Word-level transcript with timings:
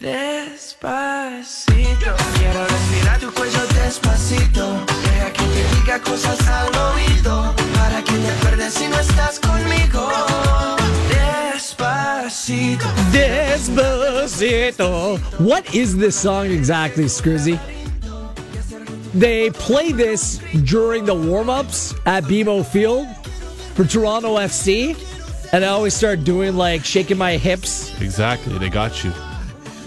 Despacito, 0.00 1.84
quiero 2.38 2.66
respirar 2.66 3.20
tu 3.20 3.30
cuello 3.32 3.60
despacito. 3.84 4.86
Deja 5.02 5.30
que 5.30 5.42
te 5.42 5.76
diga 5.76 6.00
cosas 6.00 6.40
al 6.48 6.68
oído. 6.68 7.54
Para 7.74 8.02
que 8.02 8.14
te 8.14 8.30
acuerdes 8.30 8.72
si 8.72 8.88
no 8.88 8.98
estás 8.98 9.38
conmigo. 9.38 10.08
Despacito. 11.52 12.86
Despacito. 13.12 15.18
What 15.38 15.74
is 15.74 15.98
this 15.98 16.16
song 16.16 16.46
exactly, 16.46 17.04
Scrizzy? 17.04 17.58
They 19.12 19.50
play 19.50 19.92
this 19.92 20.40
during 20.64 21.04
the 21.04 21.14
warm 21.14 21.50
ups 21.50 21.94
at 22.06 22.24
BMO 22.24 22.64
Field 22.64 23.06
for 23.74 23.84
Toronto 23.84 24.38
FC. 24.38 24.96
And 25.52 25.62
I 25.62 25.68
always 25.68 25.92
start 25.92 26.24
doing 26.24 26.56
like 26.56 26.86
shaking 26.86 27.18
my 27.18 27.36
hips 27.36 27.92
Exactly. 28.00 28.56
They 28.56 28.70
got 28.70 29.04
you. 29.04 29.12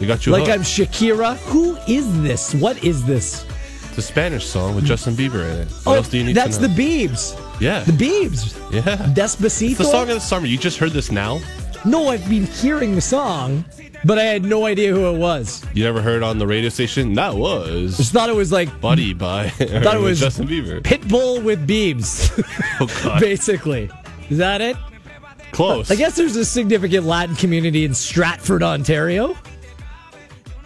They 0.04 0.08
got 0.08 0.26
you 0.26 0.34
like 0.34 0.48
hooked. 0.48 0.54
I'm 0.54 0.62
Shakira. 0.64 1.38
Who 1.44 1.78
is 1.88 2.22
this? 2.24 2.54
What 2.56 2.84
is 2.84 3.06
this? 3.06 3.46
It's 3.88 4.00
a 4.00 4.02
Spanish 4.02 4.46
song 4.46 4.76
with 4.76 4.84
Justin 4.84 5.14
Bieber 5.14 5.50
in 5.50 5.62
it. 5.62 5.70
What 5.70 5.94
oh, 5.94 5.94
else 5.94 6.10
do 6.10 6.18
you 6.18 6.26
need 6.26 6.36
that's 6.36 6.58
the? 6.58 6.68
Beebs. 6.68 7.40
yeah. 7.62 7.86
The 7.86 7.94
Beebs. 7.94 8.54
yeah. 8.70 8.98
Despacito. 9.14 9.70
It's 9.70 9.78
the 9.78 9.86
song 9.86 10.10
of 10.10 10.16
the 10.16 10.20
summer. 10.20 10.46
You 10.46 10.58
just 10.58 10.78
heard 10.78 10.92
this 10.92 11.10
now? 11.10 11.40
no, 11.86 12.10
I've 12.10 12.28
been 12.30 12.48
hearing 12.48 12.96
the 12.96 13.02
song, 13.02 13.64
but 14.04 14.20
I 14.20 14.24
had 14.24 14.44
no 14.44 14.66
idea 14.66 14.94
who 14.94 15.08
it 15.08 15.18
was. 15.18 15.64
You 15.74 15.86
never 15.86 16.02
heard 16.02 16.22
on 16.22 16.38
the 16.38 16.48
radio 16.48 16.68
station? 16.68 17.14
That 17.14 17.36
was 17.36 17.96
Just 17.96 18.12
thought 18.12 18.28
it 18.28 18.36
was 18.36 18.52
like 18.52 18.82
Buddy 18.82 19.14
by 19.14 19.48
thought 19.52 19.62
it 19.96 20.02
was 20.02 20.20
Justin 20.20 20.50
Bieber. 20.50 20.82
Pitbull 20.82 21.42
with 21.42 21.66
Beebs, 21.66 22.30
Oh, 22.82 22.88
God. 23.06 23.22
basically. 23.22 23.90
Is 24.30 24.38
that 24.38 24.60
it? 24.60 24.76
Close. 25.54 25.90
I 25.92 25.96
guess 25.96 26.18
there's 26.18 26.36
a 26.36 26.44
significant 26.44 27.06
Latin 27.06 27.38
community 27.38 27.86
in 27.86 27.94
Stratford, 27.94 28.64
Ontario. 28.64 29.38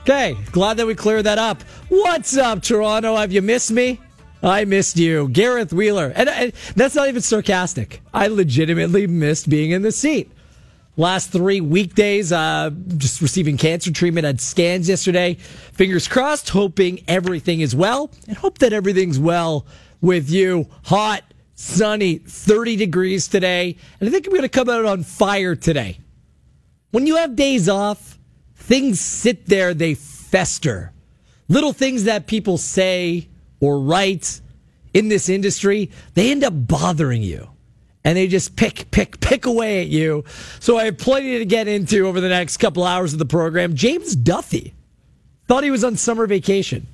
Okay, 0.10 0.38
glad 0.54 0.78
that 0.78 0.88
we 0.88 0.96
cleared 0.96 1.26
that 1.26 1.38
up. 1.38 1.64
What's 1.90 2.38
up, 2.38 2.62
Toronto? 2.62 3.18
Have 3.18 3.34
you 3.34 3.41
missed 3.41 3.72
me? 3.72 4.00
I 4.41 4.64
missed 4.64 4.96
you, 4.96 5.27
Gareth 5.27 5.74
Wheeler. 5.74 6.14
And, 6.16 6.30
and 6.30 6.54
that's 6.77 6.96
not 6.96 7.10
even 7.10 7.22
sarcastic. 7.22 8.02
I 8.14 8.27
legitimately 8.27 9.08
missed 9.08 9.49
being 9.49 9.72
in 9.72 9.82
the 9.82 9.91
seat. 9.91 10.32
Last 10.96 11.34
three 11.34 11.60
weekdays, 11.60 12.32
uh, 12.32 12.70
just 12.96 13.20
receiving 13.22 13.58
cancer 13.58 13.91
treatment. 13.91 14.26
Had 14.26 14.40
scans 14.40 14.88
yesterday. 14.88 15.34
Fingers 15.34 16.08
crossed, 16.08 16.48
hoping 16.48 17.04
everything 17.10 17.60
is 17.60 17.76
well, 17.76 18.10
and 18.30 18.38
hope 18.38 18.60
that 18.60 18.71
everything's 18.71 19.20
well 19.20 19.66
with 19.99 20.30
you. 20.30 20.70
Hot, 20.86 21.21
sunny, 21.55 22.20
30 22.20 22.77
degrees 22.77 23.27
today, 23.27 23.76
and 23.99 24.08
I 24.08 24.12
think 24.14 24.26
I'm 24.26 24.32
going 24.32 24.44
to 24.44 24.48
come 24.48 24.70
out 24.70 24.86
on 24.86 25.04
fire 25.04 25.58
today. 25.58 25.99
When 26.92 27.05
you 27.05 27.18
have 27.18 27.36
days 27.36 27.68
off, 27.68 28.07
things 28.68 28.99
sit 28.99 29.46
there, 29.46 29.73
they 29.73 29.93
fester. 29.93 30.91
Little 31.48 31.71
things 31.71 32.04
that 32.04 32.27
people 32.27 32.57
say 32.57 33.29
or 33.62 33.79
write 33.79 34.41
in 34.93 35.07
this 35.07 35.29
industry, 35.29 35.90
they 36.15 36.32
end 36.32 36.43
up 36.43 36.54
bothering 36.54 37.21
you. 37.21 37.49
And 38.04 38.18
they 38.18 38.27
just 38.27 38.55
pick, 38.55 38.91
pick, 38.91 39.20
pick 39.20 39.46
away 39.46 39.82
at 39.82 39.87
you. 39.87 40.26
So 40.59 40.77
I 40.77 40.85
have 40.85 40.98
plenty 40.98 41.40
to 41.40 41.46
get 41.46 41.68
into 41.68 42.07
over 42.07 42.20
the 42.20 42.29
next 42.29 42.57
couple 42.57 42.84
hours 42.84 43.13
of 43.13 43.20
the 43.20 43.26
program. 43.26 43.74
James 43.74 44.15
Duthie 44.15 44.74
thought 45.46 45.63
he 45.63 45.71
was 45.71 45.84
on 45.84 45.96
summer 45.96 46.27
vacation. 46.27 46.87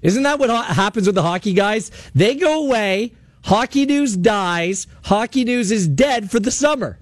Isn't 0.00 0.22
that 0.22 0.38
what 0.38 0.48
ha- 0.50 0.62
happens 0.62 1.06
with 1.06 1.16
the 1.16 1.22
hockey 1.22 1.52
guys? 1.52 1.90
They 2.14 2.34
go 2.34 2.64
away, 2.64 3.12
hockey 3.44 3.84
news 3.84 4.16
dies, 4.16 4.86
hockey 5.04 5.44
news 5.44 5.70
is 5.70 5.86
dead 5.86 6.30
for 6.30 6.40
the 6.40 6.50
summer. 6.50 6.98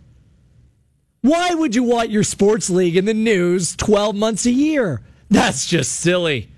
Why 1.27 1.55
would 1.55 1.75
you 1.75 1.83
want 1.83 2.11
your 2.11 2.23
sports 2.23 2.71
league 2.71 2.97
in 2.97 3.05
the 3.05 3.13
news 3.13 3.75
12 3.75 4.15
months 4.15 4.47
a 4.47 4.53
year? 4.53 5.01
That's 5.29 5.67
just 5.67 5.91
silly. 5.91 6.53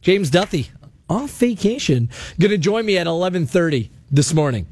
James 0.00 0.30
Duthie 0.30 0.70
off 1.10 1.30
vacation 1.32 2.08
going 2.40 2.52
to 2.52 2.56
join 2.56 2.86
me 2.86 2.96
at 2.96 3.06
11:30 3.06 3.90
this 4.10 4.32
morning. 4.32 4.66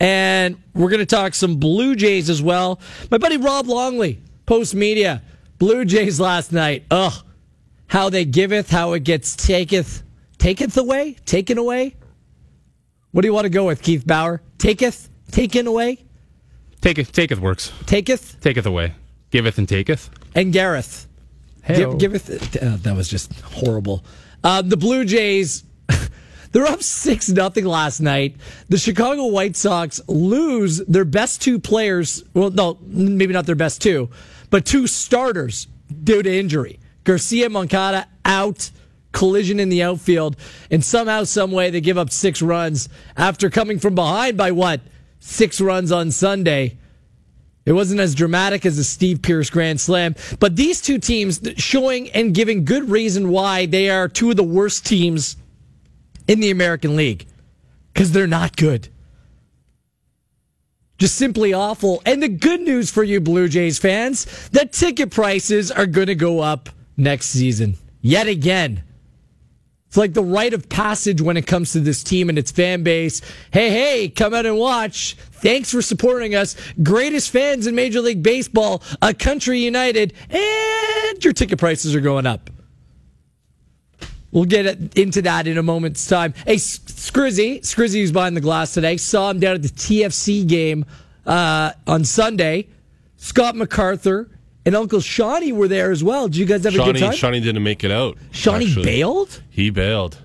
And 0.00 0.60
we're 0.74 0.88
going 0.88 0.98
to 0.98 1.06
talk 1.06 1.34
some 1.34 1.60
Blue 1.60 1.94
Jays 1.94 2.28
as 2.28 2.42
well. 2.42 2.80
My 3.12 3.18
buddy 3.18 3.36
Rob 3.36 3.68
Longley, 3.68 4.20
Post 4.44 4.74
Media, 4.74 5.22
Blue 5.58 5.84
Jays 5.84 6.18
last 6.18 6.50
night. 6.50 6.86
Ugh. 6.90 7.12
How 7.86 8.10
they 8.10 8.24
giveth, 8.24 8.70
how 8.70 8.94
it 8.94 9.04
gets 9.04 9.36
taketh, 9.36 10.02
taketh 10.36 10.76
away, 10.76 11.14
taken 11.26 11.58
away. 11.58 11.94
What 13.12 13.22
do 13.22 13.28
you 13.28 13.34
want 13.34 13.44
to 13.44 13.50
go 13.50 13.66
with, 13.66 13.82
Keith 13.82 14.04
Bauer? 14.04 14.42
Taketh, 14.58 15.08
taken 15.30 15.68
away, 15.68 16.06
Taketh, 16.80 17.12
taketh 17.12 17.38
works. 17.40 17.72
taketh, 17.86 18.40
Taketh 18.40 18.66
away. 18.66 18.94
Giveth 19.30 19.58
and 19.58 19.68
taketh. 19.68 20.10
and 20.34 20.52
Gareth. 20.52 21.06
Give, 21.68 21.98
giveth. 21.98 22.56
Uh, 22.56 22.76
that 22.82 22.96
was 22.96 23.08
just 23.08 23.32
horrible. 23.40 24.02
Uh, 24.42 24.62
the 24.62 24.76
Blue 24.76 25.04
Jays, 25.04 25.62
they're 26.52 26.66
up 26.66 26.82
six 26.82 27.28
nothing 27.28 27.64
last 27.66 28.00
night. 28.00 28.36
The 28.70 28.78
Chicago 28.78 29.26
White 29.26 29.56
Sox 29.56 30.00
lose 30.08 30.78
their 30.86 31.04
best 31.04 31.42
two 31.42 31.60
players. 31.60 32.24
Well, 32.34 32.50
no, 32.50 32.78
maybe 32.82 33.32
not 33.34 33.46
their 33.46 33.54
best 33.54 33.82
two, 33.82 34.08
but 34.48 34.64
two 34.64 34.86
starters 34.86 35.68
due 36.02 36.22
to 36.22 36.34
injury. 36.34 36.80
Garcia 37.04 37.50
Moncada 37.50 38.08
out. 38.24 38.70
Collision 39.12 39.58
in 39.58 39.70
the 39.70 39.82
outfield, 39.82 40.36
and 40.70 40.84
somehow, 40.84 41.24
some 41.24 41.50
way, 41.50 41.68
they 41.70 41.80
give 41.80 41.98
up 41.98 42.10
six 42.10 42.40
runs 42.40 42.88
after 43.16 43.50
coming 43.50 43.80
from 43.80 43.96
behind 43.96 44.36
by 44.36 44.52
what 44.52 44.80
six 45.20 45.60
runs 45.60 45.92
on 45.92 46.10
Sunday. 46.10 46.78
It 47.64 47.72
wasn't 47.72 48.00
as 48.00 48.14
dramatic 48.14 48.66
as 48.66 48.78
a 48.78 48.84
Steve 48.84 49.22
Pearce 49.22 49.50
Grand 49.50 49.80
Slam, 49.80 50.16
but 50.40 50.56
these 50.56 50.80
two 50.80 50.98
teams 50.98 51.40
showing 51.56 52.10
and 52.10 52.34
giving 52.34 52.64
good 52.64 52.90
reason 52.90 53.28
why 53.28 53.66
they 53.66 53.88
are 53.90 54.08
two 54.08 54.30
of 54.30 54.36
the 54.36 54.42
worst 54.42 54.84
teams 54.84 55.36
in 56.26 56.40
the 56.40 56.50
American 56.50 56.96
League 56.96 57.26
because 57.92 58.12
they're 58.12 58.26
not 58.26 58.56
good. 58.56 58.88
Just 60.98 61.16
simply 61.16 61.54
awful. 61.54 62.02
And 62.04 62.22
the 62.22 62.28
good 62.28 62.60
news 62.60 62.90
for 62.90 63.02
you 63.02 63.20
Blue 63.20 63.48
Jays 63.48 63.78
fans, 63.78 64.48
that 64.50 64.72
ticket 64.72 65.10
prices 65.10 65.70
are 65.70 65.86
going 65.86 66.08
to 66.08 66.14
go 66.14 66.40
up 66.40 66.68
next 66.96 67.26
season 67.26 67.76
yet 68.00 68.26
again. 68.26 68.82
It's 69.90 69.96
like 69.96 70.12
the 70.12 70.22
rite 70.22 70.54
of 70.54 70.68
passage 70.68 71.20
when 71.20 71.36
it 71.36 71.48
comes 71.48 71.72
to 71.72 71.80
this 71.80 72.04
team 72.04 72.28
and 72.28 72.38
its 72.38 72.52
fan 72.52 72.84
base. 72.84 73.22
Hey, 73.52 73.70
hey, 73.70 74.08
come 74.08 74.32
out 74.32 74.46
and 74.46 74.56
watch. 74.56 75.16
Thanks 75.32 75.72
for 75.72 75.82
supporting 75.82 76.36
us. 76.36 76.54
Greatest 76.80 77.30
fans 77.30 77.66
in 77.66 77.74
Major 77.74 78.00
League 78.00 78.22
Baseball, 78.22 78.84
a 79.02 79.12
country 79.12 79.58
united, 79.58 80.12
and 80.30 81.24
your 81.24 81.32
ticket 81.32 81.58
prices 81.58 81.96
are 81.96 82.00
going 82.00 82.24
up. 82.24 82.50
We'll 84.30 84.44
get 84.44 84.96
into 84.96 85.22
that 85.22 85.48
in 85.48 85.58
a 85.58 85.62
moment's 85.64 86.06
time. 86.06 86.34
Hey, 86.46 86.54
Scrizzy, 86.54 87.58
Scrizzy 87.62 87.94
who's 87.94 88.12
behind 88.12 88.36
the 88.36 88.40
glass 88.40 88.72
today, 88.72 88.96
saw 88.96 89.30
him 89.30 89.40
down 89.40 89.56
at 89.56 89.62
the 89.62 89.70
TFC 89.70 90.46
game 90.46 90.84
uh, 91.26 91.72
on 91.88 92.04
Sunday. 92.04 92.68
Scott 93.16 93.56
MacArthur 93.56 94.30
and 94.66 94.76
Uncle 94.76 95.00
Shawnee 95.00 95.52
were 95.52 95.68
there 95.68 95.90
as 95.90 96.04
well. 96.04 96.28
Did 96.28 96.36
you 96.36 96.46
guys 96.46 96.64
have 96.64 96.74
a 96.74 96.78
good 96.78 96.98
time? 96.98 97.12
Shawnee 97.12 97.40
didn't 97.40 97.62
make 97.62 97.84
it 97.84 97.90
out. 97.90 98.18
Shawnee 98.30 98.66
actually. 98.66 98.84
bailed? 98.84 99.42
He 99.50 99.70
bailed. 99.70 100.18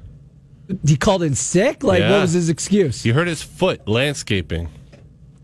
He 0.85 0.97
called 0.97 1.23
in 1.23 1.35
sick? 1.35 1.84
Like, 1.84 2.01
what 2.01 2.22
was 2.22 2.34
his 2.34 2.50
excuse? 2.50 3.03
He 3.03 3.12
hurt 3.12 3.28
his 3.28 3.44
foot 3.44 3.88
landscaping. 3.88 4.69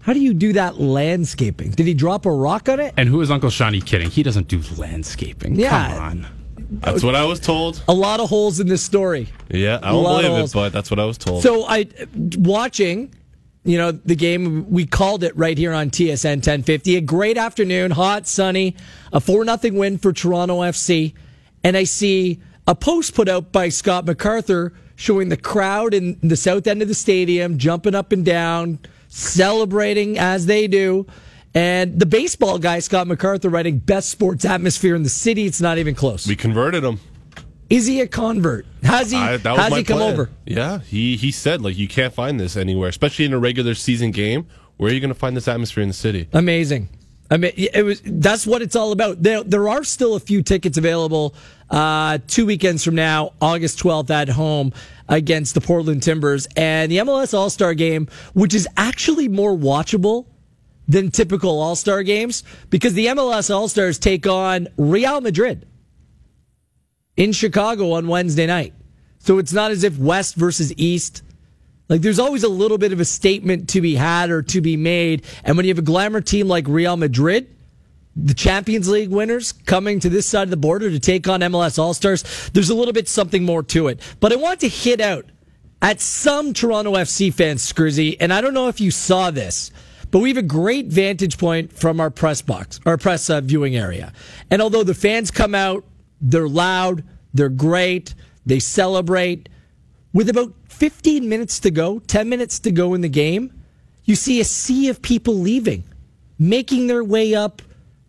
How 0.02 0.14
do 0.14 0.20
you 0.20 0.34
do 0.34 0.54
that 0.54 0.80
landscaping? 0.80 1.72
Did 1.72 1.86
he 1.86 1.94
drop 1.94 2.26
a 2.26 2.32
rock 2.32 2.68
on 2.70 2.80
it? 2.80 2.96
And 2.98 3.08
who 3.08 3.22
is 3.22 3.30
Uncle 3.30 3.52
Shawnee 3.52 3.82
kidding? 3.82 4.10
He 4.10 4.24
doesn't 4.24 4.48
do 4.48 4.62
landscaping. 4.78 5.56
Yeah. 5.56 5.94
Come 5.94 6.02
on. 6.02 6.28
That's 6.72 7.04
what 7.04 7.16
I 7.16 7.26
was 7.26 7.40
told. 7.40 7.84
A 7.88 7.94
lot 7.94 8.20
of 8.20 8.30
holes 8.30 8.60
in 8.60 8.68
this 8.68 8.82
story. 8.82 9.28
Yeah, 9.50 9.80
I 9.84 9.92
don't 9.92 10.04
believe 10.04 10.46
it, 10.46 10.54
but 10.54 10.72
that's 10.72 10.90
what 10.90 11.00
I 11.00 11.06
was 11.06 11.18
told. 11.18 11.44
So 11.44 11.66
I 11.68 11.88
watching, 12.38 13.14
you 13.64 13.78
know, 13.78 13.92
the 13.92 14.16
game 14.16 14.70
we 14.70 14.86
called 14.86 15.24
it 15.24 15.36
right 15.38 15.58
here 15.58 15.74
on 15.74 15.90
TSN 15.90 16.38
1050. 16.38 16.96
A 16.96 17.02
great 17.02 17.38
afternoon, 17.38 17.92
hot, 17.92 18.28
sunny, 18.28 18.76
a 19.14 19.20
4 19.20 19.46
nothing 19.46 19.78
win 19.78 19.98
for 19.98 20.12
Toronto 20.12 20.62
FC, 20.62 21.14
and 21.64 21.78
I 21.78 21.84
see 21.84 22.42
a 22.68 22.76
post 22.76 23.14
put 23.14 23.30
out 23.30 23.52
by 23.52 23.70
Scott 23.70 24.06
MacArthur 24.06 24.74
showing 24.96 25.30
the 25.30 25.38
crowd 25.38 25.94
in 25.94 26.18
the 26.22 26.36
south 26.36 26.68
end 26.68 26.82
of 26.82 26.88
the 26.88 26.94
stadium 26.94 27.58
jumping 27.58 27.96
up 27.96 28.12
and 28.12 28.24
down, 28.24 28.80
celebrating 29.08 30.18
as 30.18 30.46
they 30.46 30.68
do. 30.68 31.06
And 31.54 32.00
the 32.00 32.06
baseball 32.06 32.60
guy, 32.60 32.80
Scott 32.80 33.08
MacArthur, 33.08 33.50
writing 33.50 33.80
best 33.80 34.10
sports 34.10 34.46
atmosphere 34.46 34.96
in 34.96 35.04
the 35.04 35.10
city. 35.10 35.46
It's 35.46 35.60
not 35.60 35.78
even 35.78 35.96
close. 35.96 36.26
we 36.26 36.36
converted 36.36 36.84
him. 36.84 37.00
Is 37.72 37.88
he 37.88 38.02
a 38.02 38.08
convert? 38.08 38.66
Has 38.84 39.12
he? 39.12 39.18
I, 39.18 39.38
that 39.38 39.52
was 39.52 39.62
has 39.62 39.72
my 39.72 39.78
he 39.78 39.84
come 39.86 40.00
plan. 40.00 40.14
over? 40.14 40.30
Yeah, 40.46 40.80
he 40.80 41.16
he 41.16 41.32
said 41.32 41.62
like 41.62 41.78
you 41.78 41.88
can't 41.88 42.14
find 42.14 42.38
this 42.38 42.58
anywhere, 42.58 42.90
especially 42.90 43.24
in 43.24 43.32
a 43.32 43.40
regular 43.40 43.76
season 43.76 44.12
game. 44.12 44.46
Where 44.76 44.92
are 44.92 44.94
you 44.94 45.00
going 45.00 45.14
to 45.14 45.16
find 45.16 45.38
this 45.38 45.48
atmosphere 45.48 45.82
in 45.82 45.88
the 45.88 45.94
city? 45.94 46.28
Amazing. 46.34 46.90
I 47.30 47.38
mean, 47.38 47.54
it 47.56 47.86
was. 47.86 48.02
That's 48.04 48.46
what 48.46 48.62
it's 48.62 48.76
all 48.76 48.92
about. 48.92 49.24
There, 49.24 49.42
there 49.44 49.70
are 49.70 49.86
still 49.86 50.16
a 50.16 50.20
few 50.20 50.44
tickets 50.44 50.78
available. 50.78 51.34
Uh, 51.70 52.18
two 52.28 52.46
weekends 52.46 52.84
from 52.84 52.96
now, 52.96 53.32
August 53.42 53.80
12th 53.80 54.10
at 54.10 54.28
home 54.28 54.74
against 55.08 55.54
the 55.54 55.62
Portland 55.62 56.04
Timbers 56.04 56.50
and 56.58 56.92
the 56.92 56.98
MLS 56.98 57.34
All 57.34 57.50
Star 57.50 57.74
Game, 57.74 58.10
which 58.34 58.54
is 58.54 58.68
actually 58.76 59.30
more 59.30 59.56
watchable 59.56 60.26
than 60.90 61.10
typical 61.10 61.62
All 61.62 61.78
Star 61.78 62.04
games 62.04 62.44
because 62.70 62.96
the 62.96 63.06
MLS 63.06 63.54
All 63.54 63.70
Stars 63.70 63.98
take 63.98 64.28
on 64.28 64.68
Real 64.76 65.22
Madrid 65.22 65.66
in 67.18 67.32
Chicago 67.32 67.92
on 67.92 68.08
Wednesday 68.08 68.48
night. 68.48 68.74
So 69.20 69.38
it's 69.38 69.54
not 69.54 69.72
as 69.72 69.84
if 69.84 69.98
West 69.98 70.36
versus 70.36 70.74
East. 70.78 71.24
Like 71.90 72.02
there's 72.02 72.20
always 72.20 72.44
a 72.44 72.50
little 72.50 72.78
bit 72.78 72.94
of 72.94 73.00
a 73.00 73.06
statement 73.06 73.70
to 73.70 73.82
be 73.82 73.96
had 73.96 74.30
or 74.32 74.42
to 74.44 74.62
be 74.62 74.78
made. 74.78 75.26
And 75.44 75.58
when 75.58 75.66
you 75.66 75.72
have 75.72 75.80
a 75.80 75.84
glamour 75.84 76.22
team 76.22 76.48
like 76.48 76.68
Real 76.68 76.98
Madrid, 76.98 77.56
the 78.16 78.34
Champions 78.34 78.90
League 78.90 79.10
winners 79.10 79.52
coming 79.52 80.00
to 80.00 80.10
this 80.10 80.28
side 80.28 80.44
of 80.44 80.50
the 80.50 80.58
border 80.58 80.90
to 80.90 81.00
take 81.00 81.28
on 81.28 81.42
MLS 81.42 81.78
All 81.78 81.94
Stars, 81.94 82.50
there's 82.54 82.70
a 82.70 82.76
little 82.76 82.94
bit 82.94 83.08
something 83.08 83.44
more 83.44 83.64
to 83.64 83.88
it. 83.88 84.00
But 84.20 84.34
I 84.34 84.38
want 84.38 84.62
to 84.62 84.68
hit 84.68 85.00
out 85.00 85.26
at 85.82 86.02
some 86.02 86.54
Toronto 86.54 86.94
FC 86.94 87.34
fans, 87.34 87.70
Scrizzy, 87.70 88.18
and 88.20 88.34
I 88.34 88.42
don't 88.42 88.54
know 88.54 88.68
if 88.68 88.82
you 88.82 88.92
saw 88.92 89.32
this, 89.32 89.72
but 90.12 90.20
we 90.20 90.30
have 90.30 90.38
a 90.38 90.44
great 90.44 90.88
vantage 90.88 91.38
point 91.38 91.74
from 91.74 92.00
our 92.00 92.10
press 92.10 92.42
box, 92.42 92.80
our 92.86 92.98
press 92.98 93.30
uh, 93.30 93.42
viewing 93.42 93.76
area. 93.76 94.12
And 94.50 94.62
although 94.62 94.84
the 94.84 94.94
fans 94.94 95.32
come 95.32 95.56
out, 95.56 95.86
they're 96.22 96.48
loud, 96.48 97.04
they're 97.34 97.50
great, 97.50 98.14
they 98.46 98.60
celebrate. 98.60 99.50
With 100.14 100.30
about 100.30 100.54
15 100.70 101.28
minutes 101.28 101.60
to 101.62 101.72
go, 101.72 102.00
10 102.00 102.30
minutes 102.30 102.60
to 102.60 102.72
go 102.72 102.94
in 102.94 103.02
the 103.02 103.10
game, 103.10 103.54
you 104.06 104.16
see 104.16 104.40
a 104.40 104.46
sea 104.46 104.90
of 104.90 105.02
people 105.02 105.36
leaving, 105.36 105.84
making 106.40 106.88
their 106.88 107.04
way 107.04 107.34
up 107.34 107.62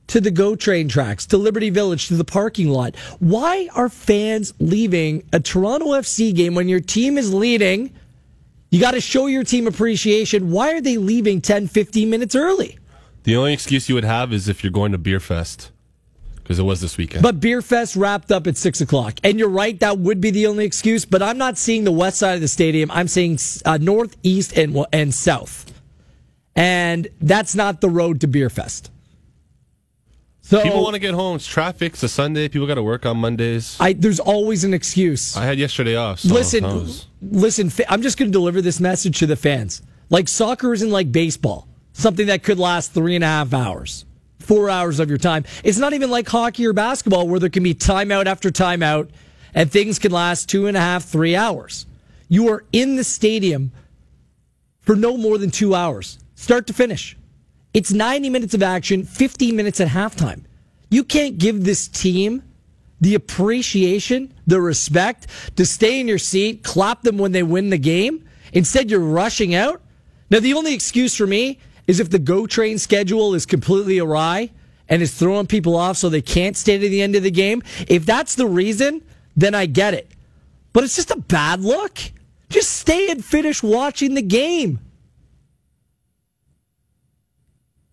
to 0.08 0.20
the 0.20 0.30
GO 0.30 0.54
train 0.54 0.88
tracks, 0.88 1.26
to 1.26 1.38
Liberty 1.38 1.70
Village, 1.70 2.08
to 2.08 2.16
the 2.16 2.24
parking 2.24 2.68
lot. 2.68 2.96
Why 3.18 3.68
are 3.74 3.88
fans 3.88 4.52
leaving 4.58 5.26
a 5.32 5.40
Toronto 5.40 5.86
FC 5.86 6.34
game 6.34 6.54
when 6.54 6.68
your 6.68 6.80
team 6.80 7.16
is 7.16 7.32
leading? 7.32 7.92
You 8.70 8.80
got 8.80 8.92
to 8.92 9.00
show 9.00 9.26
your 9.26 9.44
team 9.44 9.66
appreciation. 9.66 10.50
Why 10.50 10.72
are 10.74 10.80
they 10.80 10.96
leaving 10.96 11.40
10, 11.40 11.66
15 11.66 12.10
minutes 12.10 12.34
early? 12.34 12.78
The 13.24 13.36
only 13.36 13.52
excuse 13.52 13.88
you 13.88 13.94
would 13.94 14.04
have 14.04 14.32
is 14.32 14.48
if 14.48 14.64
you're 14.64 14.72
going 14.72 14.92
to 14.92 14.98
Beer 14.98 15.20
Fest, 15.20 15.71
because 16.42 16.58
it 16.58 16.62
was 16.62 16.80
this 16.80 16.96
weekend. 16.96 17.22
But 17.22 17.40
Beer 17.40 17.62
Fest 17.62 17.96
wrapped 17.96 18.30
up 18.32 18.46
at 18.46 18.56
6 18.56 18.80
o'clock. 18.80 19.18
And 19.22 19.38
you're 19.38 19.48
right, 19.48 19.78
that 19.80 19.98
would 19.98 20.20
be 20.20 20.30
the 20.30 20.46
only 20.46 20.64
excuse. 20.64 21.04
But 21.04 21.22
I'm 21.22 21.38
not 21.38 21.56
seeing 21.58 21.84
the 21.84 21.92
west 21.92 22.18
side 22.18 22.34
of 22.34 22.40
the 22.40 22.48
stadium. 22.48 22.90
I'm 22.90 23.08
seeing 23.08 23.38
uh, 23.64 23.78
north, 23.78 24.16
east, 24.22 24.56
and, 24.56 24.84
and 24.92 25.14
south. 25.14 25.72
And 26.54 27.08
that's 27.20 27.54
not 27.54 27.80
the 27.80 27.88
road 27.88 28.20
to 28.22 28.26
Beer 28.26 28.50
Fest. 28.50 28.90
So 30.44 30.60
people 30.62 30.82
want 30.82 30.94
to 30.94 30.98
get 31.00 31.14
home. 31.14 31.36
It's 31.36 31.46
traffic. 31.46 31.94
It's 31.94 32.02
a 32.02 32.08
Sunday. 32.08 32.48
People 32.48 32.66
got 32.66 32.74
to 32.74 32.82
work 32.82 33.06
on 33.06 33.16
Mondays. 33.16 33.76
I, 33.78 33.92
there's 33.92 34.20
always 34.20 34.64
an 34.64 34.74
excuse. 34.74 35.36
I 35.36 35.44
had 35.44 35.58
yesterday 35.58 35.96
off. 35.96 36.20
So 36.20 36.34
listen, 36.34 36.64
was- 36.64 37.06
listen. 37.22 37.70
I'm 37.88 38.02
just 38.02 38.18
going 38.18 38.30
to 38.30 38.32
deliver 38.32 38.60
this 38.60 38.80
message 38.80 39.20
to 39.20 39.26
the 39.26 39.36
fans. 39.36 39.82
Like 40.10 40.28
soccer 40.28 40.74
isn't 40.74 40.90
like 40.90 41.10
baseball, 41.10 41.68
something 41.92 42.26
that 42.26 42.42
could 42.42 42.58
last 42.58 42.92
three 42.92 43.14
and 43.14 43.24
a 43.24 43.28
half 43.28 43.54
hours, 43.54 44.04
four 44.42 44.68
hours 44.68 45.00
of 45.00 45.08
your 45.08 45.18
time. 45.18 45.44
It's 45.64 45.78
not 45.78 45.92
even 45.92 46.10
like 46.10 46.28
hockey 46.28 46.66
or 46.66 46.72
basketball 46.72 47.28
where 47.28 47.40
there 47.40 47.50
can 47.50 47.62
be 47.62 47.74
timeout 47.74 48.26
after 48.26 48.50
timeout, 48.50 49.08
and 49.54 49.70
things 49.70 49.98
can 49.98 50.12
last 50.12 50.48
two 50.48 50.66
and 50.66 50.76
a 50.76 50.80
half, 50.80 51.04
three 51.04 51.36
hours. 51.36 51.86
You 52.28 52.48
are 52.48 52.64
in 52.72 52.96
the 52.96 53.04
stadium 53.04 53.72
for 54.80 54.96
no 54.96 55.16
more 55.16 55.38
than 55.38 55.50
two 55.50 55.74
hours, 55.74 56.18
start 56.34 56.66
to 56.66 56.72
finish. 56.72 57.16
It's 57.74 57.92
90 57.92 58.30
minutes 58.30 58.54
of 58.54 58.62
action, 58.62 59.04
15 59.04 59.56
minutes 59.56 59.80
at 59.80 59.88
halftime. 59.88 60.44
You 60.90 61.04
can't 61.04 61.38
give 61.38 61.64
this 61.64 61.88
team 61.88 62.42
the 63.00 63.14
appreciation, 63.14 64.32
the 64.46 64.60
respect 64.60 65.26
to 65.56 65.66
stay 65.66 66.00
in 66.00 66.06
your 66.06 66.18
seat, 66.18 66.62
clap 66.62 67.02
them 67.02 67.18
when 67.18 67.32
they 67.32 67.42
win 67.42 67.70
the 67.70 67.78
game. 67.78 68.24
Instead, 68.52 68.90
you're 68.90 69.00
rushing 69.00 69.54
out. 69.54 69.80
Now, 70.30 70.40
the 70.40 70.54
only 70.54 70.72
excuse 70.74 71.16
for 71.16 71.26
me 71.26 71.58
is 71.86 72.00
if 72.00 72.10
the 72.10 72.18
GO 72.18 72.46
train 72.46 72.78
schedule 72.78 73.34
is 73.34 73.46
completely 73.46 73.98
awry 73.98 74.50
and 74.88 75.02
is 75.02 75.14
throwing 75.14 75.46
people 75.46 75.76
off 75.76 75.96
so 75.96 76.08
they 76.08 76.22
can't 76.22 76.56
stay 76.56 76.78
to 76.78 76.88
the 76.88 77.02
end 77.02 77.16
of 77.16 77.22
the 77.22 77.30
game. 77.30 77.62
If 77.88 78.06
that's 78.06 78.34
the 78.34 78.46
reason, 78.46 79.02
then 79.36 79.54
I 79.54 79.66
get 79.66 79.94
it. 79.94 80.10
But 80.72 80.84
it's 80.84 80.96
just 80.96 81.10
a 81.10 81.18
bad 81.18 81.60
look. 81.60 81.98
Just 82.48 82.72
stay 82.72 83.10
and 83.10 83.24
finish 83.24 83.62
watching 83.62 84.14
the 84.14 84.22
game. 84.22 84.80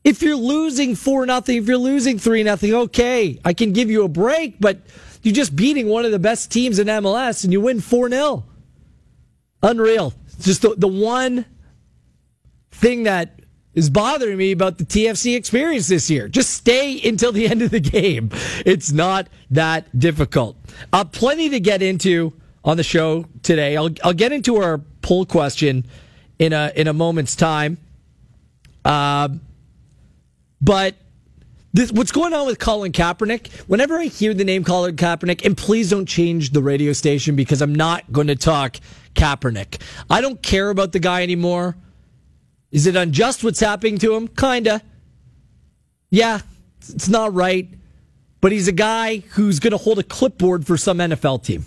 If 0.04 0.22
you're 0.22 0.36
losing 0.36 0.96
four 0.96 1.26
nothing, 1.26 1.58
if 1.58 1.68
you're 1.68 1.78
losing 1.78 2.20
three 2.20 2.44
nothing, 2.44 2.74
okay, 2.74 3.40
I 3.44 3.54
can 3.54 3.74
give 3.74 3.90
you 3.90 4.04
a 4.04 4.10
break. 4.10 4.60
But 4.60 4.80
you're 5.22 5.34
just 5.34 5.56
beating 5.56 5.88
one 5.88 6.06
of 6.06 6.12
the 6.12 6.20
best 6.20 6.52
teams 6.52 6.80
in 6.80 6.88
MLS, 6.88 7.44
and 7.44 7.52
you 7.52 7.62
win 7.62 7.82
four 7.82 8.10
0 8.10 8.46
Unreal. 9.62 10.14
Just 10.42 10.62
the, 10.62 10.74
the 10.76 10.88
one 10.88 11.46
thing 12.72 13.04
that 13.04 13.40
is 13.74 13.90
bothering 13.90 14.38
me 14.38 14.52
about 14.52 14.78
the 14.78 14.86
TFC 14.86 15.36
experience 15.36 15.88
this 15.88 16.10
year. 16.10 16.28
Just 16.28 16.52
stay 16.54 17.00
until 17.08 17.32
the 17.32 17.48
end 17.52 17.62
of 17.62 17.72
the 17.72 17.80
game. 17.80 18.30
It's 18.66 18.92
not 18.92 19.28
that 19.52 19.98
difficult. 19.98 20.58
Uh, 20.92 21.06
plenty 21.06 21.50
to 21.50 21.60
get 21.60 21.82
into 21.82 22.34
on 22.64 22.78
the 22.78 22.84
show 22.84 23.26
today. 23.44 23.78
I'll, 23.78 23.90
I'll 24.04 24.14
get 24.14 24.32
into 24.32 24.58
our 24.58 24.80
poll 25.02 25.26
question 25.26 25.86
in 26.40 26.54
a 26.54 26.72
in 26.76 26.88
a 26.88 26.94
moment's 26.94 27.36
time. 27.36 27.78
Uh, 28.84 29.30
but 30.62 30.96
this, 31.72 31.92
what's 31.92 32.12
going 32.12 32.34
on 32.34 32.48
with 32.48 32.60
Colin 32.60 32.92
Kaepernick? 32.92 33.52
Whenever 33.68 34.00
I 34.00 34.06
hear 34.06 34.34
the 34.34 34.44
name 34.44 34.64
Colin 34.64 34.96
Kaepernick, 34.96 35.46
and 35.46 35.56
please 35.56 35.90
don't 35.90 36.08
change 36.08 36.52
the 36.52 36.62
radio 36.62 36.94
station 36.94 37.36
because 37.36 37.62
I'm 37.62 37.76
not 37.76 38.12
going 38.12 38.28
to 38.28 38.36
talk 38.36 38.78
Kaepernick. 39.14 39.82
I 40.10 40.22
don't 40.22 40.42
care 40.42 40.70
about 40.70 40.92
the 40.92 41.00
guy 41.00 41.22
anymore. 41.24 41.76
Is 42.72 42.86
it 42.86 42.96
unjust 42.96 43.44
what's 43.44 43.60
happening 43.60 43.98
to 44.00 44.16
him? 44.16 44.28
Kinda. 44.28 44.82
Yeah, 46.10 46.42
it's 46.82 47.10
not 47.10 47.34
right. 47.34 47.70
But 48.42 48.52
he's 48.52 48.68
a 48.68 48.74
guy 48.74 49.18
who's 49.32 49.60
going 49.60 49.72
to 49.72 49.78
hold 49.78 50.00
a 50.00 50.04
clipboard 50.04 50.66
for 50.66 50.78
some 50.78 51.00
NFL 51.00 51.44
team. 51.44 51.66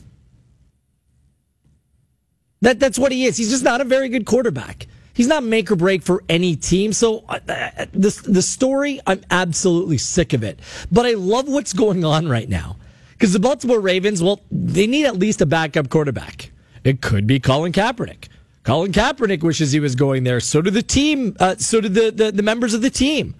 That 2.62 2.78
that's 2.78 2.98
what 2.98 3.12
he 3.12 3.24
is. 3.24 3.36
He's 3.36 3.50
just 3.50 3.64
not 3.64 3.80
a 3.80 3.84
very 3.84 4.08
good 4.08 4.24
quarterback. 4.24 4.86
He's 5.14 5.26
not 5.26 5.42
make 5.42 5.70
or 5.70 5.76
break 5.76 6.02
for 6.02 6.22
any 6.28 6.56
team. 6.56 6.92
So 6.92 7.24
uh, 7.28 7.40
uh, 7.48 7.86
the 7.92 8.22
the 8.26 8.40
story, 8.40 9.00
I'm 9.06 9.22
absolutely 9.30 9.98
sick 9.98 10.32
of 10.32 10.42
it. 10.42 10.60
But 10.90 11.04
I 11.04 11.14
love 11.14 11.48
what's 11.48 11.72
going 11.72 12.04
on 12.04 12.28
right 12.28 12.48
now 12.48 12.76
because 13.10 13.32
the 13.32 13.40
Baltimore 13.40 13.80
Ravens, 13.80 14.22
well, 14.22 14.40
they 14.50 14.86
need 14.86 15.06
at 15.06 15.18
least 15.18 15.40
a 15.40 15.46
backup 15.46 15.90
quarterback. 15.90 16.50
It 16.84 17.02
could 17.02 17.26
be 17.26 17.40
Colin 17.40 17.72
Kaepernick. 17.72 18.28
Colin 18.64 18.92
Kaepernick 18.92 19.42
wishes 19.42 19.72
he 19.72 19.80
was 19.80 19.94
going 19.94 20.24
there. 20.24 20.40
So 20.40 20.62
do 20.62 20.70
the 20.70 20.82
team. 20.82 21.36
Uh, 21.40 21.56
so 21.56 21.80
do 21.80 21.88
the, 21.88 22.10
the 22.10 22.32
the 22.32 22.42
members 22.42 22.74
of 22.74 22.82
the 22.82 22.90
team. 22.90 23.34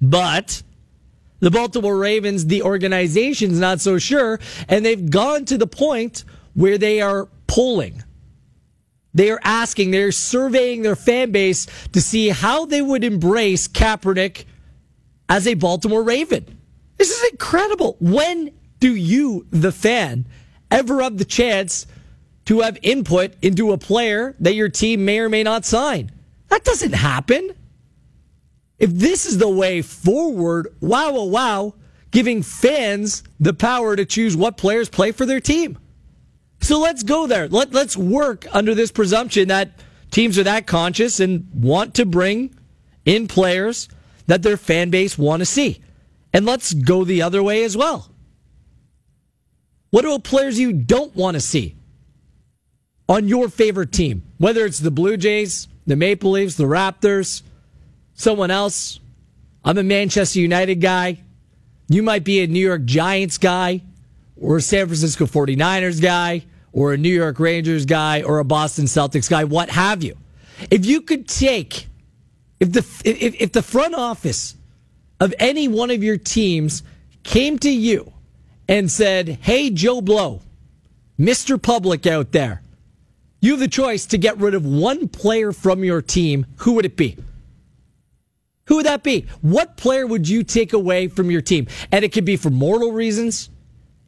But 0.00 0.62
the 1.40 1.50
Baltimore 1.50 1.96
Ravens, 1.96 2.46
the 2.46 2.62
organization's 2.62 3.60
not 3.60 3.80
so 3.80 3.98
sure, 3.98 4.40
and 4.68 4.84
they've 4.84 5.10
gone 5.10 5.44
to 5.46 5.58
the 5.58 5.66
point 5.66 6.24
where 6.54 6.78
they 6.78 7.00
are 7.00 7.28
polling. 7.46 8.02
They 9.14 9.30
are 9.30 9.40
asking, 9.42 9.92
they're 9.92 10.12
surveying 10.12 10.82
their 10.82 10.96
fan 10.96 11.30
base 11.30 11.66
to 11.92 12.00
see 12.02 12.28
how 12.28 12.66
they 12.66 12.82
would 12.82 13.04
embrace 13.04 13.66
Kaepernick 13.68 14.44
as 15.28 15.46
a 15.46 15.54
Baltimore 15.54 16.02
Raven. 16.02 16.58
This 16.98 17.10
is 17.10 17.30
incredible. 17.30 17.96
When 17.98 18.52
do 18.78 18.94
you, 18.94 19.46
the 19.50 19.72
fan, 19.72 20.26
ever 20.70 21.02
have 21.02 21.16
the 21.16 21.24
chance 21.24 21.86
to 22.46 22.60
have 22.60 22.78
input 22.82 23.34
into 23.42 23.72
a 23.72 23.78
player 23.78 24.34
that 24.40 24.54
your 24.54 24.68
team 24.68 25.04
may 25.04 25.18
or 25.18 25.28
may 25.28 25.42
not 25.42 25.64
sign? 25.64 26.10
That 26.48 26.64
doesn't 26.64 26.94
happen. 26.94 27.52
If 28.78 28.90
this 28.90 29.26
is 29.26 29.38
the 29.38 29.48
way 29.48 29.82
forward, 29.82 30.74
wow, 30.80 31.12
wow, 31.12 31.24
wow, 31.24 31.74
giving 32.10 32.42
fans 32.42 33.22
the 33.40 33.54
power 33.54 33.96
to 33.96 34.04
choose 34.04 34.36
what 34.36 34.56
players 34.56 34.88
play 34.88 35.12
for 35.12 35.26
their 35.26 35.40
team. 35.40 35.78
So 36.60 36.80
let's 36.80 37.02
go 37.02 37.26
there. 37.26 37.48
Let, 37.48 37.72
let's 37.72 37.96
work 37.96 38.46
under 38.52 38.74
this 38.74 38.90
presumption 38.90 39.48
that 39.48 39.78
teams 40.10 40.38
are 40.38 40.44
that 40.44 40.66
conscious 40.66 41.20
and 41.20 41.48
want 41.54 41.94
to 41.94 42.06
bring 42.06 42.56
in 43.04 43.28
players 43.28 43.88
that 44.26 44.42
their 44.42 44.56
fan 44.56 44.90
base 44.90 45.16
want 45.16 45.40
to 45.40 45.46
see. 45.46 45.80
And 46.32 46.44
let's 46.44 46.74
go 46.74 47.04
the 47.04 47.22
other 47.22 47.42
way 47.42 47.64
as 47.64 47.76
well. 47.76 48.10
What 49.90 50.04
about 50.04 50.24
players 50.24 50.58
you 50.58 50.72
don't 50.72 51.14
want 51.14 51.34
to 51.34 51.40
see 51.40 51.76
on 53.08 53.28
your 53.28 53.48
favorite 53.48 53.92
team? 53.92 54.22
Whether 54.38 54.64
it's 54.64 54.78
the 54.78 54.90
Blue 54.90 55.16
Jays, 55.16 55.68
the 55.86 55.96
Maple 55.96 56.32
Leafs, 56.32 56.56
the 56.56 56.64
Raptors, 56.64 57.42
someone 58.14 58.50
else. 58.50 59.00
I'm 59.64 59.78
a 59.78 59.82
Manchester 59.82 60.40
United 60.40 60.76
guy. 60.76 61.18
You 61.88 62.02
might 62.02 62.24
be 62.24 62.40
a 62.40 62.46
New 62.46 62.64
York 62.64 62.84
Giants 62.84 63.38
guy, 63.38 63.82
or 64.36 64.56
a 64.56 64.60
San 64.60 64.86
Francisco 64.86 65.26
49ers 65.26 66.02
guy, 66.02 66.44
or 66.72 66.92
a 66.92 66.96
New 66.96 67.14
York 67.14 67.38
Rangers 67.38 67.86
guy, 67.86 68.22
or 68.22 68.38
a 68.38 68.44
Boston 68.44 68.86
Celtics 68.86 69.30
guy, 69.30 69.44
what 69.44 69.70
have 69.70 70.02
you. 70.02 70.16
If 70.70 70.84
you 70.84 71.00
could 71.00 71.28
take, 71.28 71.86
if 72.60 72.72
the 72.72 72.80
if, 73.04 73.40
if 73.40 73.52
the 73.52 73.62
front 73.62 73.94
office 73.94 74.56
of 75.20 75.34
any 75.38 75.68
one 75.68 75.90
of 75.90 76.02
your 76.02 76.16
teams 76.16 76.82
came 77.22 77.58
to 77.60 77.70
you 77.70 78.12
and 78.68 78.90
said, 78.90 79.28
"Hey, 79.42 79.70
Joe 79.70 80.00
Blow, 80.00 80.40
Mister 81.16 81.56
Public 81.58 82.06
out 82.06 82.32
there, 82.32 82.62
you 83.40 83.52
have 83.52 83.60
the 83.60 83.68
choice 83.68 84.06
to 84.06 84.18
get 84.18 84.38
rid 84.38 84.54
of 84.54 84.64
one 84.64 85.08
player 85.08 85.52
from 85.52 85.84
your 85.84 86.02
team. 86.02 86.46
Who 86.58 86.72
would 86.74 86.84
it 86.84 86.96
be?" 86.96 87.16
Who 88.66 88.76
would 88.76 88.86
that 88.86 89.02
be? 89.02 89.26
What 89.42 89.76
player 89.76 90.06
would 90.06 90.28
you 90.28 90.42
take 90.42 90.72
away 90.72 91.08
from 91.08 91.30
your 91.30 91.40
team? 91.40 91.68
And 91.92 92.04
it 92.04 92.12
could 92.12 92.24
be 92.24 92.36
for 92.36 92.50
mortal 92.50 92.92
reasons. 92.92 93.48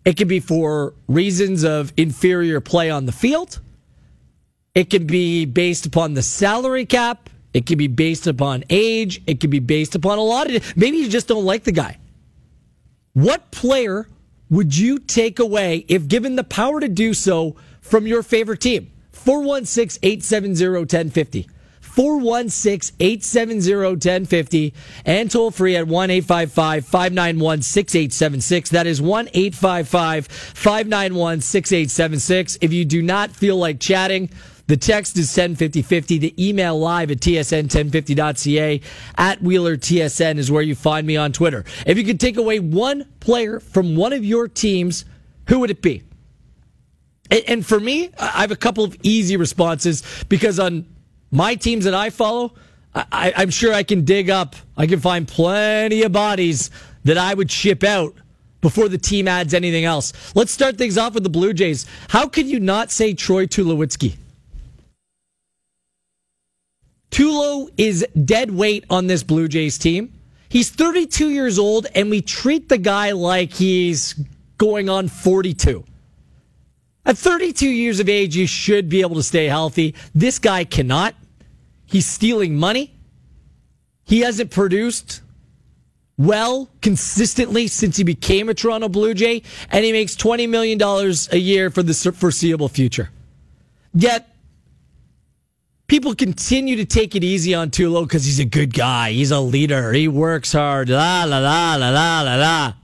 It 0.05 0.17
could 0.17 0.29
be 0.29 0.41
for 0.41 0.95
reasons 1.07 1.65
of 1.65 1.93
inferior 1.97 2.61
play 2.61 2.91
on 2.91 3.07
the 3.07 3.13
field. 3.13 3.61
It 4.75 4.91
could 4.91 5.07
be 5.07 5.45
based 5.45 5.87
upon 5.87 6.15
the 6.15 6.23
salary 6.23 6.87
cap. 6.87 7.31
It 7.55 7.67
could 7.67 7.79
be 7.79 7.89
based 7.89 8.27
upon 8.27 8.65
age. 8.69 9.23
It 9.27 9.41
could 9.41 9.51
be 9.51 9.61
based 9.61 9.95
upon 9.95 10.19
a 10.19 10.23
lot 10.23 10.51
of. 10.51 10.77
Maybe 10.77 10.99
you 10.99 11.09
just 11.09 11.29
don't 11.29 11.45
like 11.45 11.65
the 11.65 11.73
guy. 11.73 11.99
What 13.13 13.51
player 13.51 14.09
would 14.51 14.77
you 14.77 14.99
take 14.99 15.39
away 15.39 15.85
if 15.89 16.09
given 16.09 16.37
the 16.37 16.45
power 16.45 16.81
to 16.81 16.89
do 16.89 17.15
so 17.15 17.57
from 17.81 18.07
your 18.07 18.23
favorite 18.23 18.61
team? 18.61 18.91
416 19.19 19.99
870 20.03 20.69
1050. 20.69 21.49
416 21.81 22.97
870 23.01 23.75
1050 23.75 24.75
and 25.05 25.29
toll 25.29 25.51
free 25.51 25.75
at 25.75 25.89
1 25.89 26.11
855 26.11 26.87
591 26.87 27.63
6876. 27.63 28.71
That 28.71 28.87
is 28.87 29.03
1 29.03 29.29
855 29.35 30.27
591 30.29 31.41
6876. 31.41 32.59
If 32.61 32.73
you 32.73 32.85
do 32.85 33.03
not 33.03 33.33
feel 33.33 33.57
like 33.57 33.81
chatting, 33.81 34.31
the 34.69 34.77
text 34.77 35.17
is 35.17 35.37
105050. 35.37 36.19
The 36.19 36.49
email 36.49 36.79
live 36.79 37.11
at 37.11 37.19
tsn1050.ca 37.19 38.81
at 39.17 39.43
Wheeler 39.43 39.77
TSN 39.77 40.39
is 40.39 40.53
where 40.53 40.63
you 40.63 40.77
find 40.77 41.05
me 41.05 41.17
on 41.17 41.33
Twitter. 41.33 41.65
If 41.85 41.99
you 41.99 42.05
could 42.05 42.21
take 42.21 42.37
away 42.37 42.61
one 42.61 43.09
player 43.19 43.59
from 43.59 43.97
one 43.97 44.13
of 44.13 44.25
your 44.25 44.47
teams, 44.47 45.05
who 45.49 45.59
would 45.59 45.71
it 45.71 45.83
be? 45.83 46.05
And 47.31 47.65
for 47.65 47.79
me, 47.79 48.11
I 48.19 48.41
have 48.41 48.51
a 48.51 48.57
couple 48.57 48.85
of 48.85 48.97
easy 49.03 49.37
responses 49.37 50.03
because 50.29 50.59
on 50.59 50.87
my 51.31 51.55
teams 51.55 51.85
that 51.85 51.95
I 51.95 52.11
follow, 52.11 52.55
I, 52.95 53.33
am 53.37 53.51
sure 53.51 53.75
I 53.75 53.83
can 53.83 54.05
dig 54.05 54.31
up, 54.31 54.57
I 54.77 54.87
can 54.87 54.99
find 54.99 55.29
plenty 55.29 56.03
of 56.03 56.13
bodies 56.13 56.71
that 57.05 57.19
I 57.19 57.35
would 57.35 57.51
ship 57.51 57.85
out 57.85 58.15
before 58.61 58.89
the 58.89 58.99
team 58.99 59.29
adds 59.29 59.55
anything 59.55 59.85
else. 59.85 60.13
Let's 60.35 60.53
start 60.53 60.79
things 60.79 60.99
off 60.99 61.15
with 61.15 61.23
the 61.23 61.29
Blue 61.29 61.53
Jays. 61.53 61.87
How 62.09 62.29
could 62.29 62.47
you 62.47 62.61
not 62.61 62.91
say 62.91 63.15
Troy 63.15 63.47
Tulowitzki? 63.47 64.17
Tulo 67.11 67.69
is 67.77 68.07
dead 68.25 68.51
weight 68.51 68.85
on 68.91 69.07
this 69.07 69.23
Blue 69.23 69.49
Jays 69.49 69.79
team. 69.79 70.13
He's 70.49 70.71
32 70.71 71.31
years 71.31 71.59
old, 71.59 71.87
and 71.95 72.11
we 72.11 72.23
treat 72.23 72.69
the 72.69 72.79
guy 72.79 73.13
like 73.13 73.53
he's 73.53 74.15
going 74.57 74.89
on 74.89 75.09
42. 75.09 75.85
At 77.09 77.17
32 77.17 77.67
years 77.67 78.01
of 78.01 78.09
age, 78.11 78.37
you 78.37 78.47
should 78.47 78.91
be 78.91 79.01
able 79.01 79.17
to 79.17 79.23
stay 79.23 79.47
healthy. 79.47 79.95
This 80.15 80.39
guy 80.39 80.65
cannot. 80.65 81.15
He's 81.87 82.07
stealing 82.07 82.55
money. 82.55 82.95
He 84.05 84.21
hasn't 84.21 84.51
produced 84.51 85.23
well 86.19 86.69
consistently 86.83 87.67
since 87.67 87.97
he 87.97 88.05
became 88.05 88.51
a 88.51 88.55
Toronto 88.55 88.91
Blue 88.91 89.15
Jay, 89.15 89.43
and 89.71 89.87
he 89.87 89.93
makes 89.93 90.17
$20 90.17 90.51
million 90.51 90.79
a 91.33 91.37
year 91.39 91.71
for 91.71 91.83
the 91.83 91.95
foreseeable 91.95 92.69
future. 92.69 93.09
Yet, 93.95 94.29
people 95.87 96.15
continue 96.15 96.77
to 96.77 96.85
take 96.85 97.17
it 97.17 97.25
easy 97.25 97.55
on 97.55 97.71
Tulo 97.71 98.03
because 98.03 98.27
he's 98.27 98.39
a 98.39 98.45
good 98.45 98.75
guy. 98.75 99.13
He's 99.13 99.31
a 99.31 99.41
leader. 99.41 99.95
He 99.95 100.09
works 100.09 100.53
hard. 100.53 100.91
La, 100.91 101.25
la, 101.25 101.39
la, 101.39 101.77
la, 101.77 101.89
la, 101.89 102.21
la, 102.21 102.35
la. 102.35 102.75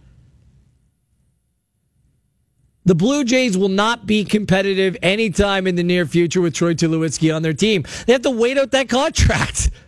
The 2.87 2.95
Blue 2.95 3.25
Jays 3.25 3.57
will 3.57 3.71
not 3.71 4.07
be 4.07 4.25
competitive 4.25 4.97
anytime 5.03 5.67
in 5.67 5.75
the 5.75 5.83
near 5.83 6.05
future 6.05 6.41
with 6.41 6.55
Troy 6.55 6.75
Tulowitzki 6.75 7.35
on 7.35 7.43
their 7.43 7.55
team. 7.55 7.85
They 8.07 8.13
have 8.13 8.23
to 8.23 8.31
wait 8.31 8.59
out 8.59 8.71
that 8.73 8.89
contract. 8.89 9.71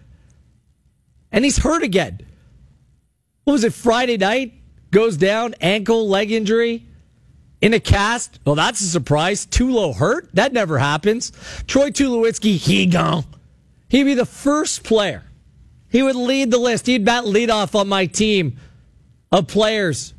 And 1.33 1.45
he's 1.45 1.59
hurt 1.59 1.83
again. 1.83 2.21
What 3.45 3.55
was 3.55 3.65
it, 3.65 3.75
Friday 3.75 4.17
night? 4.17 4.55
Goes 4.91 5.19
down, 5.19 5.55
ankle, 5.61 6.09
leg 6.09 6.31
injury 6.31 6.87
in 7.61 7.75
a 7.75 7.81
cast. 7.81 8.39
Well, 8.45 8.55
that's 8.55 8.81
a 8.81 8.87
surprise. 8.87 9.45
Tulo 9.45 9.95
hurt? 9.95 10.31
That 10.35 10.53
never 10.53 10.79
happens. 10.79 11.33
Troy 11.67 11.91
Tulowitzki, 11.91 12.57
he 12.57 12.87
gone. 12.87 13.25
He'd 13.89 14.05
be 14.05 14.15
the 14.15 14.25
first 14.25 14.85
player. 14.85 15.25
He 15.91 16.03
would 16.03 16.17
lead 16.17 16.51
the 16.51 16.59
list. 16.59 16.87
He'd 16.87 17.05
bat 17.05 17.27
lead 17.27 17.51
off 17.51 17.75
on 17.75 17.89
my 17.89 18.07
team 18.07 18.59
of 19.31 19.47
players 19.47 20.15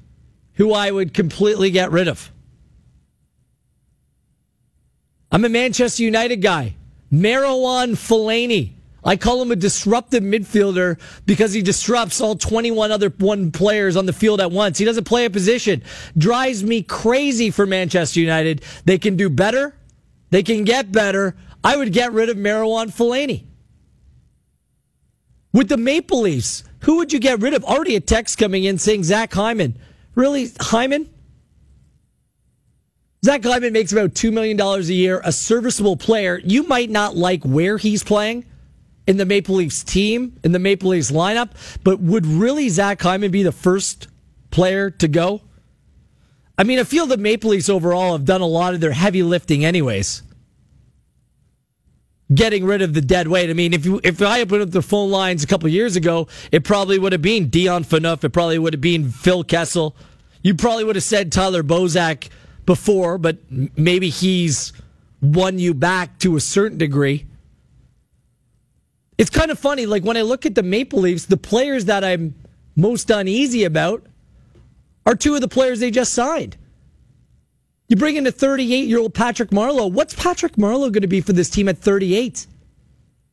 who 0.54 0.74
I 0.74 0.92
would 0.92 1.14
completely 1.14 1.72
get 1.72 1.92
rid 1.92 2.08
of. 2.08 2.32
I'm 5.32 5.46
a 5.46 5.50
Manchester 5.50 6.04
United 6.04 6.38
guy. 6.38 6.76
Marouane 7.12 7.92
Fellaini. 7.92 8.74
I 9.04 9.16
call 9.16 9.42
him 9.42 9.52
a 9.52 9.56
disruptive 9.56 10.24
midfielder 10.24 11.00
because 11.26 11.54
he 11.54 11.62
disrupts 11.62 12.20
all 12.20 12.36
21 12.36 12.92
other 12.92 13.10
one 13.10 13.52
players 13.52 13.96
on 13.96 14.06
the 14.06 14.14
field 14.14 14.42
at 14.42 14.52
once. 14.52 14.78
He 14.78 14.86
doesn't 14.86 15.06
play 15.06 15.26
a 15.26 15.30
position. 15.30 15.82
Drives 16.18 16.64
me 16.64 16.82
crazy 16.82 17.50
for 17.50 17.66
Manchester 17.66 18.20
United. 18.20 18.64
They 18.84 18.98
can 18.98 19.16
do 19.16 19.30
better. 19.30 19.76
They 20.30 20.44
can 20.44 20.66
get 20.66 20.92
better. 20.92 21.36
I 21.64 21.78
would 21.78 21.94
get 21.94 22.12
rid 22.12 22.30
of 22.30 22.38
Marouane 22.38 22.88
Fellaini. 22.88 23.46
With 25.54 25.70
the 25.70 25.78
Maple 25.78 26.22
Leafs, 26.22 26.64
who 26.82 26.98
would 26.98 27.14
you 27.14 27.20
get 27.20 27.40
rid 27.40 27.54
of? 27.54 27.64
Already 27.64 27.96
a 27.96 28.02
text 28.02 28.38
coming 28.38 28.66
in 28.66 28.78
saying 28.78 29.06
Zach 29.06 29.34
Hyman. 29.34 29.78
Really, 30.16 30.52
Hyman? 30.60 31.10
Zach 33.26 33.44
Hyman 33.44 33.74
makes 33.74 33.92
about 33.92 34.14
$2 34.14 34.32
million 34.32 34.60
a 34.60 34.80
year, 34.82 35.22
a 35.24 35.32
serviceable 35.32 35.98
player. 35.98 36.40
You 36.44 36.64
might 36.64 36.90
not 36.90 37.16
like 37.16 37.44
where 37.44 37.78
he's 37.78 38.04
playing 38.04 38.46
in 39.08 39.18
the 39.18 39.26
Maple 39.26 39.56
Leafs 39.56 39.84
team, 39.84 40.40
in 40.44 40.52
the 40.52 40.60
Maple 40.60 40.90
Leafs 40.90 41.12
lineup, 41.12 41.52
but 41.84 42.00
would 42.00 42.26
really 42.26 42.70
Zach 42.70 43.02
Hyman 43.02 43.32
be 43.32 43.44
the 43.44 43.52
first 43.52 44.08
player 44.52 44.92
to 44.92 45.08
go? 45.08 45.42
I 46.58 46.64
mean, 46.64 46.80
I 46.80 46.84
feel 46.84 47.06
the 47.06 47.18
Maple 47.18 47.52
Leafs 47.52 47.70
overall 47.70 48.14
have 48.14 48.26
done 48.26 48.42
a 48.42 48.48
lot 48.48 48.74
of 48.74 48.82
their 48.82 48.92
heavy 48.92 49.24
lifting, 49.24 49.66
anyways. 49.66 50.24
Getting 52.34 52.66
rid 52.66 52.82
of 52.82 52.94
the 52.94 53.02
dead 53.02 53.28
weight. 53.28 53.50
I 53.50 53.54
mean, 53.54 53.74
if 53.74 53.86
you 53.86 54.02
if 54.04 54.22
I 54.22 54.42
opened 54.42 54.64
up 54.64 54.72
the 54.72 54.82
phone 54.82 55.10
lines 55.10 55.44
a 55.44 55.48
couple 55.48 55.70
years 55.70 55.96
ago, 55.96 56.28
it 56.52 56.66
probably 56.66 57.00
would 57.00 57.14
have 57.14 57.22
been 57.22 57.50
Dion 57.50 57.86
Phaneuf. 57.86 58.22
It 58.24 58.32
probably 58.32 58.60
would 58.60 58.74
have 58.74 58.82
been 58.82 59.10
Phil 59.10 59.46
Kessel. 59.46 59.96
You 60.44 60.54
probably 60.54 60.84
would 60.84 60.98
have 60.98 61.04
said 61.04 61.32
Tyler 61.32 61.64
Bozak 61.64 62.28
before, 62.68 63.18
but 63.18 63.38
maybe 63.50 64.10
he's 64.10 64.74
won 65.20 65.58
you 65.58 65.74
back 65.74 66.20
to 66.20 66.36
a 66.36 66.40
certain 66.40 66.78
degree. 66.78 67.26
It's 69.18 69.32
kind 69.32 69.50
of 69.50 69.58
funny. 69.58 69.88
Like 69.88 70.04
when 70.04 70.18
I 70.18 70.22
look 70.22 70.46
at 70.46 70.54
the 70.54 70.62
Maple 70.62 71.00
Leafs, 71.00 71.26
the 71.26 71.38
players 71.38 71.86
that 71.86 72.04
I'm 72.04 72.36
most 72.76 73.10
uneasy 73.10 73.64
about 73.64 74.06
are 75.08 75.16
two 75.16 75.34
of 75.34 75.42
the 75.42 75.48
players 75.48 75.80
they 75.80 75.90
just 75.90 76.14
signed. 76.14 76.58
You 77.88 77.96
bring 77.96 78.18
in 78.18 78.28
a 78.28 78.32
38 78.32 78.88
year 78.88 79.00
old 79.00 79.16
Patrick 79.16 79.50
Marleau. 79.50 79.92
What's 79.92 80.14
Patrick 80.14 80.54
Marleau 80.58 80.92
going 80.92 81.02
to 81.02 81.08
be 81.08 81.22
for 81.22 81.34
this 81.34 81.50
team 81.50 81.70
at 81.70 81.78
38? 81.80 82.46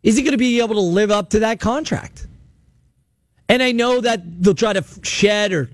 Is 0.05 0.17
he 0.17 0.23
going 0.23 0.33
to 0.33 0.39
be 0.39 0.61
able 0.61 0.77
to 0.77 0.81
live 0.81 1.11
up 1.11 1.31
to 1.31 1.41
that 1.41 1.61
contract? 1.61 2.27
And 3.49 3.63
I 3.63 3.73
know 3.73 4.01
that 4.01 4.43
they'll 4.43 4.55
try 4.55 4.73
to 4.73 4.85
shed 5.03 5.53
or 5.53 5.71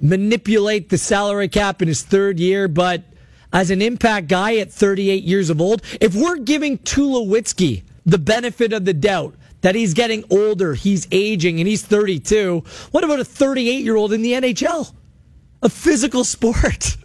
manipulate 0.00 0.88
the 0.88 0.98
salary 0.98 1.48
cap 1.48 1.82
in 1.82 1.88
his 1.88 2.02
third 2.02 2.38
year, 2.38 2.68
but 2.68 3.02
as 3.52 3.70
an 3.70 3.80
impact 3.80 4.26
guy 4.26 4.56
at 4.56 4.72
38 4.72 5.22
years 5.22 5.48
of 5.48 5.60
old, 5.60 5.82
if 6.00 6.14
we're 6.14 6.38
giving 6.38 6.78
Tulowitzki 6.78 7.84
the 8.04 8.18
benefit 8.18 8.72
of 8.72 8.84
the 8.84 8.92
doubt 8.92 9.34
that 9.60 9.74
he's 9.74 9.94
getting 9.94 10.24
older, 10.28 10.74
he's 10.74 11.06
aging, 11.10 11.60
and 11.60 11.68
he's 11.68 11.82
32, 11.82 12.64
what 12.90 13.04
about 13.04 13.20
a 13.20 13.24
38 13.24 13.84
year 13.84 13.96
old 13.96 14.12
in 14.12 14.22
the 14.22 14.32
NHL? 14.32 14.92
A 15.62 15.68
physical 15.68 16.24
sport. 16.24 16.96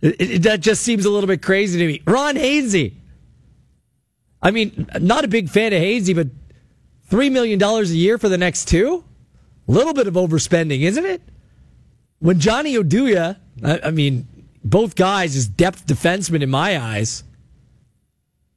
it, 0.00 0.20
it, 0.20 0.42
that 0.42 0.60
just 0.60 0.82
seems 0.82 1.04
a 1.04 1.10
little 1.10 1.28
bit 1.28 1.42
crazy 1.42 1.78
to 1.78 1.86
me. 1.86 2.02
Ron 2.06 2.36
Hainsey. 2.36 2.94
I 4.42 4.50
mean, 4.50 4.88
not 5.00 5.24
a 5.24 5.28
big 5.28 5.48
fan 5.48 5.72
of 5.72 5.80
Hainsey, 5.80 6.14
but 6.14 6.28
$3 7.10 7.30
million 7.30 7.62
a 7.62 7.82
year 7.84 8.18
for 8.18 8.28
the 8.28 8.38
next 8.38 8.66
two? 8.66 9.04
A 9.68 9.72
little 9.72 9.94
bit 9.94 10.06
of 10.06 10.14
overspending, 10.14 10.80
isn't 10.80 11.04
it? 11.04 11.22
When 12.24 12.40
Johnny 12.40 12.76
Oduya, 12.76 13.36
I, 13.62 13.80
I 13.84 13.90
mean, 13.90 14.26
both 14.64 14.96
guys 14.96 15.36
is 15.36 15.46
depth 15.46 15.86
defensemen 15.86 16.40
in 16.40 16.48
my 16.48 16.82
eyes, 16.82 17.22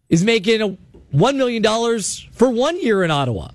is 0.08 0.24
making 0.24 0.62
a 0.62 0.78
$1 1.14 1.36
million 1.36 2.02
for 2.32 2.50
one 2.50 2.80
year 2.80 3.04
in 3.04 3.12
Ottawa. 3.12 3.50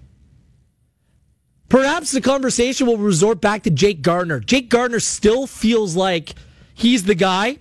Perhaps 1.71 2.13
the 2.13 2.21
conversation 2.21 2.87
will 2.87 2.99
resort 2.99 3.41
back 3.41 3.63
to 3.63 3.71
Jake 3.71 4.03
Gardiner. 4.03 4.41
Jake 4.41 4.69
Gardiner 4.69 5.01
still 5.01 5.47
feels 5.47 5.97
like 5.97 6.35
he's 6.75 7.05
the 7.05 7.15
guy 7.15 7.57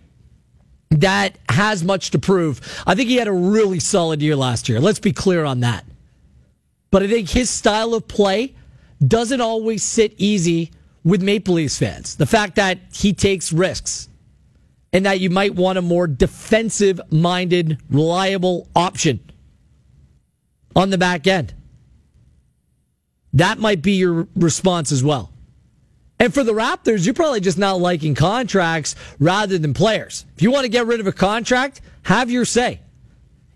that 0.89 1.37
has 1.47 1.85
much 1.85 2.11
to 2.11 2.19
prove. 2.19 2.59
I 2.85 2.95
think 2.95 3.07
he 3.07 3.15
had 3.15 3.29
a 3.29 3.31
really 3.31 3.79
solid 3.79 4.21
year 4.21 4.35
last 4.35 4.67
year. 4.67 4.81
Let's 4.81 4.99
be 4.99 5.13
clear 5.13 5.45
on 5.45 5.61
that. 5.61 5.85
But 6.91 7.01
I 7.01 7.07
think 7.07 7.29
his 7.29 7.49
style 7.49 7.93
of 7.93 8.09
play 8.09 8.55
doesn't 9.07 9.39
always 9.39 9.85
sit 9.85 10.15
easy 10.17 10.71
with 11.03 11.21
Maple 11.21 11.55
Leafs 11.55 11.77
fans. 11.77 12.15
The 12.15 12.25
fact 12.25 12.55
that 12.55 12.79
he 12.93 13.13
takes 13.13 13.51
risks 13.51 14.07
and 14.93 15.05
that 15.05 15.19
you 15.19 15.29
might 15.29 15.55
want 15.55 15.77
a 15.77 15.81
more 15.81 16.07
defensive 16.07 16.99
minded, 17.09 17.79
reliable 17.89 18.67
option 18.75 19.19
on 20.75 20.89
the 20.89 20.97
back 20.97 21.27
end. 21.27 21.53
That 23.33 23.59
might 23.59 23.81
be 23.81 23.93
your 23.93 24.27
response 24.35 24.91
as 24.91 25.03
well. 25.03 25.31
And 26.19 26.33
for 26.33 26.43
the 26.43 26.53
Raptors, 26.53 27.05
you're 27.05 27.15
probably 27.15 27.39
just 27.39 27.57
not 27.57 27.79
liking 27.79 28.13
contracts 28.13 28.95
rather 29.17 29.57
than 29.57 29.73
players. 29.73 30.25
If 30.35 30.43
you 30.43 30.51
want 30.51 30.65
to 30.65 30.69
get 30.69 30.85
rid 30.85 30.99
of 30.99 31.07
a 31.07 31.11
contract, 31.11 31.81
have 32.03 32.29
your 32.29 32.45
say. 32.45 32.81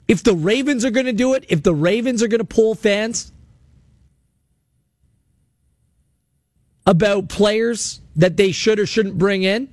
If 0.08 0.24
the 0.24 0.34
Ravens 0.34 0.86
are 0.86 0.90
going 0.92 1.06
to 1.06 1.14
do 1.14 1.34
it, 1.34 1.46
if 1.50 1.62
the 1.62 1.76
Ravens 1.76 2.24
are 2.24 2.28
going 2.28 2.40
to 2.40 2.46
pull 2.46 2.74
fans 2.74 3.32
about 6.86 7.30
players 7.30 8.02
that 8.16 8.38
they 8.38 8.52
should 8.52 8.80
or 8.80 8.86
shouldn't 8.86 9.18
bring 9.18 9.44
in, 9.44 9.68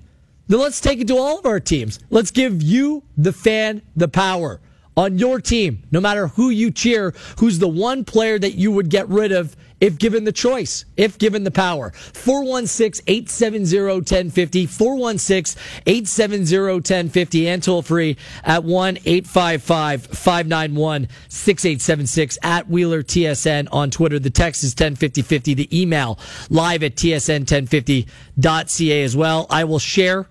then 0.48 0.60
let's 0.60 0.80
take 0.80 1.00
it 1.00 1.08
to 1.08 1.16
all 1.16 1.38
of 1.38 1.46
our 1.46 1.60
teams. 1.60 2.00
Let's 2.10 2.30
give 2.30 2.62
you, 2.62 3.02
the 3.16 3.32
fan, 3.32 3.82
the 3.96 4.08
power 4.08 4.60
on 4.96 5.18
your 5.18 5.40
team, 5.40 5.82
no 5.90 6.00
matter 6.00 6.26
who 6.28 6.50
you 6.50 6.70
cheer, 6.70 7.14
who's 7.38 7.58
the 7.58 7.68
one 7.68 8.04
player 8.04 8.38
that 8.38 8.54
you 8.54 8.70
would 8.72 8.90
get 8.90 9.08
rid 9.08 9.32
of 9.32 9.56
if 9.82 9.98
given 9.98 10.24
the 10.24 10.32
choice, 10.32 10.84
if 10.96 11.18
given 11.18 11.42
the 11.42 11.50
power. 11.50 11.90
416 11.90 13.02
870 13.06 13.82
1050, 13.82 14.66
416 14.66 15.60
870 15.84 16.72
1050, 16.74 17.48
and 17.48 17.62
toll 17.62 17.82
free 17.82 18.16
at 18.44 18.62
1 18.62 18.98
855 19.04 20.06
591 20.06 21.08
6876 21.28 22.38
at 22.44 22.68
Wheeler 22.68 23.02
TSN 23.02 23.66
on 23.72 23.90
Twitter. 23.90 24.20
The 24.20 24.30
text 24.30 24.62
is 24.62 24.70
105050. 24.70 25.54
The 25.54 25.82
email 25.82 26.20
live 26.48 26.84
at 26.84 26.94
tsn1050.ca 26.94 29.02
as 29.02 29.16
well. 29.16 29.46
I 29.50 29.64
will 29.64 29.80
share 29.80 30.28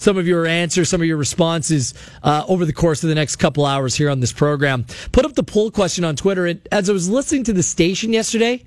some 0.00 0.16
of 0.16 0.26
your 0.26 0.46
answers, 0.46 0.88
some 0.88 1.02
of 1.02 1.06
your 1.06 1.18
responses 1.18 1.92
uh, 2.22 2.42
over 2.48 2.64
the 2.64 2.72
course 2.72 3.02
of 3.02 3.10
the 3.10 3.14
next 3.14 3.36
couple 3.36 3.66
hours 3.66 3.94
here 3.94 4.08
on 4.08 4.20
this 4.20 4.32
program. 4.32 4.86
Put 5.12 5.26
up 5.26 5.34
the 5.34 5.42
poll 5.42 5.70
question 5.70 6.04
on 6.04 6.16
Twitter. 6.16 6.46
And 6.46 6.66
as 6.72 6.88
I 6.88 6.94
was 6.94 7.08
listening 7.08 7.44
to 7.44 7.52
the 7.52 7.62
station 7.62 8.12
yesterday, 8.12 8.64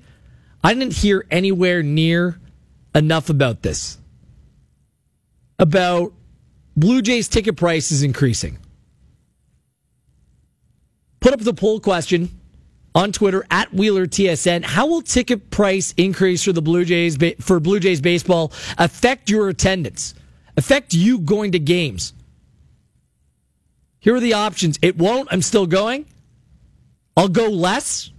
I 0.62 0.74
didn't 0.74 0.92
hear 0.92 1.26
anywhere 1.32 1.82
near 1.82 2.38
enough 2.94 3.30
about 3.30 3.62
this. 3.62 3.98
About 5.58 6.12
Blue 6.76 7.02
Jays 7.02 7.26
ticket 7.26 7.56
prices 7.56 8.04
increasing. 8.04 8.58
Put 11.18 11.32
up 11.32 11.40
the 11.40 11.54
poll 11.54 11.80
question 11.80 12.28
on 12.94 13.10
Twitter 13.10 13.44
at 13.50 13.74
Wheeler 13.74 14.06
TSN. 14.06 14.64
How 14.64 14.86
will 14.86 15.02
ticket 15.02 15.50
price 15.50 15.94
increase 15.96 16.44
for 16.44 16.52
the 16.52 16.62
Blue 16.62 16.84
Jays 16.84 17.18
for 17.40 17.58
Blue 17.58 17.80
Jays 17.80 18.00
baseball 18.00 18.52
affect 18.78 19.30
your 19.30 19.48
attendance? 19.48 20.14
Affect 20.56 20.94
you 20.94 21.18
going 21.18 21.52
to 21.52 21.58
games? 21.58 22.12
Here 23.98 24.14
are 24.14 24.20
the 24.20 24.34
options. 24.34 24.78
It 24.82 24.98
won't. 24.98 25.28
I'm 25.32 25.42
still 25.42 25.66
going. 25.66 26.06
I'll 27.16 27.28
go 27.28 27.48
less. 27.48 28.10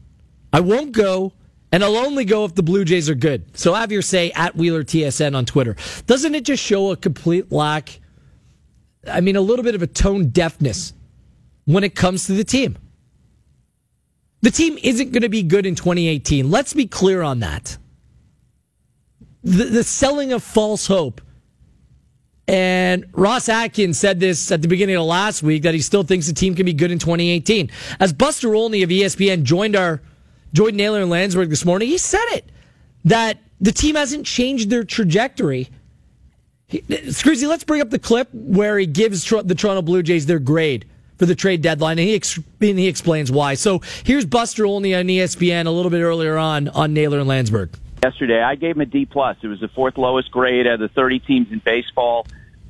I 0.51 0.61
won't 0.61 0.93
go. 0.93 1.33
And 1.71 1.83
I'll 1.83 1.97
only 1.97 2.25
go 2.25 2.45
if 2.45 2.55
the 2.55 2.63
Blue 2.63 2.85
Jays 2.85 3.09
are 3.09 3.15
good. 3.15 3.57
So 3.57 3.73
have 3.73 3.91
your 3.91 4.01
say 4.01 4.31
at 4.31 4.55
Wheeler 4.55 4.83
TSN 4.83 5.35
on 5.35 5.45
Twitter. 5.45 5.75
Doesn't 6.07 6.33
it 6.33 6.45
just 6.45 6.63
show 6.63 6.91
a 6.91 6.95
complete 6.95 7.51
lack? 7.51 7.99
I 9.05 9.21
mean, 9.21 9.35
a 9.35 9.41
little 9.41 9.63
bit 9.63 9.75
of 9.75 9.81
a 9.81 9.87
tone 9.87 10.29
deafness 10.29 10.93
when 11.65 11.83
it 11.83 11.95
comes 11.95 12.27
to 12.27 12.33
the 12.33 12.43
team. 12.43 12.77
The 14.41 14.51
team 14.51 14.77
isn't 14.81 15.11
going 15.11 15.23
to 15.23 15.29
be 15.29 15.43
good 15.43 15.65
in 15.65 15.75
2018. 15.75 16.49
Let's 16.49 16.73
be 16.73 16.87
clear 16.87 17.21
on 17.21 17.39
that. 17.39 17.77
The, 19.43 19.65
the 19.65 19.83
selling 19.83 20.33
of 20.33 20.43
false 20.43 20.87
hope 20.87 21.21
and 22.47 23.05
Ross 23.13 23.49
Atkins 23.49 23.99
said 23.99 24.19
this 24.19 24.51
at 24.51 24.61
the 24.61 24.67
beginning 24.67 24.95
of 24.95 25.05
last 25.05 25.41
week 25.41 25.63
that 25.63 25.73
he 25.73 25.81
still 25.81 26.03
thinks 26.03 26.27
the 26.27 26.33
team 26.33 26.53
can 26.53 26.65
be 26.65 26.73
good 26.73 26.91
in 26.91 26.99
2018. 26.99 27.71
As 27.99 28.13
Buster 28.13 28.53
Olney 28.53 28.83
of 28.83 28.89
ESPN 28.89 29.43
joined 29.43 29.75
our 29.75 30.01
joined 30.53 30.77
Naylor 30.77 31.01
and 31.01 31.09
Landsberg 31.09 31.49
this 31.49 31.65
morning, 31.65 31.87
he 31.87 31.97
said 31.97 32.25
it 32.29 32.49
that 33.05 33.39
the 33.59 33.71
team 33.71 33.95
hasn't 33.95 34.25
changed 34.25 34.69
their 34.69 34.83
trajectory. 34.83 35.69
Scroozy, 36.69 37.47
let's 37.47 37.63
bring 37.63 37.81
up 37.81 37.89
the 37.89 37.99
clip 37.99 38.29
where 38.33 38.77
he 38.77 38.85
gives 38.85 39.27
the 39.27 39.55
Toronto 39.55 39.81
Blue 39.81 40.03
Jays 40.03 40.25
their 40.25 40.39
grade 40.39 40.85
for 41.17 41.25
the 41.25 41.35
trade 41.35 41.61
deadline, 41.61 41.97
and 41.97 42.07
he 42.07 42.15
ex- 42.15 42.37
and 42.37 42.77
he 42.79 42.87
explains 42.87 43.31
why. 43.31 43.55
So 43.55 43.81
here's 44.03 44.25
Buster 44.25 44.65
Olney 44.65 44.93
on 44.93 45.05
ESPN 45.05 45.65
a 45.65 45.71
little 45.71 45.91
bit 45.91 46.01
earlier 46.01 46.37
on 46.37 46.67
on 46.69 46.93
Naylor 46.93 47.19
and 47.19 47.27
Landsberg 47.27 47.71
yesterday. 48.05 48.41
I 48.41 48.55
gave 48.55 48.75
him 48.75 48.81
a 48.81 48.85
D 48.85 49.05
plus. 49.05 49.37
It 49.41 49.47
was 49.47 49.59
the 49.59 49.67
fourth 49.67 49.97
lowest 49.97 50.31
grade 50.31 50.67
out 50.67 50.75
of 50.75 50.79
the 50.79 50.89
30 50.89 51.19
teams 51.19 51.51
in 51.51 51.59
baseball. 51.59 52.27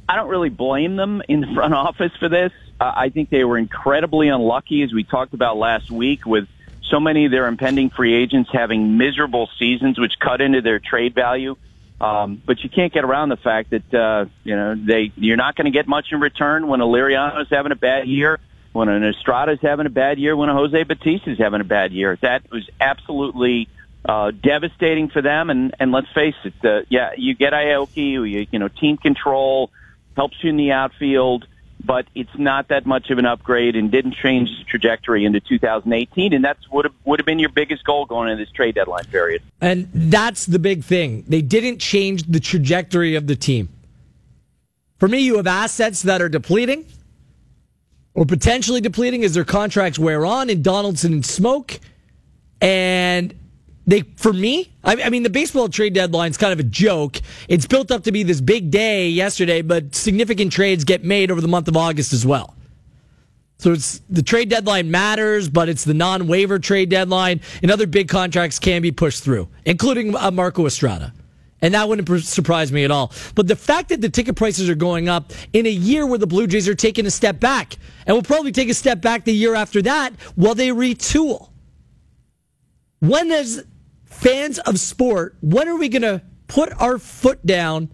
I 0.07 0.15
don't 0.15 0.29
really 0.29 0.49
blame 0.49 0.95
them 0.95 1.21
in 1.27 1.41
the 1.41 1.47
front 1.53 1.73
office 1.73 2.11
for 2.19 2.29
this. 2.29 2.51
Uh, 2.79 2.91
I 2.95 3.09
think 3.09 3.29
they 3.29 3.43
were 3.43 3.57
incredibly 3.57 4.27
unlucky, 4.27 4.83
as 4.83 4.93
we 4.93 5.03
talked 5.03 5.33
about 5.33 5.57
last 5.57 5.89
week, 5.89 6.25
with 6.25 6.47
so 6.89 6.99
many 6.99 7.25
of 7.25 7.31
their 7.31 7.47
impending 7.47 7.89
free 7.89 8.13
agents 8.13 8.49
having 8.51 8.97
miserable 8.97 9.49
seasons, 9.57 9.99
which 9.99 10.13
cut 10.19 10.41
into 10.41 10.61
their 10.61 10.79
trade 10.79 11.15
value. 11.15 11.55
Um, 11.99 12.41
but 12.45 12.59
you 12.61 12.69
can't 12.69 12.91
get 12.91 13.05
around 13.05 13.29
the 13.29 13.37
fact 13.37 13.69
that 13.69 13.93
uh, 13.93 14.25
you 14.43 14.55
know 14.55 14.75
they 14.75 15.13
you're 15.15 15.37
not 15.37 15.55
going 15.55 15.65
to 15.65 15.71
get 15.71 15.87
much 15.87 16.07
in 16.11 16.19
return 16.19 16.67
when 16.67 16.81
a 16.81 16.85
Liriano's 16.85 17.49
having 17.49 17.71
a 17.71 17.77
bad 17.77 18.05
year, 18.07 18.39
when 18.73 18.89
an 18.89 19.03
Estrada's 19.03 19.61
having 19.61 19.85
a 19.85 19.89
bad 19.89 20.19
year, 20.19 20.35
when 20.35 20.49
a 20.49 20.53
Jose 20.53 20.83
Bautista's 20.83 21.37
having 21.37 21.61
a 21.61 21.65
bad 21.65 21.93
year. 21.93 22.17
That 22.21 22.51
was 22.51 22.69
absolutely 22.81 23.69
uh, 24.03 24.31
devastating 24.31 25.07
for 25.07 25.21
them. 25.21 25.49
And, 25.49 25.73
and 25.79 25.91
let's 25.91 26.11
face 26.13 26.35
it, 26.43 26.53
uh, 26.63 26.81
yeah, 26.89 27.11
you 27.17 27.33
get 27.33 27.53
Aoki, 27.53 28.11
you, 28.11 28.47
you 28.51 28.59
know, 28.59 28.67
team 28.67 28.97
control 28.97 29.71
helps 30.15 30.43
you 30.43 30.49
in 30.49 30.57
the 30.57 30.71
outfield, 30.71 31.47
but 31.83 32.07
it's 32.15 32.35
not 32.37 32.69
that 32.69 32.85
much 32.85 33.09
of 33.09 33.17
an 33.17 33.25
upgrade 33.25 33.75
and 33.75 33.91
didn't 33.91 34.15
change 34.15 34.49
the 34.57 34.63
trajectory 34.65 35.25
into 35.25 35.39
2018. 35.39 36.33
And 36.33 36.43
that's 36.43 36.69
would 36.69 36.85
have, 36.85 36.93
would 37.03 37.19
have 37.19 37.25
been 37.25 37.39
your 37.39 37.49
biggest 37.49 37.83
goal 37.83 38.05
going 38.05 38.29
into 38.29 38.43
this 38.43 38.51
trade 38.51 38.75
deadline 38.75 39.05
period. 39.05 39.41
And 39.61 39.89
that's 39.93 40.45
the 40.45 40.59
big 40.59 40.83
thing. 40.83 41.25
They 41.27 41.41
didn't 41.41 41.79
change 41.79 42.23
the 42.23 42.39
trajectory 42.39 43.15
of 43.15 43.27
the 43.27 43.35
team. 43.35 43.69
For 44.97 45.07
me, 45.07 45.19
you 45.19 45.37
have 45.37 45.47
assets 45.47 46.01
that 46.03 46.21
are 46.21 46.29
depleting 46.29 46.85
or 48.13 48.25
potentially 48.25 48.81
depleting 48.81 49.23
as 49.23 49.33
their 49.33 49.43
contracts 49.43 49.99
wear 49.99 50.25
on 50.25 50.49
in 50.49 50.61
Donaldson 50.61 51.13
and 51.13 51.23
Smoak. 51.23 51.79
And 52.61 53.33
they 53.87 54.01
for 54.15 54.33
me 54.33 54.71
I, 54.83 55.03
I, 55.03 55.09
mean 55.09 55.23
the 55.23 55.29
baseball 55.29 55.69
trade 55.69 55.93
deadline 55.93 56.31
is 56.31 56.37
kind 56.37 56.53
of 56.53 56.59
a 56.59 56.63
joke 56.63 57.21
it's 57.47 57.65
built 57.65 57.91
up 57.91 58.03
to 58.03 58.11
be 58.11 58.23
this 58.23 58.41
big 58.41 58.71
day 58.71 59.09
yesterday 59.09 59.61
but 59.61 59.95
significant 59.95 60.51
trades 60.51 60.83
get 60.83 61.03
made 61.03 61.31
over 61.31 61.41
the 61.41 61.47
month 61.47 61.67
of 61.67 61.77
august 61.77 62.13
as 62.13 62.25
well 62.25 62.55
so 63.57 63.71
it's 63.71 64.01
the 64.09 64.23
trade 64.23 64.49
deadline 64.49 64.91
matters 64.91 65.49
but 65.49 65.69
it's 65.69 65.83
the 65.83 65.93
non-waiver 65.93 66.59
trade 66.59 66.89
deadline 66.89 67.41
and 67.61 67.71
other 67.71 67.87
big 67.87 68.07
contracts 68.07 68.59
can 68.59 68.81
be 68.81 68.91
pushed 68.91 69.23
through 69.23 69.47
including 69.65 70.15
uh, 70.15 70.31
marco 70.31 70.65
estrada 70.65 71.13
and 71.61 71.73
that 71.73 71.87
wouldn't 71.87 72.23
surprise 72.25 72.71
me 72.71 72.83
at 72.83 72.91
all. 72.91 73.11
But 73.33 73.47
the 73.47 73.55
fact 73.55 73.89
that 73.89 73.99
the 73.99 74.09
ticket 74.09 74.35
prices 74.35 74.69
are 74.69 74.75
going 74.75 75.09
up 75.09 75.33
in 75.51 75.65
a 75.65 75.69
year 75.71 76.05
where 76.05 76.19
the 76.19 76.27
Blue 76.27 76.45
Jays 76.45 76.67
are 76.67 76.75
taking 76.75 77.07
a 77.07 77.11
step 77.11 77.39
back, 77.39 77.77
and 78.05 78.15
will 78.15 78.21
probably 78.21 78.51
take 78.51 78.69
a 78.69 78.73
step 78.73 79.01
back 79.01 79.23
the 79.23 79.33
year 79.33 79.55
after 79.55 79.81
that 79.81 80.13
while 80.35 80.53
they 80.53 80.67
retool. 80.67 81.49
When 82.99 83.29
does 83.29 83.63
fans 84.15 84.59
of 84.59 84.79
sport, 84.79 85.35
when 85.41 85.67
are 85.67 85.77
we 85.77 85.89
going 85.89 86.01
to 86.01 86.21
put 86.47 86.71
our 86.81 86.97
foot 86.97 87.45
down 87.45 87.89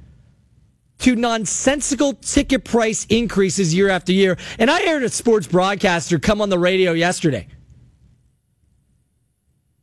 to 0.99 1.15
nonsensical 1.15 2.13
ticket 2.13 2.63
price 2.63 3.05
increases 3.09 3.73
year 3.73 3.89
after 3.89 4.11
year? 4.11 4.37
And 4.59 4.69
I 4.69 4.85
heard 4.85 5.03
a 5.03 5.09
sports 5.09 5.47
broadcaster 5.47 6.19
come 6.19 6.41
on 6.41 6.49
the 6.49 6.59
radio 6.59 6.93
yesterday 6.93 7.47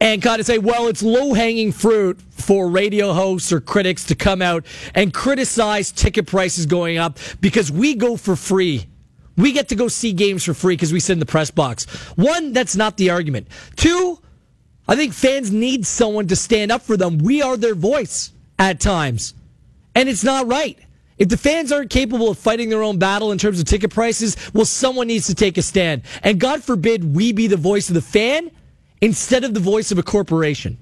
and 0.01 0.23
kind 0.23 0.41
of 0.41 0.47
say, 0.47 0.59
well, 0.59 0.87
it's 0.87 1.03
low 1.03 1.35
hanging 1.35 1.73
fruit 1.73 2.21
for 2.31 2.69
radio 2.69 3.13
hosts 3.13 3.53
or 3.53 3.61
critics 3.61 4.05
to 4.05 4.15
come 4.15 4.41
out 4.41 4.65
and 4.95 5.13
criticize 5.13 5.91
ticket 5.91 6.27
prices 6.27 6.67
going 6.67 6.99
up 6.99 7.19
because 7.41 7.71
we 7.71 7.95
go 7.95 8.17
for 8.17 8.37
free. 8.37 8.87
We 9.37 9.53
get 9.53 9.69
to 9.69 9.77
go 9.77 9.89
see 9.89 10.13
games 10.13 10.45
for 10.45 10.55
free 10.55 10.75
because 10.75 10.93
we 10.93 11.01
sit 11.01 11.15
in 11.15 11.19
the 11.21 11.27
press 11.27 11.51
box. 11.51 11.85
One, 12.17 12.53
that's 12.53 12.77
not 12.77 12.97
the 12.97 13.11
argument. 13.11 13.49
Two, 13.77 14.19
I 14.89 14.97
think 14.97 15.13
fans 15.13 15.53
need 15.53 15.87
someone 15.87 16.27
to 16.29 16.37
stand 16.37 16.73
up 16.73 16.83
for 16.83 16.97
them. 16.97 17.19
We 17.19 17.43
are 17.43 17.57
their 17.57 17.75
voice 17.75 18.33
at 18.59 18.81
times. 18.81 19.35
And 19.95 20.09
it's 20.09 20.25
not 20.25 20.47
right. 20.47 20.79
If 21.19 21.29
the 21.29 21.37
fans 21.37 21.73
aren't 21.73 21.91
capable 21.91 22.31
of 22.31 22.39
fighting 22.39 22.71
their 22.71 22.83
own 22.83 22.99
battle 22.99 23.33
in 23.33 23.39
terms 23.39 23.59
of 23.61 23.67
ticket 23.67 23.91
prices, 23.91 24.37
well, 24.55 24.65
someone 24.65 25.09
needs 25.09 25.27
to 25.27 25.35
take 25.35 25.59
a 25.59 25.63
stand. 25.63 26.03
And 26.23 26.41
God 26.41 26.63
forbid 26.63 27.15
we 27.15 27.33
be 27.33 27.49
the 27.49 27.57
voice 27.57 27.89
of 27.89 27.95
the 27.95 28.03
fan 28.03 28.51
instead 29.01 29.45
of 29.45 29.53
the 29.53 29.61
voice 29.61 29.93
of 29.93 29.99
a 29.99 30.03
corporation. 30.03 30.79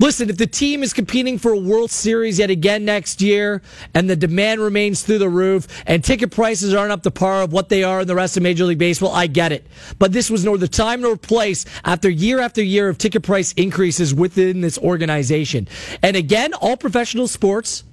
Listen, 0.00 0.30
if 0.30 0.38
the 0.38 0.46
team 0.46 0.82
is 0.82 0.94
competing 0.94 1.36
for 1.36 1.52
a 1.52 1.58
World 1.58 1.90
Series 1.90 2.38
yet 2.38 2.48
again 2.48 2.86
next 2.86 3.20
year 3.20 3.60
and 3.92 4.08
the 4.08 4.16
demand 4.16 4.62
remains 4.62 5.02
through 5.02 5.18
the 5.18 5.28
roof 5.28 5.68
and 5.86 6.02
ticket 6.02 6.30
prices 6.30 6.72
aren't 6.72 6.90
up 6.90 7.02
to 7.02 7.10
par 7.10 7.42
of 7.42 7.52
what 7.52 7.68
they 7.68 7.84
are 7.84 8.00
in 8.00 8.06
the 8.06 8.14
rest 8.14 8.34
of 8.38 8.42
Major 8.42 8.64
League 8.64 8.78
Baseball, 8.78 9.14
I 9.14 9.26
get 9.26 9.52
it. 9.52 9.66
But 9.98 10.12
this 10.12 10.30
was 10.30 10.42
nor 10.42 10.56
the 10.56 10.68
time 10.68 11.02
nor 11.02 11.18
place 11.18 11.66
after 11.84 12.08
year 12.08 12.40
after 12.40 12.62
year 12.62 12.88
of 12.88 12.96
ticket 12.96 13.22
price 13.22 13.52
increases 13.52 14.14
within 14.14 14.62
this 14.62 14.78
organization. 14.78 15.68
And 16.02 16.16
again, 16.16 16.54
all 16.54 16.78
professional 16.78 17.28
sports 17.28 17.84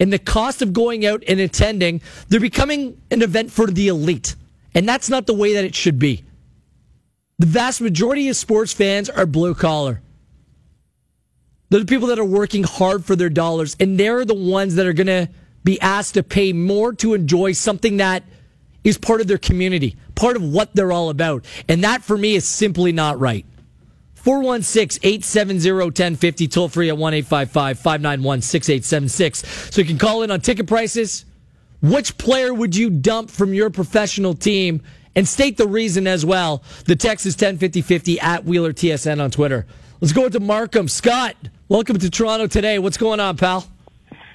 and 0.00 0.10
the 0.10 0.18
cost 0.18 0.62
of 0.62 0.72
going 0.72 1.04
out 1.04 1.22
and 1.28 1.38
attending, 1.38 2.00
they're 2.30 2.40
becoming 2.40 2.98
an 3.10 3.20
event 3.20 3.52
for 3.52 3.66
the 3.66 3.88
elite. 3.88 4.36
And 4.74 4.88
that's 4.88 5.10
not 5.10 5.26
the 5.26 5.34
way 5.34 5.52
that 5.52 5.66
it 5.66 5.74
should 5.74 5.98
be. 5.98 6.24
The 7.38 7.46
vast 7.46 7.82
majority 7.82 8.30
of 8.30 8.36
sports 8.36 8.72
fans 8.72 9.10
are 9.10 9.26
blue 9.26 9.54
collar. 9.54 10.00
They're 11.72 11.80
the 11.80 11.86
people 11.86 12.08
that 12.08 12.18
are 12.18 12.24
working 12.24 12.64
hard 12.64 13.02
for 13.02 13.16
their 13.16 13.30
dollars, 13.30 13.74
and 13.80 13.98
they're 13.98 14.26
the 14.26 14.34
ones 14.34 14.74
that 14.74 14.86
are 14.86 14.92
going 14.92 15.06
to 15.06 15.30
be 15.64 15.80
asked 15.80 16.12
to 16.14 16.22
pay 16.22 16.52
more 16.52 16.92
to 16.96 17.14
enjoy 17.14 17.52
something 17.52 17.96
that 17.96 18.24
is 18.84 18.98
part 18.98 19.22
of 19.22 19.26
their 19.26 19.38
community, 19.38 19.96
part 20.14 20.36
of 20.36 20.42
what 20.42 20.74
they're 20.74 20.92
all 20.92 21.08
about. 21.08 21.46
And 21.70 21.82
that 21.82 22.02
for 22.02 22.18
me 22.18 22.34
is 22.34 22.46
simply 22.46 22.92
not 22.92 23.18
right. 23.18 23.46
416 24.16 25.00
870 25.02 25.72
1050, 25.72 26.48
toll 26.48 26.68
free 26.68 26.90
at 26.90 26.98
1 26.98 27.14
855 27.14 27.78
591 27.78 28.42
6876. 28.42 29.74
So 29.74 29.80
you 29.80 29.86
can 29.86 29.96
call 29.96 30.22
in 30.24 30.30
on 30.30 30.42
ticket 30.42 30.66
prices. 30.66 31.24
Which 31.80 32.18
player 32.18 32.52
would 32.52 32.76
you 32.76 32.90
dump 32.90 33.30
from 33.30 33.54
your 33.54 33.70
professional 33.70 34.34
team? 34.34 34.82
And 35.16 35.26
state 35.26 35.56
the 35.56 35.66
reason 35.66 36.06
as 36.06 36.22
well. 36.22 36.62
The 36.84 36.96
text 36.96 37.24
is 37.24 37.34
105050 37.34 38.20
at 38.20 38.44
Wheeler 38.44 38.74
TSN 38.74 39.24
on 39.24 39.30
Twitter. 39.30 39.66
Let's 40.02 40.12
go 40.12 40.28
to 40.28 40.40
Markham. 40.40 40.88
Scott, 40.88 41.36
welcome 41.68 41.96
to 41.96 42.10
Toronto 42.10 42.48
today. 42.48 42.80
What's 42.80 42.96
going 42.96 43.20
on, 43.20 43.36
pal? 43.36 43.64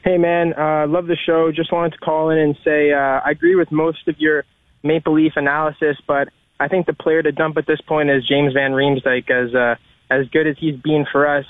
Hey, 0.02 0.18
man. 0.18 0.54
Uh, 0.54 0.88
love 0.88 1.08
the 1.08 1.18
show. 1.18 1.52
Just 1.52 1.74
wanted 1.74 1.92
to 1.92 1.98
call 1.98 2.30
in 2.30 2.38
and 2.38 2.56
say 2.64 2.94
uh, 2.94 3.20
I 3.20 3.32
agree 3.32 3.56
with 3.56 3.70
most 3.70 4.08
of 4.08 4.16
your 4.18 4.46
Maple 4.82 5.14
Leaf 5.14 5.34
analysis, 5.36 5.98
but 6.08 6.30
I 6.58 6.70
think 6.70 6.86
the 6.86 6.94
player 6.94 7.22
to 7.22 7.34
dump 7.34 7.58
at 7.58 7.68
this 7.68 7.82
point 7.82 8.10
is 8.10 8.26
James 8.26 8.54
Van 8.54 8.72
Riemsdyk. 8.72 9.30
As 9.30 9.54
uh, 9.54 9.76
as 10.10 10.30
good 10.30 10.48
as 10.48 10.56
he's 10.58 10.78
been 10.78 11.06
for 11.12 11.28
us, 11.28 11.44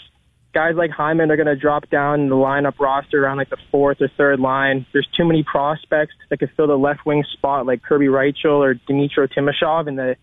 guys 0.52 0.74
like 0.76 0.90
Hyman 0.90 1.30
are 1.30 1.36
going 1.36 1.46
to 1.46 1.56
drop 1.56 1.88
down 1.92 2.30
the 2.30 2.36
lineup 2.36 2.80
roster 2.80 3.24
around 3.24 3.38
like 3.38 3.52
the 3.52 3.58
fourth 3.70 4.02
or 4.02 4.10
third 4.18 4.40
line. 4.40 4.88
There's 4.94 5.08
too 5.16 5.26
many 5.26 5.44
prospects 5.44 6.16
that 6.32 6.40
could 6.40 6.50
fill 6.58 6.66
the 6.66 6.76
left 6.76 7.06
wing 7.06 7.24
spot, 7.34 7.68
like 7.68 7.84
Kerby 7.84 8.10
Rychel 8.10 8.66
or 8.66 8.74
Dmytro 8.74 9.32
Timashov 9.32 9.88
in 9.88 9.96
the 9.96 10.16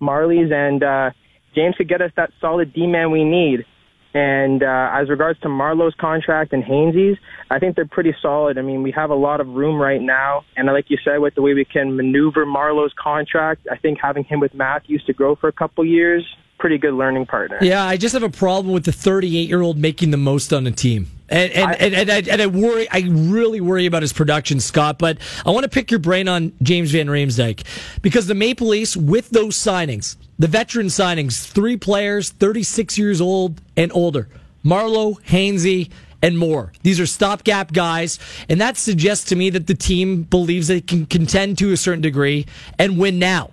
Marlies, 0.00 0.52
and 0.52 0.84
uh, 0.84 1.10
James 1.54 1.74
could 1.76 1.88
get 1.88 2.00
us 2.00 2.12
that 2.16 2.30
solid 2.40 2.72
D 2.72 2.86
man 2.86 3.10
we 3.10 3.24
need. 3.24 3.64
And 4.12 4.62
uh, 4.64 4.90
as 4.92 5.08
regards 5.08 5.38
to 5.40 5.48
Marleau's 5.48 5.94
contract 5.94 6.52
and 6.52 6.64
Hainsey's, 6.64 7.16
I 7.48 7.60
think 7.60 7.76
they're 7.76 7.86
pretty 7.86 8.12
solid. 8.20 8.58
I 8.58 8.62
mean, 8.62 8.82
we 8.82 8.90
have 8.90 9.10
a 9.10 9.14
lot 9.14 9.40
of 9.40 9.46
room 9.46 9.76
right 9.80 10.02
now, 10.02 10.44
and 10.56 10.66
like 10.66 10.86
you 10.88 10.98
said, 11.04 11.18
with 11.18 11.36
the 11.36 11.42
way 11.42 11.54
we 11.54 11.64
can 11.64 11.94
maneuver 11.96 12.44
Marleau's 12.44 12.92
contract, 13.00 13.68
I 13.70 13.76
think 13.76 13.98
having 14.02 14.24
him 14.24 14.40
with 14.40 14.52
Matthews 14.52 15.04
to 15.04 15.12
grow 15.12 15.36
for 15.36 15.46
a 15.46 15.52
couple 15.52 15.84
years, 15.84 16.26
pretty 16.58 16.76
good 16.76 16.94
learning 16.94 17.26
partner. 17.26 17.58
Yeah, 17.62 17.84
I 17.84 17.96
just 17.96 18.12
have 18.14 18.24
a 18.24 18.28
problem 18.30 18.74
with 18.74 18.84
the 18.84 18.90
38 18.92 19.48
year 19.48 19.62
old 19.62 19.78
making 19.78 20.10
the 20.10 20.16
most 20.16 20.52
on 20.52 20.66
a 20.66 20.72
team. 20.72 21.06
And 21.28 21.52
and, 21.52 21.70
I- 21.70 21.74
and, 21.74 21.94
and, 21.94 22.10
I, 22.10 22.32
and 22.32 22.42
I 22.42 22.46
worry, 22.48 22.88
I 22.90 23.04
really 23.08 23.60
worry 23.60 23.86
about 23.86 24.02
his 24.02 24.12
production, 24.12 24.58
Scott. 24.58 24.98
But 24.98 25.18
I 25.46 25.50
want 25.50 25.62
to 25.62 25.70
pick 25.70 25.88
your 25.92 26.00
brain 26.00 26.26
on 26.26 26.52
James 26.62 26.90
Van 26.90 27.06
Riemsdyk 27.06 27.62
because 28.02 28.26
the 28.26 28.34
Maple 28.34 28.66
Leafs, 28.66 28.96
with 28.96 29.30
those 29.30 29.54
signings, 29.56 30.16
the 30.40 30.48
veteran 30.48 30.86
signings, 30.86 31.46
three 31.46 31.76
players, 31.76 32.30
36 32.30 32.96
years 32.96 33.20
old 33.20 33.60
and 33.76 33.92
older, 33.92 34.26
Marleau, 34.64 35.20
Hainsey, 35.24 35.90
and 36.22 36.38
Moore. 36.38 36.72
These 36.82 36.98
are 36.98 37.04
stopgap 37.04 37.74
guys, 37.74 38.18
and 38.48 38.58
that 38.58 38.78
suggests 38.78 39.26
to 39.26 39.36
me 39.36 39.50
that 39.50 39.66
the 39.66 39.74
team 39.74 40.22
believes 40.22 40.68
they 40.68 40.80
can 40.80 41.04
contend 41.04 41.58
to 41.58 41.72
a 41.72 41.76
certain 41.76 42.00
degree 42.00 42.46
and 42.78 42.98
win 42.98 43.18
now. 43.18 43.50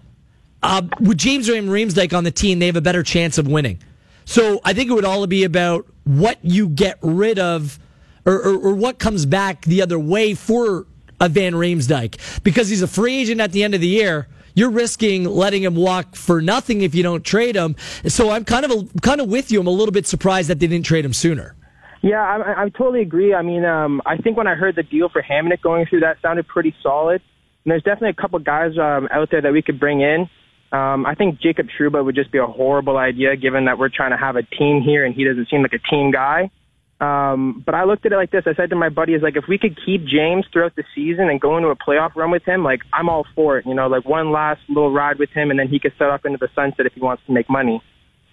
Uh, 0.63 0.83
with 1.01 1.17
James 1.17 1.47
Van 1.49 1.67
Riemsdyk 1.67 2.17
on 2.17 2.23
the 2.23 2.31
team, 2.31 2.59
they 2.59 2.67
have 2.67 2.77
a 2.77 2.81
better 2.81 3.03
chance 3.03 3.37
of 3.37 3.49
winning. 3.49 3.79
So 4.23 4.61
I 4.63 4.71
think 4.71 4.89
it 4.89 4.93
would 4.93 5.05
all 5.05 5.27
be 5.27 5.43
about 5.43 5.85
what 6.05 6.39
you 6.41 6.69
get 6.69 6.99
rid 7.01 7.37
of 7.37 7.79
or, 8.25 8.35
or, 8.35 8.57
or 8.57 8.73
what 8.73 8.97
comes 8.97 9.25
back 9.25 9.63
the 9.65 9.81
other 9.81 9.99
way 9.99 10.33
for 10.35 10.85
a 11.19 11.27
Van 11.27 11.53
Riemsdyk. 11.53 12.43
Because 12.43 12.69
he's 12.69 12.81
a 12.81 12.87
free 12.87 13.17
agent 13.17 13.41
at 13.41 13.51
the 13.51 13.63
end 13.63 13.75
of 13.75 13.81
the 13.81 13.87
year. 13.87 14.27
You're 14.57 14.71
risking 14.71 15.25
letting 15.25 15.61
him 15.61 15.75
walk 15.75 16.15
for 16.15 16.41
nothing 16.41 16.81
if 16.81 16.95
you 16.95 17.03
don't 17.03 17.23
trade 17.23 17.55
him. 17.55 17.75
So 18.07 18.31
I'm 18.31 18.43
kind 18.43 18.65
of 18.65 18.71
a, 18.71 18.99
kind 19.01 19.21
of 19.21 19.29
with 19.29 19.51
you. 19.51 19.59
I'm 19.59 19.67
a 19.67 19.69
little 19.69 19.91
bit 19.91 20.07
surprised 20.07 20.49
that 20.49 20.57
they 20.57 20.65
didn't 20.65 20.87
trade 20.87 21.05
him 21.05 21.13
sooner. 21.13 21.53
Yeah, 22.01 22.23
I, 22.23 22.63
I 22.63 22.69
totally 22.69 23.01
agree. 23.01 23.35
I 23.35 23.43
mean, 23.43 23.65
um, 23.65 24.01
I 24.03 24.17
think 24.17 24.35
when 24.35 24.47
I 24.47 24.55
heard 24.55 24.75
the 24.75 24.81
deal 24.81 25.09
for 25.09 25.21
Hamonic 25.21 25.61
going 25.61 25.85
through, 25.85 25.99
that 25.99 26.17
sounded 26.23 26.47
pretty 26.47 26.75
solid. 26.81 27.21
And 27.65 27.71
there's 27.71 27.83
definitely 27.83 28.09
a 28.17 28.19
couple 28.19 28.39
guys 28.39 28.71
um, 28.79 29.07
out 29.11 29.29
there 29.29 29.43
that 29.43 29.53
we 29.53 29.61
could 29.61 29.79
bring 29.79 30.01
in. 30.01 30.27
Um, 30.71 31.05
I 31.05 31.13
think 31.13 31.39
Jacob 31.39 31.67
Trouba 31.79 32.03
would 32.03 32.15
just 32.15 32.31
be 32.31 32.39
a 32.39 32.47
horrible 32.47 32.97
idea, 32.97 33.35
given 33.35 33.65
that 33.65 33.77
we're 33.77 33.89
trying 33.89 34.09
to 34.09 34.17
have 34.17 34.37
a 34.37 34.43
team 34.43 34.81
here, 34.81 35.05
and 35.05 35.13
he 35.13 35.23
doesn't 35.23 35.49
seem 35.49 35.61
like 35.61 35.73
a 35.73 35.89
team 35.89 36.09
guy. 36.09 36.49
Um, 36.99 37.61
but 37.63 37.75
I 37.75 37.83
looked 37.83 38.05
at 38.07 38.11
it 38.11 38.15
like 38.15 38.31
this. 38.31 38.43
I 38.47 38.55
said 38.55 38.71
to 38.71 38.75
my 38.75 38.89
buddies, 38.89 39.21
like, 39.21 39.35
if 39.35 39.43
we 39.47 39.59
could 39.59 39.77
keep 39.85 40.03
James 40.05 40.45
throughout 40.51 40.75
the 40.75 40.83
season 40.95 41.29
and 41.29 41.39
go 41.39 41.55
into 41.57 41.69
a 41.69 41.75
playoff 41.75 42.15
run 42.15 42.31
with 42.31 42.43
him, 42.43 42.63
like, 42.63 42.79
I'm 42.91 43.07
all 43.07 43.25
for 43.35 43.59
it. 43.59 43.65
You 43.67 43.75
know, 43.75 43.87
like 43.87 44.05
one 44.05 44.31
last 44.31 44.61
little 44.67 44.91
ride 44.91 45.19
with 45.19 45.29
him, 45.29 45.51
and 45.51 45.59
then 45.59 45.67
he 45.67 45.79
could 45.79 45.93
set 45.99 46.09
up 46.09 46.25
into 46.25 46.39
the 46.39 46.49
sunset 46.55 46.85
if 46.87 46.93
he 46.93 47.01
wants 47.01 47.23
to 47.27 47.33
make 47.33 47.49
money. 47.49 47.81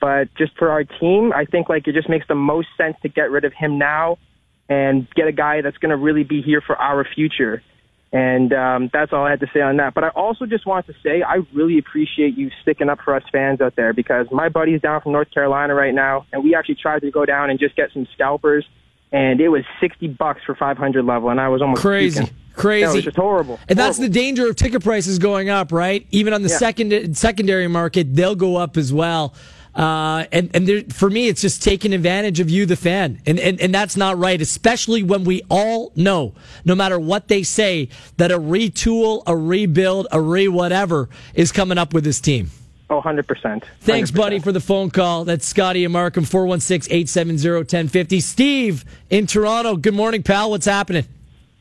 But 0.00 0.28
just 0.36 0.52
for 0.58 0.70
our 0.70 0.84
team, 0.84 1.32
I 1.34 1.44
think 1.44 1.68
like 1.68 1.86
it 1.86 1.94
just 1.94 2.08
makes 2.08 2.26
the 2.26 2.34
most 2.34 2.68
sense 2.76 2.96
to 3.02 3.08
get 3.08 3.30
rid 3.30 3.44
of 3.44 3.52
him 3.52 3.78
now 3.78 4.18
and 4.68 5.06
get 5.14 5.28
a 5.28 5.32
guy 5.32 5.60
that's 5.62 5.78
going 5.78 5.90
to 5.90 5.96
really 5.96 6.24
be 6.24 6.42
here 6.42 6.62
for 6.66 6.76
our 6.76 7.06
future. 7.14 7.62
And 8.14 8.52
um, 8.52 8.90
that's 8.92 9.12
all 9.12 9.24
I 9.24 9.30
had 9.30 9.40
to 9.40 9.50
say 9.52 9.60
on 9.60 9.76
that. 9.78 9.92
But 9.92 10.04
I 10.04 10.08
also 10.10 10.46
just 10.46 10.66
wanted 10.66 10.86
to 10.94 10.94
say 11.02 11.22
I 11.22 11.38
really 11.52 11.78
appreciate 11.78 12.38
you 12.38 12.48
sticking 12.62 12.88
up 12.88 13.00
for 13.04 13.12
us 13.12 13.24
fans 13.32 13.60
out 13.60 13.74
there 13.74 13.92
because 13.92 14.28
my 14.30 14.48
buddy's 14.48 14.80
down 14.80 15.00
from 15.00 15.10
North 15.10 15.32
Carolina 15.32 15.74
right 15.74 15.92
now, 15.92 16.24
and 16.32 16.44
we 16.44 16.54
actually 16.54 16.76
tried 16.76 17.00
to 17.00 17.10
go 17.10 17.24
down 17.26 17.50
and 17.50 17.58
just 17.58 17.74
get 17.74 17.90
some 17.92 18.06
scalpers, 18.14 18.64
and 19.10 19.40
it 19.40 19.48
was 19.48 19.64
sixty 19.80 20.06
bucks 20.06 20.42
for 20.46 20.54
five 20.54 20.78
hundred 20.78 21.04
level, 21.04 21.28
and 21.28 21.40
I 21.40 21.48
was 21.48 21.60
almost 21.60 21.82
Crazy. 21.82 22.20
puking. 22.20 22.36
Crazy. 22.54 22.84
No, 22.84 22.92
it 22.92 22.94
was 22.94 23.04
just 23.04 23.16
horrible. 23.16 23.58
And 23.68 23.76
that's 23.76 23.98
the 23.98 24.08
danger 24.08 24.48
of 24.48 24.54
ticket 24.54 24.84
prices 24.84 25.18
going 25.18 25.50
up, 25.50 25.72
right? 25.72 26.06
Even 26.12 26.32
on 26.32 26.42
the 26.42 26.48
Yeah. 26.50 26.58
second 26.58 27.16
secondary 27.16 27.66
market, 27.66 28.14
they'll 28.14 28.36
go 28.36 28.54
up 28.54 28.76
as 28.76 28.92
well. 28.92 29.34
Uh, 29.74 30.24
and 30.30 30.50
and 30.54 30.68
there, 30.68 30.82
for 30.90 31.10
me, 31.10 31.28
it's 31.28 31.40
just 31.40 31.62
taking 31.62 31.92
advantage 31.92 32.38
of 32.38 32.48
you, 32.48 32.64
the 32.64 32.76
fan, 32.76 33.20
and, 33.26 33.40
and 33.40 33.60
and 33.60 33.74
that's 33.74 33.96
not 33.96 34.16
right. 34.18 34.40
Especially 34.40 35.02
when 35.02 35.24
we 35.24 35.42
all 35.50 35.92
know, 35.96 36.32
no 36.64 36.74
matter 36.74 36.98
what 36.98 37.26
they 37.28 37.42
say, 37.42 37.88
that 38.16 38.30
a 38.30 38.38
retool, 38.38 39.22
a 39.26 39.36
rebuild, 39.36 40.06
a 40.12 40.20
re 40.20 40.46
whatever 40.46 41.08
is 41.34 41.50
coming 41.50 41.76
up 41.78 41.92
with 41.92 42.04
this 42.04 42.20
team. 42.20 42.50
Oh, 42.90 43.00
100%. 43.00 43.64
Thanks, 43.80 44.10
100%. 44.10 44.14
buddy, 44.14 44.38
for 44.38 44.52
the 44.52 44.60
phone 44.60 44.90
call. 44.90 45.24
That's 45.24 45.46
Scotty 45.46 45.84
and 45.84 45.92
Markham, 45.92 46.24
416-870-1050. 46.24 48.22
Steve 48.22 48.84
in 49.08 49.26
Toronto. 49.26 49.76
Good 49.76 49.94
morning, 49.94 50.22
pal. 50.22 50.50
What's 50.50 50.66
happening? 50.66 51.06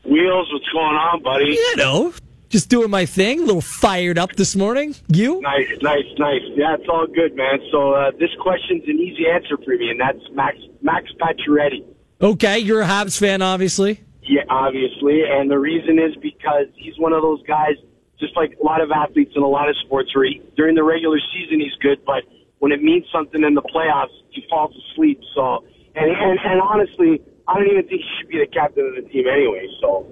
Wheels, 0.04 0.52
what's 0.52 0.68
going 0.68 0.84
on, 0.84 1.22
buddy? 1.22 1.46
You 1.46 1.76
know, 1.76 2.12
just 2.54 2.70
doing 2.70 2.88
my 2.88 3.04
thing. 3.04 3.40
A 3.40 3.46
little 3.46 3.60
fired 3.60 4.16
up 4.16 4.36
this 4.36 4.54
morning. 4.54 4.94
You? 5.08 5.40
Nice, 5.40 5.66
nice, 5.82 6.06
nice. 6.18 6.40
Yeah, 6.54 6.76
it's 6.78 6.88
all 6.88 7.08
good, 7.08 7.34
man. 7.34 7.58
So 7.72 7.94
uh, 7.94 8.12
this 8.12 8.30
question's 8.40 8.84
an 8.86 8.96
easy 9.00 9.26
answer 9.26 9.56
for 9.56 9.76
me, 9.76 9.90
and 9.90 10.00
that's 10.00 10.20
Max 10.32 10.56
Max 10.80 11.10
Pacioretty. 11.20 11.84
Okay, 12.22 12.60
you're 12.60 12.80
a 12.80 12.86
Habs 12.86 13.18
fan, 13.18 13.42
obviously. 13.42 14.04
Yeah, 14.22 14.42
obviously, 14.48 15.22
and 15.28 15.50
the 15.50 15.58
reason 15.58 15.98
is 15.98 16.14
because 16.22 16.66
he's 16.76 16.96
one 16.96 17.12
of 17.12 17.22
those 17.22 17.42
guys, 17.42 17.74
just 18.20 18.36
like 18.36 18.56
a 18.62 18.64
lot 18.64 18.80
of 18.80 18.92
athletes 18.92 19.32
in 19.34 19.42
a 19.42 19.48
lot 19.48 19.68
of 19.68 19.74
sports, 19.84 20.14
where 20.14 20.24
he, 20.24 20.40
during 20.56 20.76
the 20.76 20.84
regular 20.84 21.18
season 21.34 21.58
he's 21.58 21.74
good, 21.82 22.04
but 22.06 22.22
when 22.60 22.70
it 22.70 22.80
means 22.80 23.04
something 23.12 23.42
in 23.42 23.54
the 23.54 23.62
playoffs, 23.62 24.14
he 24.30 24.46
falls 24.48 24.72
asleep. 24.92 25.20
So, 25.34 25.64
and 25.96 26.08
and, 26.08 26.38
and 26.38 26.60
honestly, 26.60 27.20
I 27.48 27.58
don't 27.58 27.66
even 27.66 27.88
think 27.88 28.00
he 28.00 28.10
should 28.20 28.28
be 28.28 28.38
the 28.38 28.46
captain 28.46 28.86
of 28.86 28.94
the 28.94 29.10
team 29.10 29.26
anyway. 29.26 29.66
So. 29.80 30.06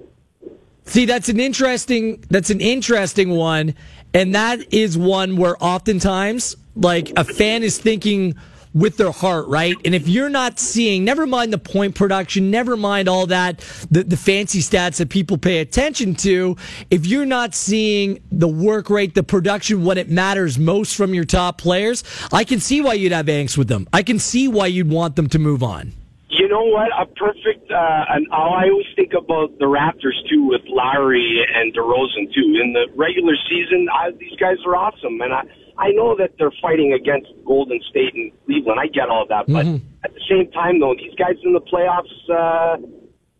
See, 0.85 1.05
that's 1.05 1.29
an 1.29 1.39
interesting 1.39 2.23
that's 2.29 2.49
an 2.49 2.61
interesting 2.61 3.31
one, 3.31 3.75
and 4.13 4.35
that 4.35 4.73
is 4.73 4.97
one 4.97 5.37
where 5.37 5.55
oftentimes 5.63 6.55
like 6.75 7.11
a 7.15 7.23
fan 7.23 7.63
is 7.63 7.77
thinking 7.77 8.35
with 8.73 8.97
their 8.97 9.11
heart, 9.11 9.47
right? 9.47 9.75
And 9.85 9.93
if 9.93 10.07
you're 10.07 10.29
not 10.29 10.59
seeing, 10.59 11.05
never 11.05 11.27
mind 11.27 11.53
the 11.53 11.57
point 11.57 11.95
production, 11.95 12.49
never 12.49 12.75
mind 12.75 13.07
all 13.07 13.27
that, 13.27 13.59
the, 13.91 14.03
the 14.03 14.17
fancy 14.17 14.59
stats 14.59 14.97
that 14.97 15.09
people 15.09 15.37
pay 15.37 15.59
attention 15.59 16.15
to, 16.15 16.57
if 16.89 17.05
you're 17.05 17.25
not 17.25 17.53
seeing 17.53 18.19
the 18.31 18.47
work 18.47 18.89
rate, 18.89 19.13
the 19.13 19.23
production, 19.23 19.83
what 19.83 19.97
it 19.97 20.09
matters 20.09 20.57
most 20.57 20.95
from 20.95 21.13
your 21.13 21.25
top 21.25 21.59
players, 21.59 22.03
I 22.31 22.43
can 22.43 22.59
see 22.59 22.81
why 22.81 22.93
you'd 22.93 23.11
have 23.11 23.27
angst 23.27 23.57
with 23.57 23.67
them. 23.67 23.87
I 23.93 24.01
can 24.01 24.17
see 24.17 24.47
why 24.47 24.67
you'd 24.67 24.89
want 24.89 25.15
them 25.15 25.29
to 25.29 25.39
move 25.39 25.61
on. 25.61 25.93
You 26.39 26.47
know 26.47 26.63
what? 26.63 26.89
A 26.99 27.05
perfect. 27.05 27.69
Uh, 27.71 28.05
and 28.09 28.27
I 28.31 28.69
always 28.69 28.87
think 28.95 29.13
about 29.13 29.57
the 29.59 29.65
Raptors 29.65 30.17
too, 30.29 30.47
with 30.47 30.61
Lowry 30.67 31.45
and 31.53 31.73
DeRozan 31.73 32.33
too. 32.33 32.59
In 32.61 32.73
the 32.73 32.87
regular 32.95 33.33
season, 33.49 33.87
I, 33.93 34.11
these 34.17 34.35
guys 34.39 34.57
are 34.65 34.75
awesome, 34.75 35.21
and 35.21 35.33
I 35.33 35.43
I 35.77 35.89
know 35.91 36.15
that 36.17 36.31
they're 36.37 36.53
fighting 36.61 36.93
against 36.93 37.29
Golden 37.45 37.79
State 37.89 38.13
and 38.13 38.31
Cleveland. 38.45 38.79
I 38.79 38.87
get 38.87 39.09
all 39.09 39.25
that, 39.29 39.45
but 39.47 39.65
at 40.03 40.13
the 40.13 40.21
same 40.29 40.51
time, 40.51 40.79
though, 40.79 40.95
these 40.95 41.15
guys 41.15 41.35
in 41.43 41.53
the 41.53 41.61
playoffs, 41.61 42.13
uh, 42.29 42.77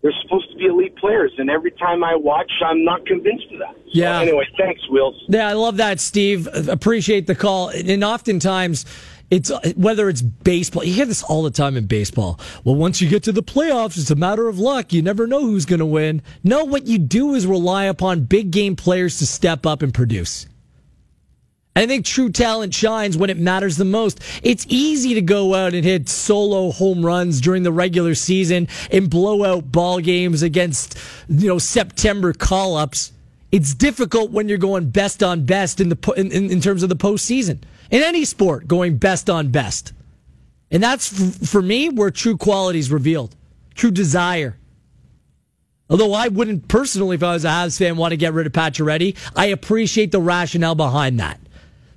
they're 0.02 0.14
supposed 0.24 0.52
to 0.52 0.58
be 0.58 0.66
elite 0.66 0.96
players, 0.98 1.32
and 1.38 1.50
every 1.50 1.72
time 1.72 2.04
I 2.04 2.16
watch, 2.16 2.52
I'm 2.66 2.84
not 2.84 3.06
convinced 3.06 3.46
of 3.54 3.60
that. 3.60 3.74
So 3.76 3.82
Yeah. 3.94 4.20
Anyway, 4.20 4.46
thanks, 4.58 4.82
Wills. 4.90 5.16
Yeah, 5.30 5.48
I 5.48 5.54
love 5.54 5.78
that, 5.78 6.00
Steve. 6.00 6.48
Appreciate 6.70 7.28
the 7.28 7.36
call. 7.36 7.70
And 7.70 8.04
oftentimes, 8.04 8.86
it's 9.34 9.52
whether 9.76 10.10
it's 10.10 10.22
baseball. 10.22 10.84
You 10.84 10.94
hear 10.94 11.08
this 11.08 11.24
all 11.24 11.42
the 11.42 11.50
time 11.50 11.76
in 11.76 11.88
baseball. 11.88 12.40
Well, 12.64 12.76
once 12.76 13.02
you 13.02 13.10
get 13.10 13.24
to 13.24 13.32
the 13.32 13.42
playoffs, 13.42 13.98
it's 13.98 14.12
a 14.12 14.16
matter 14.16 14.48
of 14.48 14.60
luck. 14.60 14.94
You 14.94 15.02
never 15.02 15.26
know 15.26 15.42
who's 15.42 15.66
going 15.66 15.80
to 15.80 15.88
win. 15.88 16.22
No, 16.44 16.64
what 16.66 16.86
you 16.86 17.00
do 17.00 17.34
is 17.34 17.48
rely 17.48 17.86
upon 17.86 18.26
big 18.26 18.52
game 18.52 18.76
players 18.76 19.18
to 19.18 19.26
step 19.26 19.66
up 19.66 19.82
and 19.82 19.92
produce. 19.92 20.46
I 21.76 21.88
think 21.88 22.06
true 22.06 22.30
talent 22.30 22.76
shines 22.76 23.18
when 23.18 23.32
it 23.32 23.40
matters 23.40 23.78
the 23.78 23.86
most. 23.86 24.20
It's 24.44 24.68
easy 24.70 25.16
to 25.16 25.22
go 25.22 25.56
out 25.56 25.74
and 25.74 25.84
hit 25.84 26.08
solo 26.08 26.70
home 26.70 27.04
runs 27.04 27.42
during 27.42 27.64
the 27.64 27.72
regular 27.72 28.14
season 28.14 28.68
and 28.92 29.10
blow 29.10 29.44
out 29.44 29.72
ball 29.72 30.00
games 30.00 30.44
against, 30.44 30.96
you 31.28 31.48
know, 31.48 31.58
September 31.58 32.34
call 32.34 32.78
ups. 32.78 33.12
It's 33.52 33.74
difficult 33.74 34.30
when 34.30 34.48
you're 34.48 34.60
going 34.60 34.92
best 34.92 35.24
on 35.24 35.46
best 35.46 35.82
in 35.82 35.90
the 35.90 36.14
in, 36.16 36.32
in, 36.32 36.52
in 36.52 36.62
terms 36.62 36.84
of 36.84 36.90
the 36.90 36.96
postseason 36.96 37.64
in 37.94 38.02
any 38.02 38.26
sport, 38.26 38.68
going 38.68 38.98
best 38.98 39.30
on 39.30 39.50
best, 39.50 39.94
and 40.72 40.82
that's 40.82 41.48
for 41.50 41.62
me 41.62 41.90
where 41.90 42.10
true 42.10 42.36
quality 42.36 42.80
is 42.80 42.92
revealed, 42.92 43.36
true 43.76 43.92
desire. 43.92 44.58
Although 45.92 46.14
I 46.14 46.30
wouldn't 46.30 46.68
personally, 46.68 47.14
if 47.14 47.22
I 47.22 47.34
was 47.34 47.46
a 47.46 47.50
Habs 47.50 47.78
fan, 47.78 47.96
want 47.96 48.12
to 48.12 48.18
get 48.18 48.34
rid 48.34 48.48
of 48.48 48.54
Pacioretty, 48.54 49.16
I 49.36 49.48
appreciate 49.48 50.12
the 50.12 50.20
rationale 50.20 50.74
behind 50.74 51.20
that. 51.20 51.40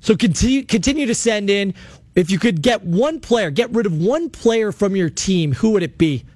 So 0.01 0.15
continue 0.15 0.65
continue 0.65 1.07
to 1.07 1.15
send 1.15 1.49
in. 1.49 1.73
If 2.15 2.31
you 2.31 2.39
could 2.39 2.61
get 2.61 2.83
one 2.85 3.19
player, 3.19 3.51
get 3.51 3.71
rid 3.71 3.87
of 3.87 3.99
one 3.99 4.29
player 4.29 4.73
from 4.73 4.97
your 4.97 5.09
team, 5.09 5.55
who 5.55 5.71
would 5.71 5.83
it 5.83 5.97
be? 5.97 6.27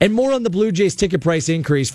And 0.00 0.12
more 0.12 0.32
on 0.32 0.42
the 0.42 0.50
Blue 0.50 0.72
Jays 0.72 0.96
ticket 0.96 1.20
price 1.20 1.48
increase. 1.48 1.92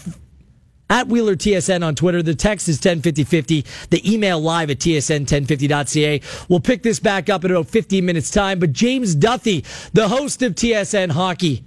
At 0.89 1.07
Wheeler 1.07 1.35
TSN 1.35 1.83
on 1.85 1.95
Twitter. 1.95 2.21
The 2.21 2.35
text 2.35 2.69
is 2.69 2.77
105050. 2.77 3.65
The 3.89 4.13
email 4.13 4.39
live 4.39 4.69
at 4.69 4.79
tsn1050.ca. 4.79 6.21
We'll 6.49 6.59
pick 6.59 6.83
this 6.83 6.99
back 6.99 7.29
up 7.29 7.43
in 7.43 7.51
about 7.51 7.67
15 7.67 8.05
minutes 8.05 8.29
time. 8.29 8.59
But 8.59 8.73
James 8.73 9.15
Duthie, 9.15 9.65
the 9.93 10.07
host 10.07 10.41
of 10.41 10.53
TSN 10.53 11.11
Hockey, 11.11 11.63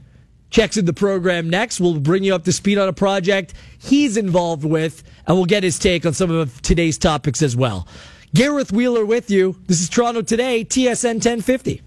checks 0.51 0.77
in 0.77 0.85
the 0.85 0.93
program 0.93 1.51
next. 1.51 1.81
We'll 1.81 1.99
bring 1.99 2.25
you 2.25 2.35
up 2.35 2.45
to 2.45 2.53
speed 2.53 2.79
on 2.79 2.89
a 2.89 2.93
project 2.93 3.55
he's 3.79 4.17
involved 4.17 4.65
with, 4.65 5.03
and 5.27 5.37
we'll 5.37 5.47
get 5.47 5.63
his 5.63 5.79
take 5.79 6.07
on 6.07 6.13
some 6.13 6.31
of 6.31 6.61
today's 6.63 6.99
topics 6.99 7.43
as 7.43 7.57
well. 7.57 7.89
Gareth 8.35 8.71
Wheeler 8.71 9.05
with 9.05 9.31
you. 9.31 9.57
This 9.67 9.81
is 9.81 9.89
Toronto 9.89 10.23
Today, 10.23 10.65
TSN 10.65 11.15
1050. 11.15 11.83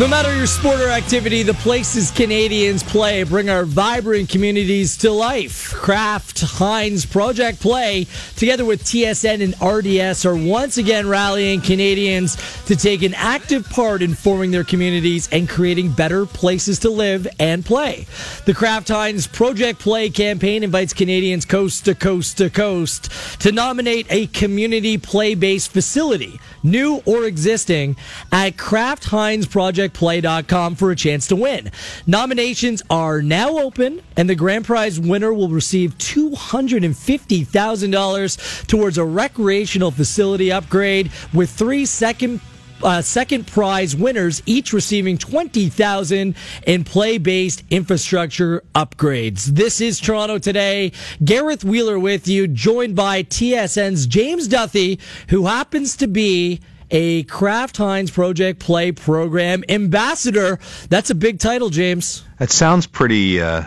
No 0.00 0.08
matter 0.08 0.34
your 0.34 0.46
sport 0.46 0.80
or 0.80 0.88
activity, 0.88 1.42
the 1.42 1.52
places 1.52 2.10
Canadians 2.10 2.82
play 2.82 3.22
bring 3.22 3.50
our 3.50 3.66
vibrant 3.66 4.30
communities 4.30 4.96
to 4.96 5.10
life. 5.10 5.74
Kraft 5.74 6.40
Heinz 6.40 7.04
Project 7.04 7.60
Play, 7.60 8.06
together 8.34 8.64
with 8.64 8.82
TSN 8.82 9.42
and 9.42 9.54
RDS, 9.60 10.24
are 10.24 10.34
once 10.34 10.78
again 10.78 11.06
rallying 11.06 11.60
Canadians 11.60 12.38
to 12.64 12.76
take 12.76 13.02
an 13.02 13.12
active 13.12 13.68
part 13.68 14.00
in 14.00 14.14
forming 14.14 14.50
their 14.52 14.64
communities 14.64 15.28
and 15.32 15.46
creating 15.46 15.92
better 15.92 16.24
places 16.24 16.78
to 16.78 16.88
live 16.88 17.28
and 17.38 17.62
play. 17.62 18.06
The 18.46 18.54
Kraft 18.54 18.88
Heinz 18.88 19.26
Project 19.26 19.80
Play 19.80 20.08
campaign 20.08 20.62
invites 20.62 20.94
Canadians 20.94 21.44
coast 21.44 21.84
to 21.84 21.94
coast 21.94 22.38
to 22.38 22.48
coast 22.48 23.10
to 23.42 23.52
nominate 23.52 24.06
a 24.08 24.28
community 24.28 24.96
play 24.96 25.34
based 25.34 25.72
facility, 25.72 26.40
new 26.62 27.02
or 27.04 27.26
existing, 27.26 27.96
at 28.32 28.56
Kraft 28.56 29.04
Heinz 29.04 29.46
Project 29.46 29.89
play.com 29.90 30.74
for 30.74 30.90
a 30.90 30.96
chance 30.96 31.26
to 31.28 31.36
win. 31.36 31.70
Nominations 32.06 32.82
are 32.90 33.20
now 33.22 33.58
open, 33.58 34.02
and 34.16 34.28
the 34.28 34.34
grand 34.34 34.64
prize 34.64 34.98
winner 34.98 35.32
will 35.34 35.48
receive 35.48 35.96
$250,000 35.98 38.66
towards 38.66 38.98
a 38.98 39.04
recreational 39.04 39.90
facility 39.90 40.52
upgrade 40.52 41.10
with 41.32 41.50
three 41.50 41.86
second 41.86 42.40
uh, 42.82 43.02
second 43.02 43.46
prize 43.46 43.94
winners, 43.94 44.42
each 44.46 44.72
receiving 44.72 45.18
20000 45.18 46.34
in 46.66 46.84
play 46.84 47.18
based 47.18 47.62
infrastructure 47.70 48.62
upgrades. 48.74 49.46
This 49.46 49.80
is 49.80 50.00
Toronto 50.00 50.38
Today. 50.38 50.92
Gareth 51.24 51.64
Wheeler 51.64 51.98
with 51.98 52.28
you, 52.28 52.46
joined 52.46 52.96
by 52.96 53.22
TSN's 53.22 54.06
James 54.06 54.48
Duthie, 54.48 54.98
who 55.28 55.46
happens 55.46 55.96
to 55.96 56.06
be 56.06 56.60
a 56.90 57.22
Kraft 57.24 57.76
Heinz 57.76 58.10
Project 58.10 58.58
Play 58.60 58.92
Program 58.92 59.64
ambassador. 59.68 60.58
That's 60.88 61.10
a 61.10 61.14
big 61.14 61.38
title, 61.38 61.70
James. 61.70 62.24
That 62.38 62.50
sounds 62.50 62.86
pretty 62.86 63.40
uh, 63.40 63.64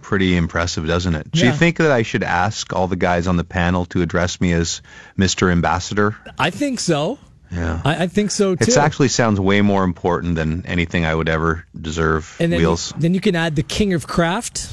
pretty 0.00 0.36
impressive, 0.36 0.86
doesn't 0.86 1.14
it? 1.14 1.30
Do 1.30 1.40
Yeah. 1.40 1.46
you 1.46 1.52
think 1.52 1.78
that 1.78 1.90
I 1.90 2.02
should 2.02 2.22
ask 2.22 2.72
all 2.72 2.88
the 2.88 2.96
guys 2.96 3.26
on 3.26 3.36
the 3.36 3.44
panel 3.44 3.84
to 3.86 4.02
address 4.02 4.40
me 4.40 4.52
as 4.52 4.82
Mr. 5.18 5.50
Ambassador? 5.50 6.16
I 6.38 6.50
think 6.50 6.80
so. 6.80 7.18
Yeah. 7.50 7.82
I, 7.84 8.04
I 8.04 8.06
think 8.06 8.30
so 8.30 8.54
too. 8.54 8.70
It 8.70 8.76
actually 8.78 9.08
sounds 9.08 9.38
way 9.38 9.60
more 9.60 9.84
important 9.84 10.36
than 10.36 10.64
anything 10.66 11.04
I 11.04 11.14
would 11.14 11.28
ever 11.28 11.66
deserve. 11.78 12.34
and 12.40 12.50
then, 12.52 12.58
Wheels. 12.60 12.94
then 12.98 13.12
you 13.12 13.20
can 13.20 13.36
add 13.36 13.56
the 13.56 13.62
King 13.62 13.92
of 13.92 14.06
Kraft, 14.06 14.72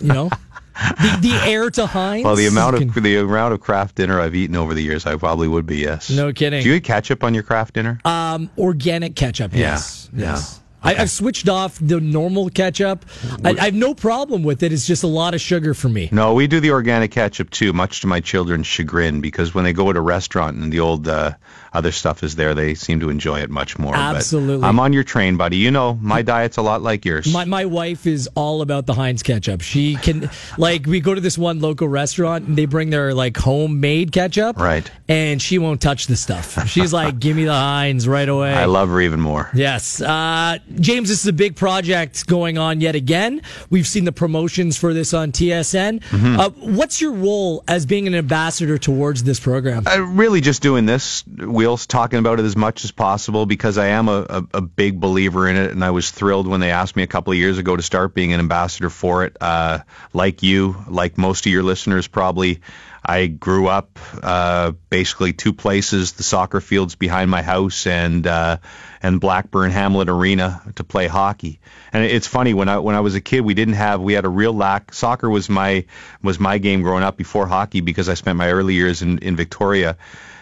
you 0.00 0.08
know, 0.12 0.30
the, 0.80 1.18
the 1.20 1.40
heir 1.44 1.70
to 1.70 1.86
Heinz. 1.86 2.24
Well, 2.24 2.36
the 2.36 2.46
amount 2.46 2.76
of 2.82 2.94
the 2.94 3.16
amount 3.16 3.54
of 3.54 3.60
Kraft 3.60 3.96
Dinner 3.96 4.20
I've 4.20 4.34
eaten 4.34 4.56
over 4.56 4.74
the 4.74 4.82
years, 4.82 5.06
I 5.06 5.16
probably 5.16 5.48
would 5.48 5.66
be 5.66 5.78
yes. 5.78 6.10
No 6.10 6.32
kidding. 6.32 6.62
Do 6.62 6.68
you 6.68 6.76
eat 6.76 6.84
ketchup 6.84 7.22
on 7.24 7.34
your 7.34 7.42
Kraft 7.42 7.74
Dinner? 7.74 8.00
um, 8.04 8.50
organic 8.58 9.16
ketchup. 9.16 9.52
Yeah, 9.52 9.58
Yes. 9.60 10.10
yeah. 10.14 10.32
Yes. 10.32 10.56
I, 10.82 10.94
I've 10.94 11.10
switched 11.10 11.46
off 11.46 11.78
the 11.78 12.00
normal 12.00 12.48
ketchup. 12.48 13.04
I, 13.44 13.50
I 13.50 13.64
have 13.66 13.74
no 13.74 13.92
problem 13.92 14.42
with 14.42 14.62
it. 14.62 14.72
It's 14.72 14.86
just 14.86 15.02
a 15.02 15.06
lot 15.08 15.34
of 15.34 15.40
sugar 15.42 15.74
for 15.74 15.90
me. 15.90 16.08
No, 16.10 16.32
we 16.32 16.46
do 16.46 16.58
the 16.58 16.70
organic 16.70 17.10
ketchup 17.10 17.50
too, 17.50 17.74
much 17.74 18.00
to 18.00 18.06
my 18.06 18.20
children's 18.20 18.66
chagrin, 18.66 19.20
because 19.20 19.54
when 19.54 19.64
they 19.64 19.74
go 19.74 19.92
to 19.92 19.98
a 19.98 20.02
restaurant 20.02 20.56
and 20.56 20.72
the 20.72 20.80
old 20.80 21.06
uh, 21.06 21.32
other 21.72 21.92
stuff 21.92 22.22
is 22.22 22.36
there, 22.36 22.54
they 22.54 22.74
seem 22.74 23.00
to 23.00 23.10
enjoy 23.10 23.40
it 23.40 23.50
much 23.50 23.78
more. 23.78 23.92
But 23.92 24.16
Absolutely. 24.16 24.66
I'm 24.66 24.80
on 24.80 24.92
your 24.92 25.04
train, 25.04 25.36
buddy. 25.36 25.56
You 25.56 25.70
know, 25.70 25.94
my 26.00 26.22
diet's 26.22 26.56
a 26.56 26.62
lot 26.62 26.82
like 26.82 27.04
yours. 27.04 27.32
My, 27.32 27.44
my 27.44 27.64
wife 27.64 28.06
is 28.06 28.28
all 28.34 28.62
about 28.62 28.86
the 28.86 28.94
Heinz 28.94 29.22
ketchup. 29.22 29.60
She 29.60 29.96
can, 29.96 30.30
like, 30.58 30.86
we 30.86 31.00
go 31.00 31.14
to 31.14 31.20
this 31.20 31.38
one 31.38 31.60
local 31.60 31.88
restaurant 31.88 32.46
and 32.46 32.56
they 32.56 32.66
bring 32.66 32.90
their, 32.90 33.14
like, 33.14 33.36
homemade 33.36 34.12
ketchup. 34.12 34.58
Right. 34.58 34.90
And 35.08 35.40
she 35.40 35.58
won't 35.58 35.80
touch 35.80 36.06
the 36.06 36.16
stuff. 36.16 36.68
She's 36.68 36.92
like, 36.92 37.18
give 37.18 37.36
me 37.36 37.44
the 37.44 37.52
Heinz 37.52 38.06
right 38.08 38.28
away. 38.28 38.52
I 38.54 38.64
love 38.64 38.88
her 38.88 39.00
even 39.00 39.20
more. 39.20 39.50
Yes. 39.54 40.00
Uh, 40.00 40.58
James, 40.76 41.08
this 41.08 41.20
is 41.20 41.26
a 41.26 41.32
big 41.32 41.56
project 41.56 42.26
going 42.26 42.58
on 42.58 42.80
yet 42.80 42.94
again. 42.94 43.42
We've 43.70 43.86
seen 43.86 44.04
the 44.04 44.12
promotions 44.12 44.76
for 44.76 44.92
this 44.94 45.14
on 45.14 45.32
TSN. 45.32 46.00
Mm-hmm. 46.00 46.40
Uh, 46.40 46.50
what's 46.74 47.00
your 47.00 47.12
role 47.12 47.62
as 47.68 47.86
being 47.86 48.06
an 48.06 48.14
ambassador 48.14 48.78
towards 48.78 49.22
this 49.24 49.40
program? 49.40 49.84
I 49.86 49.96
really 49.96 50.40
just 50.40 50.62
doing 50.62 50.86
this, 50.86 51.22
Wheels, 51.60 51.86
talking 51.86 52.18
about 52.18 52.40
it 52.40 52.46
as 52.46 52.56
much 52.56 52.84
as 52.84 52.90
possible 52.90 53.44
because 53.44 53.76
I 53.76 53.88
am 53.88 54.08
a, 54.08 54.24
a, 54.30 54.44
a 54.54 54.60
big 54.62 54.98
believer 54.98 55.46
in 55.46 55.56
it, 55.56 55.72
and 55.72 55.84
I 55.84 55.90
was 55.90 56.10
thrilled 56.10 56.46
when 56.46 56.60
they 56.60 56.70
asked 56.70 56.96
me 56.96 57.02
a 57.02 57.06
couple 57.06 57.34
of 57.34 57.38
years 57.38 57.58
ago 57.58 57.76
to 57.76 57.82
start 57.82 58.14
being 58.14 58.32
an 58.32 58.40
ambassador 58.40 58.88
for 58.88 59.24
it. 59.24 59.36
Uh, 59.42 59.80
like 60.14 60.42
you, 60.42 60.82
like 60.88 61.18
most 61.18 61.44
of 61.44 61.52
your 61.52 61.62
listeners 61.62 62.06
probably, 62.06 62.62
I 63.04 63.26
grew 63.26 63.68
up 63.68 63.98
uh, 64.22 64.72
basically 64.88 65.34
two 65.34 65.52
places: 65.52 66.12
the 66.12 66.22
soccer 66.22 66.62
fields 66.62 66.94
behind 66.94 67.30
my 67.30 67.42
house 67.42 67.86
and 67.86 68.26
uh, 68.26 68.56
and 69.02 69.20
Blackburn 69.20 69.70
Hamlet 69.70 70.08
Arena 70.08 70.62
to 70.76 70.82
play 70.82 71.08
hockey. 71.08 71.60
And 71.92 72.02
it's 72.02 72.26
funny 72.26 72.54
when 72.54 72.70
I 72.70 72.78
when 72.78 72.94
I 72.94 73.00
was 73.00 73.16
a 73.16 73.20
kid, 73.20 73.42
we 73.42 73.52
didn't 73.52 73.74
have 73.74 74.00
we 74.00 74.14
had 74.14 74.24
a 74.24 74.30
real 74.30 74.54
lack. 74.54 74.94
Soccer 74.94 75.28
was 75.28 75.50
my 75.50 75.84
was 76.22 76.40
my 76.40 76.56
game 76.56 76.80
growing 76.80 77.04
up 77.04 77.18
before 77.18 77.46
hockey 77.46 77.82
because 77.82 78.08
I 78.08 78.14
spent 78.14 78.38
my 78.38 78.50
early 78.50 78.72
years 78.72 79.02
in 79.02 79.18
in 79.18 79.36
Victoria 79.36 79.98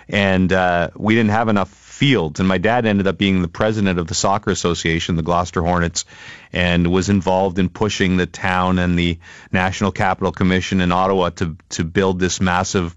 and 0.09 0.53
uh, 0.53 0.91
we 0.97 1.15
didn't 1.15 1.31
have 1.31 1.49
enough 1.49 1.71
fields. 1.71 2.39
And 2.39 2.49
my 2.49 2.59
dad 2.59 2.87
ended 2.87 3.07
up 3.07 3.19
being 3.19 3.43
the 3.43 3.49
president 3.49 3.99
of 3.99 4.07
the 4.07 4.15
soccer 4.15 4.51
association, 4.51 5.17
the 5.17 5.23
Gloucester 5.23 5.63
Hornets, 5.63 6.05
and 6.53 6.93
was 6.93 7.09
involved 7.09 7.59
in 7.59 7.69
pushing 7.69 8.17
the 8.17 8.27
town 8.27 8.79
and 8.79 8.99
the 8.99 9.19
National 9.53 9.91
Capital 9.93 10.33
Commission 10.33 10.81
in 10.81 10.93
Ottawa 10.93 11.31
to 11.31 11.57
to 11.71 11.85
build 11.85 12.19
this 12.19 12.41
massive. 12.41 12.95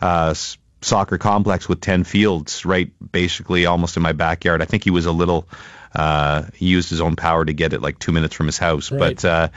Uh, 0.00 0.34
soccer 0.82 1.16
complex 1.16 1.66
with 1.66 1.80
10 1.80 2.04
fields 2.04 2.66
right 2.66 2.92
basically 3.10 3.64
almost 3.64 3.96
in 3.96 4.02
my 4.02 4.12
backyard 4.12 4.60
i 4.60 4.66
think 4.66 4.84
he 4.84 4.90
was 4.90 5.06
a 5.06 5.12
little 5.12 5.48
uh, 5.94 6.44
he 6.54 6.66
used 6.66 6.90
his 6.90 7.00
own 7.00 7.16
power 7.16 7.44
to 7.44 7.52
get 7.52 7.72
it 7.72 7.80
like 7.80 7.98
two 7.98 8.12
minutes 8.12 8.34
from 8.34 8.46
his 8.46 8.58
house. 8.58 8.90
But 8.90 9.24
uh, 9.24 9.48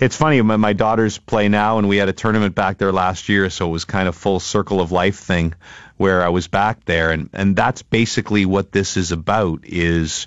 it's 0.00 0.16
funny 0.16 0.40
my, 0.42 0.56
my 0.56 0.72
daughters 0.72 1.18
play 1.18 1.48
now 1.48 1.78
and 1.78 1.88
we 1.88 1.96
had 1.96 2.08
a 2.08 2.12
tournament 2.12 2.54
back 2.54 2.78
there 2.78 2.92
last 2.92 3.28
year 3.28 3.50
so 3.50 3.68
it 3.68 3.70
was 3.70 3.84
kind 3.84 4.08
of 4.08 4.16
full 4.16 4.40
circle 4.40 4.80
of 4.80 4.90
life 4.90 5.18
thing 5.18 5.54
where 5.96 6.24
i 6.24 6.28
was 6.28 6.48
back 6.48 6.84
there. 6.84 7.12
And, 7.12 7.30
and 7.32 7.54
that's 7.54 7.82
basically 7.82 8.44
what 8.44 8.72
this 8.72 8.96
is 8.96 9.12
about 9.12 9.60
is 9.64 10.26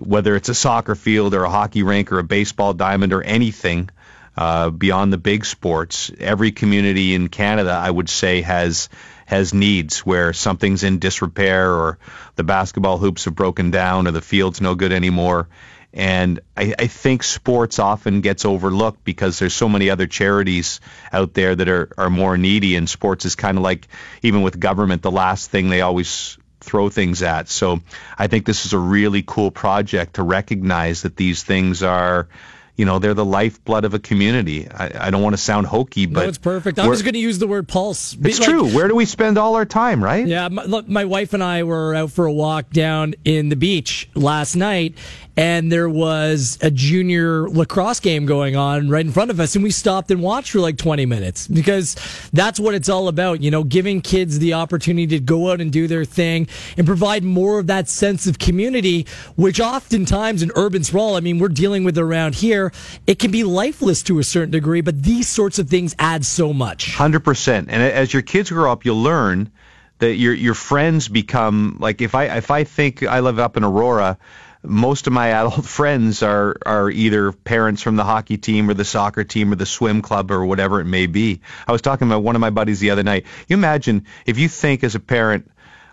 whether 0.00 0.34
it's 0.36 0.48
a 0.48 0.54
soccer 0.54 0.94
field 0.94 1.34
or 1.34 1.44
a 1.44 1.50
hockey 1.50 1.82
rink 1.82 2.12
or 2.12 2.18
a 2.18 2.24
baseball 2.24 2.74
diamond 2.74 3.12
or 3.12 3.22
anything 3.22 3.90
uh, 4.36 4.70
beyond 4.70 5.12
the 5.12 5.18
big 5.18 5.44
sports, 5.44 6.10
every 6.18 6.50
community 6.50 7.14
in 7.14 7.28
Canada, 7.28 7.70
I 7.70 7.90
would 7.90 8.08
say, 8.08 8.40
has 8.40 8.88
has 9.26 9.54
needs 9.54 10.00
where 10.00 10.32
something's 10.32 10.84
in 10.84 10.98
disrepair 10.98 11.72
or 11.72 11.98
the 12.36 12.44
basketball 12.44 12.98
hoops 12.98 13.24
have 13.24 13.34
broken 13.34 13.70
down 13.70 14.06
or 14.06 14.10
the 14.10 14.20
field's 14.20 14.60
no 14.60 14.74
good 14.74 14.92
anymore. 14.92 15.48
And 15.92 16.40
I, 16.56 16.74
I 16.76 16.86
think 16.88 17.22
sports 17.22 17.78
often 17.78 18.20
gets 18.20 18.44
overlooked 18.44 19.04
because 19.04 19.38
there's 19.38 19.54
so 19.54 19.68
many 19.68 19.90
other 19.90 20.08
charities 20.08 20.80
out 21.12 21.34
there 21.34 21.54
that 21.54 21.68
are, 21.68 21.88
are 21.96 22.10
more 22.10 22.36
needy, 22.36 22.74
and 22.74 22.90
sports 22.90 23.24
is 23.24 23.36
kind 23.36 23.56
of 23.56 23.62
like 23.62 23.86
even 24.22 24.42
with 24.42 24.58
government, 24.58 25.02
the 25.02 25.12
last 25.12 25.50
thing 25.50 25.68
they 25.68 25.82
always 25.82 26.36
throw 26.58 26.88
things 26.88 27.22
at. 27.22 27.48
So 27.48 27.80
I 28.18 28.26
think 28.26 28.44
this 28.44 28.66
is 28.66 28.72
a 28.72 28.78
really 28.78 29.22
cool 29.24 29.52
project 29.52 30.14
to 30.14 30.24
recognize 30.24 31.02
that 31.02 31.16
these 31.16 31.44
things 31.44 31.84
are 31.84 32.28
you 32.76 32.84
know 32.84 32.98
they're 32.98 33.14
the 33.14 33.24
lifeblood 33.24 33.84
of 33.84 33.94
a 33.94 33.98
community. 33.98 34.68
I, 34.68 35.06
I 35.06 35.10
don't 35.10 35.22
want 35.22 35.34
to 35.34 35.40
sound 35.42 35.66
hokey, 35.66 36.06
but 36.06 36.22
no, 36.22 36.28
it's 36.28 36.38
perfect. 36.38 36.78
I 36.78 36.82
we're- 36.82 36.90
was 36.90 37.02
going 37.02 37.14
to 37.14 37.20
use 37.20 37.38
the 37.38 37.46
word 37.46 37.68
pulse. 37.68 38.16
It's 38.22 38.38
Like, 38.40 38.48
true. 38.48 38.66
Where 38.74 38.88
do 38.88 38.94
we 38.94 39.04
spend 39.04 39.38
all 39.38 39.54
our 39.54 39.64
time, 39.64 40.02
right? 40.02 40.26
Yeah, 40.26 40.48
my, 40.48 40.64
look, 40.64 40.88
my 40.88 41.04
wife 41.04 41.32
and 41.34 41.42
I 41.42 41.62
were 41.62 41.94
out 41.94 42.10
for 42.10 42.26
a 42.26 42.32
walk 42.32 42.70
down 42.70 43.14
in 43.24 43.48
the 43.48 43.56
beach 43.56 44.08
last 44.14 44.56
night, 44.56 44.94
and 45.36 45.70
there 45.70 45.88
was 45.88 46.58
a 46.62 46.70
junior 46.70 47.48
lacrosse 47.48 48.00
game 48.00 48.26
going 48.26 48.56
on 48.56 48.88
right 48.88 49.04
in 49.04 49.12
front 49.12 49.30
of 49.30 49.40
us, 49.40 49.54
and 49.54 49.64
we 49.64 49.70
stopped 49.70 50.10
and 50.10 50.22
watched 50.22 50.52
for 50.52 50.60
like 50.60 50.76
20 50.76 51.06
minutes 51.06 51.48
because 51.48 51.96
that's 52.32 52.60
what 52.60 52.74
it's 52.74 52.88
all 52.88 53.08
about, 53.08 53.42
you 53.42 53.50
know, 53.50 53.64
giving 53.64 54.00
kids 54.00 54.38
the 54.38 54.54
opportunity 54.54 55.06
to 55.06 55.20
go 55.20 55.50
out 55.50 55.60
and 55.60 55.72
do 55.72 55.86
their 55.86 56.04
thing 56.04 56.46
and 56.76 56.86
provide 56.86 57.24
more 57.24 57.58
of 57.58 57.66
that 57.66 57.88
sense 57.88 58.26
of 58.26 58.38
community, 58.38 59.06
which 59.36 59.60
oftentimes 59.60 60.42
in 60.42 60.52
urban 60.54 60.84
sprawl, 60.84 61.16
I 61.16 61.20
mean, 61.20 61.38
we're 61.38 61.48
dealing 61.48 61.84
with 61.84 61.98
around 61.98 62.36
here, 62.36 62.72
it 63.06 63.18
can 63.18 63.30
be 63.30 63.44
lifeless 63.44 64.02
to 64.04 64.18
a 64.18 64.24
certain 64.24 64.50
degree, 64.50 64.80
but 64.80 65.02
these 65.02 65.28
sorts 65.28 65.58
of 65.58 65.68
things 65.68 65.94
add 65.98 66.24
so 66.24 66.52
much. 66.52 66.94
Hundred 66.94 67.20
percent. 67.20 67.68
And 67.70 67.82
as 67.82 68.12
your 68.12 68.22
kids 68.22 68.50
grow 68.50 68.70
up, 68.70 68.84
you'll 68.84 69.02
learn 69.02 69.50
that 69.98 70.14
your 70.16 70.34
your 70.34 70.54
friends 70.54 71.08
become 71.08 71.76
like 71.80 72.00
if 72.00 72.14
I 72.14 72.36
if 72.36 72.50
I 72.50 72.64
think 72.64 73.02
I 73.02 73.20
live 73.20 73.38
up 73.38 73.56
in 73.56 73.64
Aurora, 73.64 74.18
most 74.64 75.06
of 75.06 75.12
my 75.12 75.28
adult 75.40 75.64
friends 75.64 76.22
are 76.22 76.56
are 76.64 76.90
either 76.90 77.32
parents 77.32 77.82
from 77.82 77.96
the 77.96 78.04
hockey 78.04 78.38
team 78.38 78.68
or 78.68 78.74
the 78.74 78.84
soccer 78.84 79.24
team 79.24 79.52
or 79.52 79.56
the 79.56 79.66
swim 79.66 80.02
club 80.02 80.30
or 80.30 80.44
whatever 80.44 80.80
it 80.80 80.86
may 80.86 81.06
be. 81.06 81.40
I 81.66 81.72
was 81.72 81.82
talking 81.82 82.08
about 82.08 82.22
one 82.22 82.34
of 82.34 82.40
my 82.40 82.50
buddies 82.50 82.80
the 82.80 82.90
other 82.90 83.02
night. 83.02 83.26
You 83.48 83.54
imagine 83.54 84.06
if 84.26 84.38
you 84.38 84.48
think 84.48 84.84
as 84.84 84.94
a 84.94 85.00
parent 85.00 85.50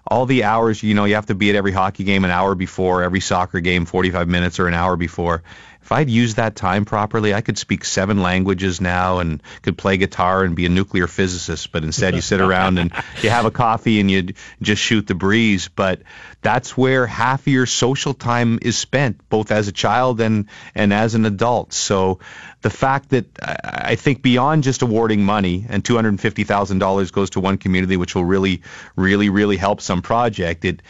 all 0.08 0.26
the 0.26 0.44
hours 0.44 0.82
you 0.82 0.94
know 0.96 1.06
you 1.06 1.16
have 1.16 1.28
to 1.28 1.36
be 1.36 1.50
at 1.50 1.56
every 1.56 1.72
hockey 1.72 2.04
game 2.04 2.26
an 2.26 2.32
hour 2.32 2.56
before 2.56 3.04
every 3.04 3.20
soccer 3.20 3.60
game 3.60 3.86
45 3.86 4.28
minutes 4.28 4.60
or 4.60 4.68
an 4.68 4.74
hour 4.74 4.96
before 4.98 5.44
if 5.82 5.92
i'd 5.92 6.10
used 6.10 6.38
that 6.38 6.56
time 6.56 6.86
properly 6.86 7.34
i 7.34 7.42
could 7.42 7.58
speak 7.58 7.86
seven 7.86 8.22
languages 8.22 8.82
now 8.82 9.20
and 9.20 9.42
could 9.62 9.78
play 9.78 9.98
guitar 9.98 10.44
and 10.44 10.56
be 10.56 10.66
a 10.66 10.70
nuclear 10.70 11.08
physicist 11.08 11.72
but 11.72 11.84
instead 11.84 12.16
you 12.16 12.22
sit 12.22 12.42
around 12.52 12.78
and 12.78 12.92
you 13.22 13.30
have 13.30 13.46
a 13.46 13.52
coffee 13.52 14.00
and 14.00 14.10
you 14.12 14.34
just 14.62 14.82
shoot 14.82 15.08
the 15.08 15.16
breeze. 15.16 15.68
But 15.68 16.02
that's 16.42 16.76
where 16.76 17.06
half 17.06 17.42
of 17.42 17.48
your 17.48 17.66
social 17.66 18.14
time 18.14 18.60
is 18.62 18.78
spent 18.78 19.30
both 19.30 19.52
as 19.52 19.68
a 19.68 19.72
child 19.72 20.22
and 20.22 20.48
and 20.76 20.94
as 20.94 21.16
an 21.16 21.26
adult. 21.26 21.74
So 21.74 22.20
the 22.62 22.70
fact 22.70 23.10
that 23.10 23.26
I 23.42 23.96
think 23.96 24.22
beyond 24.22 24.64
just 24.64 24.82
awarding 24.82 25.24
money 25.24 25.66
and 25.68 25.84
$250,000 25.84 27.12
goes 27.12 27.32
to 27.32 27.40
one 27.40 27.58
community, 27.58 27.98
which 27.98 28.14
will 28.14 28.26
really, 28.26 28.62
really, 28.96 29.30
really 29.30 29.58
help 29.58 29.82
some 29.82 30.02
project, 30.02 30.64
it, 30.66 30.82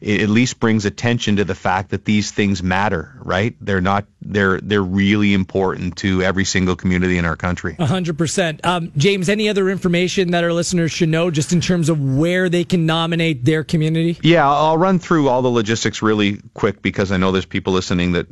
it 0.00 0.22
at 0.22 0.28
least 0.28 0.58
brings 0.58 0.84
attention 0.86 1.36
to 1.36 1.44
the 1.44 1.54
fact 1.54 1.90
that 1.90 2.04
these 2.04 2.30
things 2.30 2.62
matter, 2.62 3.14
right? 3.22 3.54
They're 3.60 3.80
not, 3.80 4.06
they're, 4.22 4.58
they're 4.60 4.82
really 4.82 5.34
important 5.34 5.96
to 5.98 6.22
every 6.22 6.44
single 6.44 6.74
community 6.74 7.18
in 7.18 7.24
our 7.24 7.36
country. 7.36 7.76
A 7.78 7.86
hundred 7.86 8.16
percent. 8.16 8.64
Um, 8.64 8.92
James, 8.96 9.28
any 9.28 9.48
other 9.48 9.68
information 9.68 10.30
that 10.30 10.42
our 10.42 10.52
listeners 10.52 10.90
should 10.90 11.10
know, 11.10 11.30
just 11.30 11.52
in 11.52 11.60
terms 11.60 11.88
of 11.88 12.00
where 12.00 12.48
they 12.48 12.64
can 12.64 12.86
nominate 12.86 13.44
their 13.44 13.62
community? 13.62 14.18
Yeah, 14.22 14.48
I'll 14.48 14.78
run 14.78 14.98
through 14.98 15.28
all 15.28 15.42
the 15.42 15.50
logistics 15.50 16.02
really 16.02 16.40
quick 16.54 16.80
because 16.80 17.12
I 17.12 17.18
know 17.18 17.32
there's 17.32 17.46
people 17.46 17.72
listening 17.74 18.12
that 18.12 18.26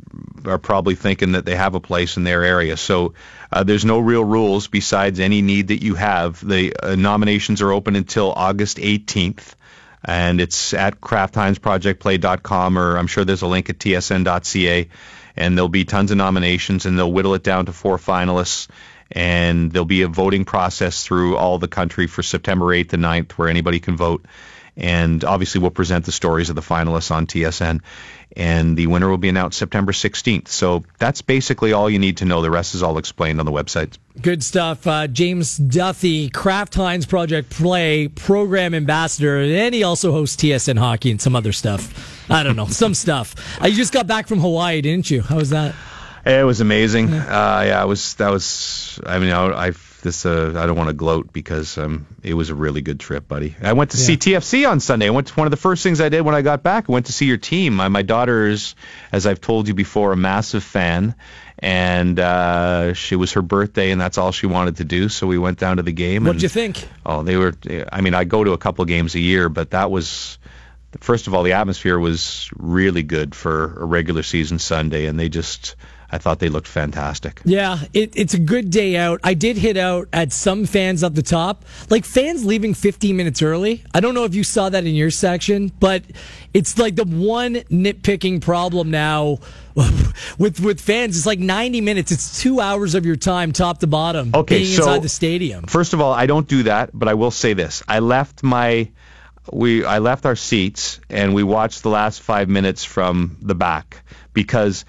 are 0.45 0.57
probably 0.57 0.95
thinking 0.95 1.33
that 1.33 1.45
they 1.45 1.55
have 1.55 1.75
a 1.75 1.79
place 1.79 2.17
in 2.17 2.23
their 2.23 2.43
area. 2.43 2.77
So 2.77 3.13
uh, 3.51 3.63
there's 3.63 3.85
no 3.85 3.99
real 3.99 4.23
rules 4.23 4.67
besides 4.67 5.19
any 5.19 5.41
need 5.41 5.69
that 5.69 5.83
you 5.83 5.95
have. 5.95 6.45
The 6.45 6.73
uh, 6.81 6.95
nominations 6.95 7.61
are 7.61 7.71
open 7.71 7.95
until 7.95 8.31
August 8.31 8.77
18th. 8.77 9.55
And 10.03 10.39
it's 10.39 10.73
at 10.73 11.01
kraftheinzprojectplay.com 11.01 12.77
or 12.77 12.97
I'm 12.97 13.07
sure 13.07 13.25
there's 13.25 13.41
a 13.41 13.47
link 13.47 13.69
at 13.69 13.79
tsn.ca. 13.79 14.89
And 15.35 15.57
there'll 15.57 15.69
be 15.69 15.85
tons 15.85 16.11
of 16.11 16.17
nominations 16.17 16.85
and 16.85 16.97
they'll 16.97 17.11
whittle 17.11 17.33
it 17.33 17.43
down 17.43 17.65
to 17.65 17.73
four 17.73 17.97
finalists 17.97 18.67
and 19.11 19.71
there'll 19.71 19.85
be 19.85 20.03
a 20.03 20.07
voting 20.07 20.45
process 20.45 21.03
through 21.03 21.37
all 21.37 21.57
the 21.57 21.67
country 21.67 22.07
for 22.07 22.21
September 22.21 22.65
8th 22.65 22.93
and 22.93 23.03
9th 23.03 23.31
where 23.33 23.49
anybody 23.49 23.79
can 23.79 23.97
vote. 23.97 24.25
And 24.77 25.23
obviously, 25.25 25.59
we'll 25.59 25.71
present 25.71 26.05
the 26.05 26.11
stories 26.11 26.49
of 26.49 26.55
the 26.55 26.61
finalists 26.61 27.11
on 27.11 27.27
TSN. 27.27 27.81
And 28.35 28.77
the 28.77 28.87
winner 28.87 29.09
will 29.09 29.17
be 29.17 29.29
announced 29.29 29.57
September 29.57 29.91
16th. 29.91 30.49
So 30.49 30.83
that's 30.99 31.21
basically 31.21 31.73
all 31.73 31.89
you 31.89 31.97
need 31.97 32.17
to 32.17 32.25
know. 32.25 32.41
The 32.41 32.51
rest 32.51 32.75
is 32.75 32.83
all 32.83 32.97
explained 32.99 33.39
on 33.39 33.45
the 33.45 33.51
website. 33.51 33.97
Good 34.21 34.43
stuff. 34.43 34.85
Uh, 34.85 35.07
James 35.07 35.57
Duthie, 35.57 36.31
Kraft 36.31 36.75
Heinz 36.75 37.05
Project 37.07 37.49
Play 37.49 38.07
Program 38.07 38.73
Ambassador, 38.75 39.39
and 39.39 39.73
he 39.73 39.83
also 39.83 40.11
hosts 40.11 40.35
TSN 40.41 40.77
Hockey 40.77 41.09
and 41.09 41.19
some 41.19 41.35
other 41.35 41.51
stuff. 41.51 42.29
I 42.29 42.43
don't 42.43 42.55
know, 42.55 42.65
some 42.67 42.93
stuff. 42.93 43.35
Uh, 43.61 43.67
you 43.67 43.75
just 43.75 43.93
got 43.93 44.05
back 44.05 44.27
from 44.27 44.39
Hawaii, 44.39 44.81
didn't 44.81 45.09
you? 45.09 45.21
How 45.21 45.37
was 45.37 45.49
that? 45.49 45.73
It 46.25 46.45
was 46.45 46.61
amazing. 46.61 47.11
Uh, 47.13 47.63
yeah, 47.65 47.81
it 47.81 47.87
was. 47.87 48.13
That 48.15 48.29
was. 48.29 48.99
I 49.05 49.19
mean, 49.19 49.31
I, 49.31 49.67
I 49.67 49.71
this. 50.01 50.25
Uh, 50.25 50.53
I 50.55 50.65
don't 50.65 50.77
want 50.77 50.89
to 50.89 50.93
gloat 50.93 51.31
because 51.31 51.77
um, 51.77 52.07
it 52.23 52.33
was 52.33 52.49
a 52.49 52.55
really 52.55 52.81
good 52.81 52.99
trip, 52.99 53.27
buddy. 53.27 53.55
I 53.61 53.73
went 53.73 53.91
to 53.91 53.97
see 53.97 54.17
TFC 54.17 54.69
on 54.69 54.79
Sunday. 54.79 55.07
I 55.07 55.09
went 55.11 55.27
to 55.27 55.33
one 55.35 55.47
of 55.47 55.51
the 55.51 55.57
first 55.57 55.83
things 55.83 56.01
I 56.01 56.09
did 56.09 56.21
when 56.21 56.35
I 56.35 56.41
got 56.41 56.63
back. 56.63 56.89
I 56.89 56.91
went 56.91 57.07
to 57.07 57.13
see 57.13 57.25
your 57.25 57.37
team. 57.37 57.75
My, 57.75 57.87
my 57.87 58.01
daughter 58.01 58.47
is, 58.47 58.75
as 59.11 59.25
I've 59.25 59.41
told 59.41 59.67
you 59.67 59.73
before, 59.73 60.11
a 60.11 60.17
massive 60.17 60.63
fan, 60.63 61.15
and 61.59 62.19
uh, 62.19 62.93
she 62.93 63.15
was 63.15 63.33
her 63.33 63.41
birthday, 63.41 63.91
and 63.91 63.99
that's 63.99 64.17
all 64.17 64.31
she 64.31 64.47
wanted 64.47 64.77
to 64.77 64.85
do. 64.85 65.09
So 65.09 65.27
we 65.27 65.37
went 65.37 65.59
down 65.59 65.77
to 65.77 65.83
the 65.83 65.91
game. 65.91 66.23
What'd 66.23 66.37
and, 66.37 66.43
you 66.43 66.49
think? 66.49 66.87
Oh, 67.05 67.23
they 67.23 67.35
were. 67.37 67.53
I 67.91 68.01
mean, 68.01 68.13
I 68.13 68.23
go 68.23 68.43
to 68.43 68.53
a 68.53 68.57
couple 68.57 68.85
games 68.85 69.15
a 69.15 69.19
year, 69.19 69.49
but 69.49 69.71
that 69.71 69.91
was. 69.91 70.37
First 71.01 71.27
of 71.27 71.35
all, 71.35 71.43
the 71.43 71.53
atmosphere 71.53 71.99
was 71.99 72.49
really 72.55 73.03
good 73.03 73.35
for 73.35 73.79
a 73.79 73.85
regular 73.85 74.23
season 74.23 74.59
Sunday, 74.59 75.05
and 75.05 75.19
they 75.19 75.29
just. 75.29 75.75
I 76.11 76.17
thought 76.17 76.39
they 76.39 76.49
looked 76.49 76.67
fantastic. 76.67 77.41
Yeah, 77.45 77.79
it, 77.93 78.13
it's 78.15 78.33
a 78.33 78.39
good 78.39 78.71
day 78.71 78.97
out. 78.97 79.19
I 79.23 79.33
did 79.35 79.57
hit 79.57 79.77
out 79.77 80.07
at 80.11 80.33
some 80.33 80.65
fans 80.65 81.03
up 81.03 81.13
the 81.13 81.21
top, 81.21 81.65
like 81.89 82.03
fans 82.03 82.45
leaving 82.45 82.73
15 82.73 83.15
minutes 83.15 83.41
early. 83.41 83.83
I 83.93 83.99
don't 83.99 84.15
know 84.15 84.23
if 84.23 84.33
you 84.33 84.43
saw 84.43 84.69
that 84.69 84.85
in 84.85 84.95
your 84.95 85.11
section, 85.11 85.71
but 85.79 86.03
it's 86.53 86.77
like 86.79 86.95
the 86.95 87.05
one 87.05 87.55
nitpicking 87.55 88.41
problem 88.41 88.89
now 88.89 89.37
with 90.37 90.59
with 90.59 90.81
fans. 90.81 91.15
It's 91.15 91.27
like 91.27 91.39
90 91.39 91.81
minutes. 91.81 92.11
It's 92.11 92.41
two 92.41 92.59
hours 92.59 92.95
of 92.95 93.05
your 93.05 93.15
time, 93.15 93.51
top 93.51 93.79
to 93.79 93.87
bottom, 93.87 94.31
Okay, 94.33 94.59
being 94.59 94.75
so 94.75 94.83
inside 94.83 95.03
the 95.03 95.09
stadium. 95.09 95.65
First 95.65 95.93
of 95.93 96.01
all, 96.01 96.13
I 96.13 96.25
don't 96.25 96.47
do 96.47 96.63
that, 96.63 96.89
but 96.93 97.07
I 97.07 97.13
will 97.13 97.31
say 97.31 97.53
this: 97.53 97.83
I 97.87 97.99
left 97.99 98.41
my 98.41 98.89
we 99.51 99.85
I 99.85 99.99
left 99.99 100.25
our 100.25 100.35
seats 100.35 100.99
and 101.09 101.33
we 101.33 101.43
watched 101.43 101.83
the 101.83 101.89
last 101.89 102.21
five 102.21 102.49
minutes 102.49 102.83
from 102.83 103.37
the 103.41 103.55
back 103.55 104.03
because 104.33 104.85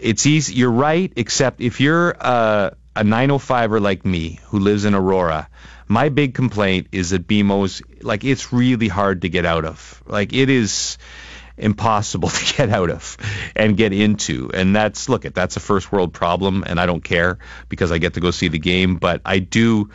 it's 0.00 0.26
easy. 0.26 0.54
You're 0.54 0.70
right, 0.70 1.12
except 1.16 1.60
if 1.60 1.80
you're 1.80 2.16
uh, 2.18 2.70
a 2.96 3.02
905er 3.02 3.80
like 3.80 4.04
me 4.04 4.40
who 4.46 4.58
lives 4.58 4.84
in 4.84 4.94
Aurora. 4.94 5.48
My 5.88 6.08
big 6.08 6.34
complaint 6.34 6.88
is 6.92 7.10
that 7.10 7.26
BMO's 7.26 7.82
like 8.02 8.24
it's 8.24 8.52
really 8.52 8.88
hard 8.88 9.22
to 9.22 9.28
get 9.28 9.44
out 9.44 9.64
of. 9.64 10.02
Like 10.06 10.32
it 10.32 10.50
is 10.50 10.98
impossible 11.56 12.28
to 12.40 12.56
get 12.56 12.70
out 12.70 12.90
of 12.90 13.16
and 13.56 13.76
get 13.76 13.92
into. 13.92 14.50
And 14.52 14.74
that's 14.74 15.08
look 15.08 15.24
at 15.24 15.34
that's 15.34 15.56
a 15.56 15.60
first 15.60 15.90
world 15.90 16.12
problem 16.12 16.64
and 16.66 16.80
I 16.80 16.86
don't 16.86 17.02
care 17.02 17.38
because 17.68 17.92
I 17.92 17.98
get 17.98 18.14
to 18.14 18.20
go 18.20 18.30
see 18.30 18.48
the 18.48 18.58
game, 18.58 18.96
but 18.96 19.22
I 19.24 19.38
do 19.38 19.90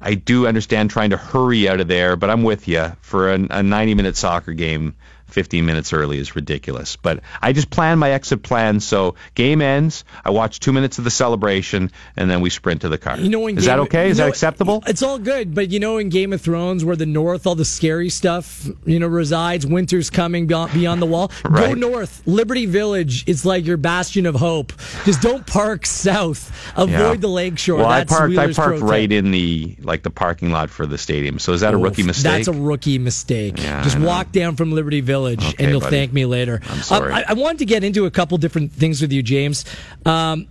I 0.00 0.14
do 0.14 0.46
understand 0.48 0.90
trying 0.90 1.10
to 1.10 1.16
hurry 1.16 1.68
out 1.68 1.80
of 1.80 1.86
there, 1.86 2.16
but 2.16 2.28
I'm 2.28 2.42
with 2.42 2.66
you 2.66 2.92
for 3.00 3.32
a, 3.32 3.46
a 3.50 3.62
90 3.62 3.94
minute 3.94 4.16
soccer 4.16 4.52
game. 4.52 4.96
15 5.32 5.64
minutes 5.64 5.92
early 5.92 6.18
is 6.18 6.36
ridiculous. 6.36 6.96
But 6.96 7.20
I 7.40 7.52
just 7.52 7.70
plan 7.70 7.98
my 7.98 8.10
exit 8.10 8.42
plan 8.42 8.80
so 8.80 9.14
game 9.34 9.62
ends, 9.62 10.04
I 10.24 10.30
watch 10.30 10.60
two 10.60 10.72
minutes 10.72 10.98
of 10.98 11.04
the 11.04 11.10
celebration, 11.10 11.90
and 12.16 12.30
then 12.30 12.40
we 12.40 12.50
sprint 12.50 12.82
to 12.82 12.88
the 12.88 12.98
car. 12.98 13.18
You 13.18 13.28
know, 13.30 13.46
is 13.48 13.56
Game 13.56 13.64
that 13.64 13.78
okay? 13.80 14.10
Is 14.10 14.18
you 14.18 14.24
that 14.24 14.28
acceptable? 14.28 14.82
It's 14.86 15.02
all 15.02 15.18
good, 15.18 15.54
but 15.54 15.70
you 15.70 15.80
know, 15.80 15.98
in 15.98 16.08
Game 16.08 16.32
of 16.32 16.40
Thrones, 16.40 16.84
where 16.84 16.96
the 16.96 17.06
North, 17.06 17.46
all 17.46 17.54
the 17.54 17.64
scary 17.64 18.08
stuff, 18.08 18.68
you 18.84 18.98
know, 18.98 19.06
resides. 19.06 19.66
Winter's 19.66 20.10
coming 20.10 20.46
beyond, 20.46 21.00
the 21.02 21.06
wall. 21.06 21.30
Go 21.42 21.74
north. 21.74 22.22
Liberty 22.26 22.66
Village 22.66 23.26
is 23.28 23.44
like 23.44 23.64
your 23.64 23.76
bastion 23.76 24.26
of 24.26 24.34
hope. 24.34 24.72
Just 25.04 25.22
don't 25.22 25.46
park 25.46 25.86
south. 25.86 26.50
Avoid 26.76 26.90
Yeah. 26.90 27.14
the 27.14 27.28
lakeshore. 27.28 27.78
Well, 27.78 27.88
That's 27.88 28.12
I 28.12 28.16
parked. 28.16 28.30
Wheeler's 28.30 28.58
I 28.58 28.62
parked 28.62 28.80
right 28.82 29.10
in 29.10 29.30
the 29.30 29.76
like 29.80 30.02
the 30.02 30.10
parking 30.10 30.50
lot 30.50 30.70
for 30.70 30.86
the 30.86 30.98
stadium. 30.98 31.38
So 31.38 31.52
is 31.52 31.62
that 31.62 31.74
a 31.74 31.76
rookie 31.78 32.02
mistake? 32.02 32.24
That's 32.24 32.48
a 32.48 32.52
rookie 32.52 32.98
mistake. 32.98 33.62
Yeah, 33.62 33.82
Just 33.82 33.98
walk 33.98 34.32
down 34.32 34.56
from 34.56 34.72
Liberty 34.72 35.00
Village 35.00 35.21
Okay, 35.26 35.54
and 35.58 35.70
you'll 35.70 35.80
buddy. 35.80 35.96
thank 35.96 36.12
me 36.12 36.26
later. 36.26 36.60
I'm 36.68 36.82
sorry. 36.82 37.12
Um, 37.12 37.18
I, 37.18 37.24
I 37.28 37.32
wanted 37.34 37.58
to 37.58 37.64
get 37.64 37.84
into 37.84 38.06
a 38.06 38.10
couple 38.10 38.38
different 38.38 38.72
things 38.72 39.00
with 39.00 39.12
you, 39.12 39.22
James. 39.22 39.64
Um, 40.04 40.48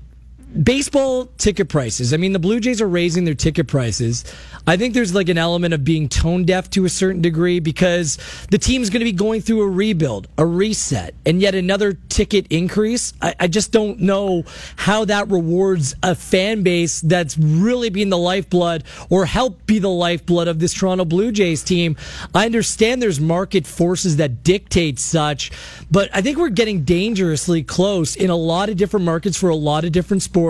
baseball 0.51 1.27
ticket 1.37 1.69
prices. 1.69 2.13
I 2.13 2.17
mean, 2.17 2.33
the 2.33 2.39
Blue 2.39 2.59
Jays 2.59 2.81
are 2.81 2.87
raising 2.87 3.23
their 3.23 3.33
ticket 3.33 3.67
prices. 3.67 4.25
I 4.67 4.77
think 4.77 4.93
there's 4.93 5.15
like 5.15 5.29
an 5.29 5.37
element 5.37 5.73
of 5.73 5.83
being 5.83 6.09
tone 6.09 6.43
deaf 6.43 6.69
to 6.71 6.85
a 6.85 6.89
certain 6.89 7.21
degree 7.21 7.59
because 7.59 8.17
the 8.51 8.57
team's 8.57 8.89
going 8.89 8.99
to 8.99 9.05
be 9.05 9.13
going 9.13 9.41
through 9.41 9.61
a 9.61 9.67
rebuild, 9.67 10.27
a 10.37 10.45
reset, 10.45 11.15
and 11.25 11.41
yet 11.41 11.55
another 11.55 11.93
ticket 11.93 12.47
increase. 12.49 13.13
I, 13.21 13.33
I 13.39 13.47
just 13.47 13.71
don't 13.71 14.01
know 14.01 14.43
how 14.75 15.05
that 15.05 15.29
rewards 15.29 15.95
a 16.03 16.15
fan 16.15 16.63
base 16.63 17.01
that's 17.01 17.37
really 17.37 17.89
been 17.89 18.09
the 18.09 18.17
lifeblood 18.17 18.83
or 19.09 19.25
helped 19.25 19.65
be 19.65 19.79
the 19.79 19.89
lifeblood 19.89 20.47
of 20.47 20.59
this 20.59 20.73
Toronto 20.73 21.05
Blue 21.05 21.31
Jays 21.31 21.63
team. 21.63 21.95
I 22.35 22.45
understand 22.45 23.01
there's 23.01 23.21
market 23.21 23.65
forces 23.65 24.17
that 24.17 24.43
dictate 24.43 24.99
such, 24.99 25.51
but 25.89 26.09
I 26.13 26.21
think 26.21 26.37
we're 26.37 26.49
getting 26.49 26.83
dangerously 26.83 27.63
close 27.63 28.15
in 28.15 28.29
a 28.29 28.35
lot 28.35 28.69
of 28.69 28.77
different 28.77 29.05
markets 29.05 29.37
for 29.37 29.49
a 29.49 29.55
lot 29.55 29.85
of 29.85 29.91
different 29.91 30.21
sports 30.21 30.40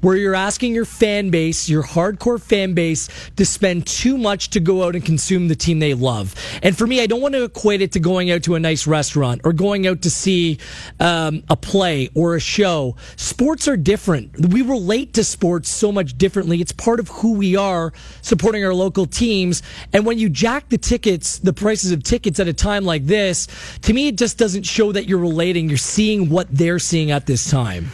where 0.00 0.16
you're 0.16 0.34
asking 0.34 0.74
your 0.74 0.84
fan 0.84 1.30
base, 1.30 1.68
your 1.68 1.82
hardcore 1.82 2.40
fan 2.40 2.74
base, 2.74 3.08
to 3.36 3.46
spend 3.46 3.86
too 3.86 4.18
much 4.18 4.50
to 4.50 4.60
go 4.60 4.84
out 4.84 4.94
and 4.94 5.04
consume 5.04 5.48
the 5.48 5.56
team 5.56 5.78
they 5.78 5.94
love. 5.94 6.34
And 6.62 6.76
for 6.76 6.86
me, 6.86 7.00
I 7.00 7.06
don't 7.06 7.20
want 7.20 7.34
to 7.34 7.44
equate 7.44 7.82
it 7.82 7.92
to 7.92 8.00
going 8.00 8.30
out 8.30 8.42
to 8.44 8.54
a 8.54 8.60
nice 8.60 8.86
restaurant 8.86 9.40
or 9.44 9.52
going 9.52 9.86
out 9.86 10.02
to 10.02 10.10
see 10.10 10.58
um, 11.00 11.42
a 11.48 11.56
play 11.56 12.10
or 12.14 12.36
a 12.36 12.40
show. 12.40 12.96
Sports 13.16 13.68
are 13.68 13.76
different. 13.76 14.48
We 14.52 14.62
relate 14.62 15.14
to 15.14 15.24
sports 15.24 15.68
so 15.68 15.92
much 15.92 16.16
differently. 16.18 16.60
It's 16.60 16.72
part 16.72 17.00
of 17.00 17.08
who 17.08 17.34
we 17.34 17.56
are 17.56 17.92
supporting 18.22 18.64
our 18.64 18.74
local 18.74 19.06
teams. 19.06 19.62
And 19.92 20.06
when 20.06 20.18
you 20.18 20.28
jack 20.28 20.68
the 20.68 20.78
tickets, 20.78 21.38
the 21.38 21.52
prices 21.52 21.92
of 21.92 22.02
tickets 22.02 22.40
at 22.40 22.48
a 22.48 22.52
time 22.52 22.84
like 22.84 23.06
this, 23.06 23.46
to 23.82 23.92
me, 23.92 24.08
it 24.08 24.16
just 24.16 24.38
doesn't 24.38 24.64
show 24.64 24.92
that 24.92 25.06
you're 25.06 25.18
relating. 25.18 25.68
You're 25.68 25.78
seeing 25.78 26.28
what 26.28 26.48
they're 26.50 26.78
seeing 26.78 27.10
at 27.10 27.26
this 27.26 27.50
time. 27.50 27.90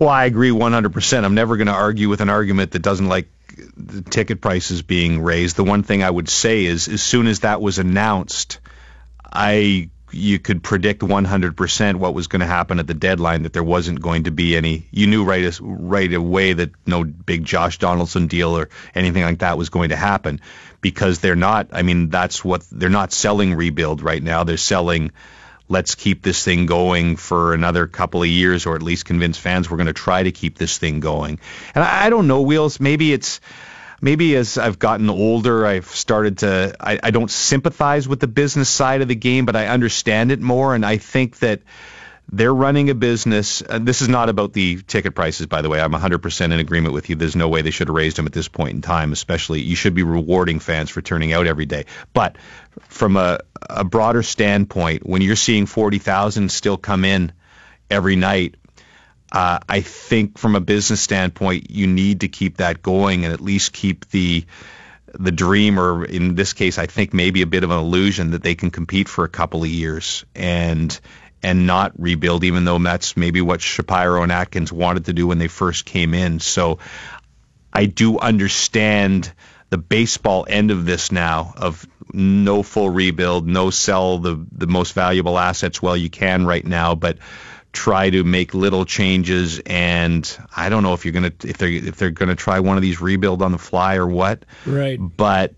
Well, 0.00 0.08
I 0.08 0.24
agree 0.24 0.48
100%. 0.50 1.24
I'm 1.24 1.34
never 1.34 1.58
going 1.58 1.66
to 1.66 1.74
argue 1.74 2.08
with 2.08 2.22
an 2.22 2.30
argument 2.30 2.72
that 2.72 2.80
doesn't 2.80 3.06
like 3.08 3.28
the 3.76 4.00
ticket 4.00 4.40
prices 4.40 4.80
being 4.80 5.20
raised. 5.20 5.56
The 5.56 5.64
one 5.64 5.82
thing 5.82 6.02
I 6.02 6.10
would 6.10 6.30
say 6.30 6.64
is 6.64 6.88
as 6.88 7.02
soon 7.02 7.26
as 7.26 7.40
that 7.40 7.60
was 7.60 7.78
announced, 7.78 8.60
I 9.30 9.90
you 10.12 10.38
could 10.38 10.62
predict 10.62 11.02
100% 11.02 11.94
what 11.96 12.14
was 12.14 12.26
going 12.26 12.40
to 12.40 12.46
happen 12.46 12.78
at 12.80 12.86
the 12.86 12.94
deadline 12.94 13.42
that 13.42 13.52
there 13.52 13.62
wasn't 13.62 14.00
going 14.00 14.24
to 14.24 14.32
be 14.32 14.56
any 14.56 14.88
you 14.90 15.06
knew 15.06 15.22
right 15.22 15.56
right 15.60 16.12
away 16.12 16.52
that 16.52 16.70
no 16.84 17.04
big 17.04 17.44
Josh 17.44 17.78
Donaldson 17.78 18.26
deal 18.26 18.56
or 18.56 18.70
anything 18.94 19.22
like 19.22 19.38
that 19.38 19.56
was 19.56 19.68
going 19.68 19.90
to 19.90 19.96
happen 19.96 20.40
because 20.80 21.20
they're 21.20 21.36
not 21.36 21.68
I 21.72 21.82
mean 21.82 22.08
that's 22.08 22.44
what 22.44 22.64
they're 22.72 22.88
not 22.88 23.12
selling 23.12 23.54
rebuild 23.54 24.02
right 24.02 24.22
now 24.22 24.42
they're 24.42 24.56
selling 24.56 25.12
let's 25.70 25.94
keep 25.94 26.20
this 26.22 26.44
thing 26.44 26.66
going 26.66 27.16
for 27.16 27.54
another 27.54 27.86
couple 27.86 28.22
of 28.22 28.28
years, 28.28 28.66
or 28.66 28.74
at 28.74 28.82
least 28.82 29.06
convince 29.06 29.38
fans 29.38 29.70
we're 29.70 29.78
going 29.78 29.86
to 29.86 29.92
try 29.92 30.22
to 30.22 30.32
keep 30.32 30.58
this 30.58 30.76
thing 30.76 31.00
going. 31.00 31.38
And 31.74 31.82
I, 31.82 32.06
I 32.06 32.10
don't 32.10 32.26
know, 32.26 32.42
Wheels. 32.42 32.80
Maybe 32.80 33.12
it's 33.12 33.40
maybe 34.02 34.36
as 34.36 34.58
I've 34.58 34.78
gotten 34.78 35.08
older, 35.08 35.64
I've 35.64 35.86
started 35.86 36.38
to 36.38 36.74
I, 36.78 36.98
I 37.02 37.10
don't 37.12 37.30
sympathize 37.30 38.08
with 38.08 38.20
the 38.20 38.26
business 38.26 38.68
side 38.68 39.00
of 39.00 39.08
the 39.08 39.14
game, 39.14 39.46
but 39.46 39.56
I 39.56 39.68
understand 39.68 40.32
it 40.32 40.40
more, 40.40 40.74
and 40.74 40.84
I 40.84 40.98
think 40.98 41.38
that 41.38 41.60
they're 42.32 42.54
running 42.54 42.90
a 42.90 42.94
business. 42.94 43.62
Uh, 43.62 43.78
this 43.80 44.02
is 44.02 44.08
not 44.08 44.28
about 44.28 44.52
the 44.52 44.80
ticket 44.82 45.14
prices, 45.14 45.46
by 45.46 45.62
the 45.62 45.68
way. 45.68 45.80
I'm 45.80 45.92
100% 45.92 46.44
in 46.44 46.52
agreement 46.52 46.94
with 46.94 47.10
you. 47.10 47.16
There's 47.16 47.34
no 47.34 47.48
way 47.48 47.62
they 47.62 47.70
should 47.70 47.88
have 47.88 47.96
raised 47.96 48.16
them 48.16 48.26
at 48.26 48.32
this 48.32 48.48
point 48.48 48.74
in 48.74 48.82
time, 48.82 49.12
especially 49.12 49.60
you 49.60 49.74
should 49.74 49.94
be 49.94 50.04
rewarding 50.04 50.60
fans 50.60 50.90
for 50.90 51.02
turning 51.02 51.32
out 51.32 51.46
every 51.46 51.66
day. 51.66 51.86
But 52.12 52.36
from 52.80 53.16
a, 53.16 53.40
a 53.68 53.84
broader 53.84 54.22
standpoint, 54.22 55.06
when 55.06 55.22
you're 55.22 55.36
seeing 55.36 55.66
40,000 55.66 56.50
still 56.50 56.76
come 56.76 57.04
in 57.04 57.32
every 57.90 58.16
night, 58.16 58.56
uh, 59.32 59.60
I 59.68 59.80
think 59.80 60.38
from 60.38 60.56
a 60.56 60.60
business 60.60 61.00
standpoint, 61.00 61.70
you 61.70 61.86
need 61.86 62.20
to 62.20 62.28
keep 62.28 62.56
that 62.56 62.82
going 62.82 63.24
and 63.24 63.32
at 63.32 63.40
least 63.40 63.72
keep 63.72 64.08
the 64.10 64.44
the 65.18 65.32
dream, 65.32 65.80
or 65.80 66.04
in 66.04 66.36
this 66.36 66.52
case, 66.52 66.78
I 66.78 66.86
think 66.86 67.12
maybe 67.12 67.42
a 67.42 67.46
bit 67.46 67.64
of 67.64 67.72
an 67.72 67.78
illusion 67.78 68.30
that 68.30 68.44
they 68.44 68.54
can 68.54 68.70
compete 68.70 69.08
for 69.08 69.24
a 69.24 69.28
couple 69.28 69.62
of 69.62 69.68
years 69.68 70.24
and 70.36 70.98
and 71.42 71.66
not 71.66 71.92
rebuild, 71.98 72.44
even 72.44 72.64
though 72.64 72.78
that's 72.78 73.16
maybe 73.16 73.40
what 73.40 73.60
Shapiro 73.60 74.22
and 74.22 74.30
Atkins 74.30 74.72
wanted 74.72 75.06
to 75.06 75.12
do 75.12 75.26
when 75.26 75.38
they 75.38 75.48
first 75.48 75.84
came 75.84 76.12
in. 76.12 76.38
So 76.38 76.78
I 77.72 77.86
do 77.86 78.18
understand 78.18 79.32
the 79.70 79.78
baseball 79.78 80.46
end 80.48 80.70
of 80.70 80.84
this 80.84 81.10
now 81.10 81.54
of 81.56 81.86
no 82.12 82.62
full 82.62 82.90
rebuild, 82.90 83.46
no 83.46 83.70
sell 83.70 84.18
the, 84.18 84.44
the 84.52 84.66
most 84.66 84.92
valuable 84.92 85.38
assets 85.38 85.80
while 85.80 85.96
you 85.96 86.10
can 86.10 86.46
right 86.46 86.64
now, 86.64 86.94
but 86.94 87.18
try 87.72 88.10
to 88.10 88.24
make 88.24 88.52
little 88.52 88.84
changes 88.84 89.60
and 89.60 90.38
I 90.56 90.68
don't 90.68 90.82
know 90.82 90.92
if 90.92 91.04
you're 91.04 91.12
gonna 91.12 91.32
if 91.44 91.58
they 91.58 91.74
if 91.74 91.96
they're 91.96 92.10
gonna 92.10 92.34
try 92.34 92.58
one 92.58 92.76
of 92.76 92.82
these 92.82 93.00
rebuild 93.00 93.42
on 93.42 93.52
the 93.52 93.58
fly 93.58 93.94
or 93.94 94.08
what. 94.08 94.44
Right. 94.66 94.98
But 94.98 95.54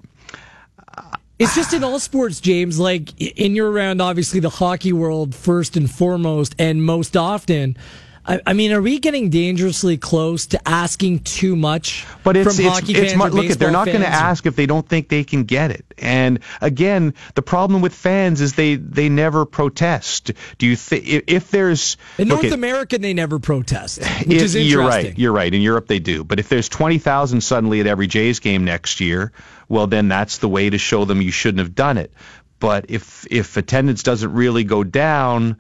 it's 1.39 1.55
just 1.55 1.73
in 1.73 1.83
all 1.83 1.99
sports, 1.99 2.41
James. 2.41 2.79
Like 2.79 3.19
in 3.21 3.57
your 3.57 3.71
around, 3.71 4.01
obviously 4.01 4.41
the 4.41 4.51
hockey 4.51 4.93
world 4.93 5.35
first 5.35 5.77
and 5.77 5.91
foremost, 5.91 6.55
and 6.59 6.83
most 6.83 7.17
often. 7.17 7.77
I, 8.25 8.41
I 8.47 8.53
mean, 8.53 8.73
are 8.73 8.81
we 8.81 9.01
getting 9.01 9.31
dangerously 9.31 9.97
close 9.97 10.47
to 10.47 10.69
asking 10.69 11.21
too 11.21 11.57
much 11.57 12.07
but 12.23 12.37
it's, 12.37 12.57
from 12.57 12.65
it's, 12.65 12.75
hockey 12.75 12.93
it's? 12.93 13.13
It's, 13.13 13.35
look, 13.35 13.47
they're 13.59 13.73
not 13.73 13.87
going 13.87 14.01
to 14.01 14.07
ask 14.07 14.47
if 14.47 14.55
they 14.55 14.67
don't 14.67 14.89
think 14.89 15.09
they 15.09 15.25
can 15.25 15.43
get 15.43 15.73
it. 15.73 15.85
And 15.99 16.39
again, 16.61 17.15
the 17.35 17.43
problem 17.43 17.83
with 17.83 17.93
fans 17.93 18.41
is 18.41 18.55
they 18.55 18.77
they 18.77 19.09
never 19.09 19.45
protest. 19.45 20.31
Do 20.59 20.67
you 20.67 20.77
think 20.77 21.05
if, 21.27 21.51
there's 21.51 21.97
in 22.17 22.29
North 22.29 22.45
it, 22.45 22.53
America 22.53 22.97
they 22.97 23.13
never 23.13 23.41
protest, 23.41 23.99
which 24.27 24.37
if, 24.37 24.43
is 24.43 24.55
interesting. 24.55 24.67
You're 24.69 24.87
right. 24.87 25.19
You're 25.19 25.33
right. 25.33 25.53
In 25.53 25.61
Europe 25.61 25.89
they 25.89 25.99
do. 25.99 26.23
But 26.23 26.39
if 26.39 26.49
there's 26.49 26.69
twenty 26.69 26.99
thousand 26.99 27.41
suddenly 27.41 27.81
at 27.81 27.89
every 27.89 28.07
Jays 28.07 28.39
game 28.39 28.65
next 28.65 29.01
year, 29.01 29.33
well 29.69 29.89
then 29.89 30.07
that's 30.07 30.39
the 30.39 30.49
way 30.49 30.71
to 30.71 30.79
show 30.79 31.05
them 31.05 31.21
you 31.23 31.33
shouldn't 31.33 31.59
have 31.61 31.75
done 31.75 31.99
it. 31.99 32.13
But 32.61 32.87
if 32.89 33.27
if 33.29 33.57
attendance 33.57 34.05
doesn't 34.05 34.33
really 34.33 34.63
go 34.63 34.85
down 34.85 35.57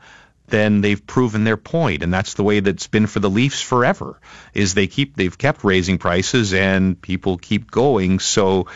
then 0.53 0.83
they've 0.83 1.05
proven 1.05 1.45
their 1.45 1.57
point, 1.57 2.03
and 2.03 2.13
that's 2.13 2.35
the 2.35 2.45
way 2.45 2.61
that's 2.61 2.87
been 2.87 3.07
for 3.07 3.19
the 3.19 3.31
Leafs 3.31 3.63
forever. 3.63 4.21
Is 4.55 4.75
they 4.75 4.87
keep 4.87 5.17
they've 5.17 5.37
kept 5.37 5.65
raising 5.65 5.99
prices, 5.99 6.53
and 6.53 7.01
people 7.01 7.39
keep 7.39 7.71
going. 7.71 8.21
So 8.21 8.67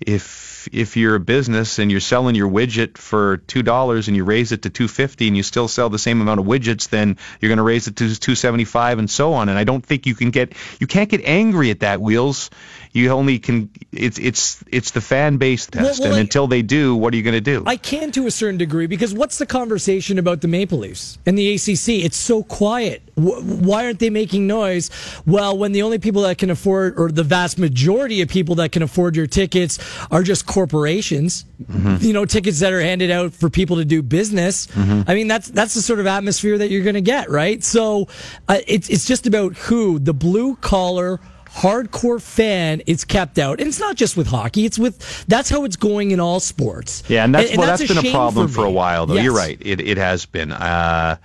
if 0.00 0.68
if 0.72 0.96
you're 0.96 1.16
a 1.16 1.20
business 1.20 1.78
and 1.78 1.90
you're 1.90 2.00
selling 2.00 2.34
your 2.34 2.48
widget 2.48 2.98
for 2.98 3.38
two 3.38 3.62
dollars 3.62 4.08
and 4.08 4.16
you 4.16 4.24
raise 4.24 4.52
it 4.52 4.62
to 4.62 4.70
two 4.70 4.88
fifty 4.88 5.26
and 5.28 5.36
you 5.36 5.42
still 5.42 5.68
sell 5.68 5.88
the 5.88 5.98
same 5.98 6.20
amount 6.20 6.40
of 6.40 6.46
widgets, 6.46 6.88
then 6.88 7.16
you're 7.40 7.48
going 7.48 7.58
to 7.58 7.64
raise 7.64 7.86
it 7.88 7.96
to 7.96 8.18
two 8.18 8.34
seventy 8.34 8.64
five 8.64 8.98
and 8.98 9.10
so 9.10 9.34
on. 9.34 9.48
And 9.48 9.58
I 9.58 9.64
don't 9.64 9.84
think 9.84 10.06
you 10.06 10.14
can 10.14 10.30
get 10.30 10.52
you 10.78 10.86
can't 10.86 11.10
get 11.10 11.22
angry 11.24 11.70
at 11.70 11.80
that 11.80 12.00
wheels 12.00 12.50
you 12.94 13.10
only 13.10 13.40
can 13.40 13.68
it's 13.92 14.18
it's 14.18 14.64
it's 14.68 14.92
the 14.92 15.00
fan 15.00 15.36
base 15.36 15.66
test. 15.66 15.82
well, 15.82 15.94
well, 15.98 16.08
and 16.12 16.16
I, 16.16 16.20
until 16.20 16.46
they 16.46 16.62
do 16.62 16.94
what 16.94 17.12
are 17.12 17.16
you 17.16 17.24
going 17.24 17.34
to 17.34 17.40
do? 17.40 17.62
I 17.66 17.76
can 17.76 18.12
to 18.12 18.26
a 18.26 18.30
certain 18.30 18.56
degree 18.56 18.86
because 18.86 19.12
what's 19.12 19.38
the 19.38 19.46
conversation 19.46 20.18
about 20.18 20.40
the 20.40 20.48
maple 20.48 20.78
leafs 20.78 21.18
and 21.26 21.36
the 21.36 21.54
acc 21.54 21.88
it's 21.88 22.16
so 22.16 22.42
quiet. 22.44 23.02
Why 23.16 23.84
aren't 23.84 23.98
they 23.98 24.10
making 24.10 24.46
noise? 24.46 24.90
Well 25.26 25.58
when 25.58 25.72
the 25.72 25.82
only 25.82 25.98
people 25.98 26.22
that 26.22 26.38
can 26.38 26.50
afford 26.50 26.98
or 26.98 27.10
the 27.10 27.24
vast 27.24 27.58
majority 27.58 28.22
of 28.22 28.28
people 28.28 28.54
that 28.56 28.72
can 28.72 28.82
afford 28.82 29.16
your 29.16 29.26
tickets 29.26 29.78
are 30.10 30.22
just 30.22 30.46
corporations. 30.46 31.44
Mm-hmm. 31.64 32.04
you 32.04 32.12
know 32.12 32.24
tickets 32.24 32.60
that 32.60 32.72
are 32.72 32.82
handed 32.82 33.10
out 33.10 33.32
for 33.32 33.50
people 33.50 33.76
to 33.76 33.84
do 33.84 34.02
business. 34.02 34.66
Mm-hmm. 34.68 35.08
i 35.08 35.14
mean 35.14 35.28
that's 35.28 35.48
that's 35.48 35.74
the 35.74 35.82
sort 35.82 36.00
of 36.00 36.06
atmosphere 36.06 36.58
that 36.58 36.70
you're 36.70 36.82
going 36.82 36.94
to 36.94 37.00
get 37.00 37.28
right? 37.28 37.62
So 37.62 38.08
uh, 38.48 38.58
it's 38.66 38.88
it's 38.88 39.04
just 39.04 39.26
about 39.26 39.56
who. 39.56 39.98
The 39.98 40.14
blue 40.14 40.56
collar 40.56 41.20
hardcore 41.54 42.20
fan 42.20 42.82
is 42.86 43.04
kept 43.04 43.38
out. 43.38 43.60
And 43.60 43.68
it's 43.68 43.80
not 43.80 43.96
just 43.96 44.16
with 44.16 44.26
hockey, 44.26 44.64
it's 44.64 44.78
with 44.78 45.24
that's 45.26 45.48
how 45.48 45.64
it's 45.64 45.76
going 45.76 46.10
in 46.10 46.20
all 46.20 46.40
sports. 46.40 47.02
Yeah, 47.08 47.24
and 47.24 47.34
that's 47.34 47.50
and, 47.50 47.58
well, 47.58 47.68
that's, 47.68 47.80
that's 47.80 47.94
been 47.94 48.06
a 48.06 48.12
problem 48.12 48.48
for, 48.48 48.54
for, 48.54 48.64
a 48.64 48.70
while 48.70 49.06
though. 49.06 49.14
Yes. 49.14 49.24
You're 49.24 49.34
right. 49.34 49.58
It 49.60 49.80
it 49.80 49.96
has 49.96 50.26
been. 50.26 50.52
Uh, 50.52 51.16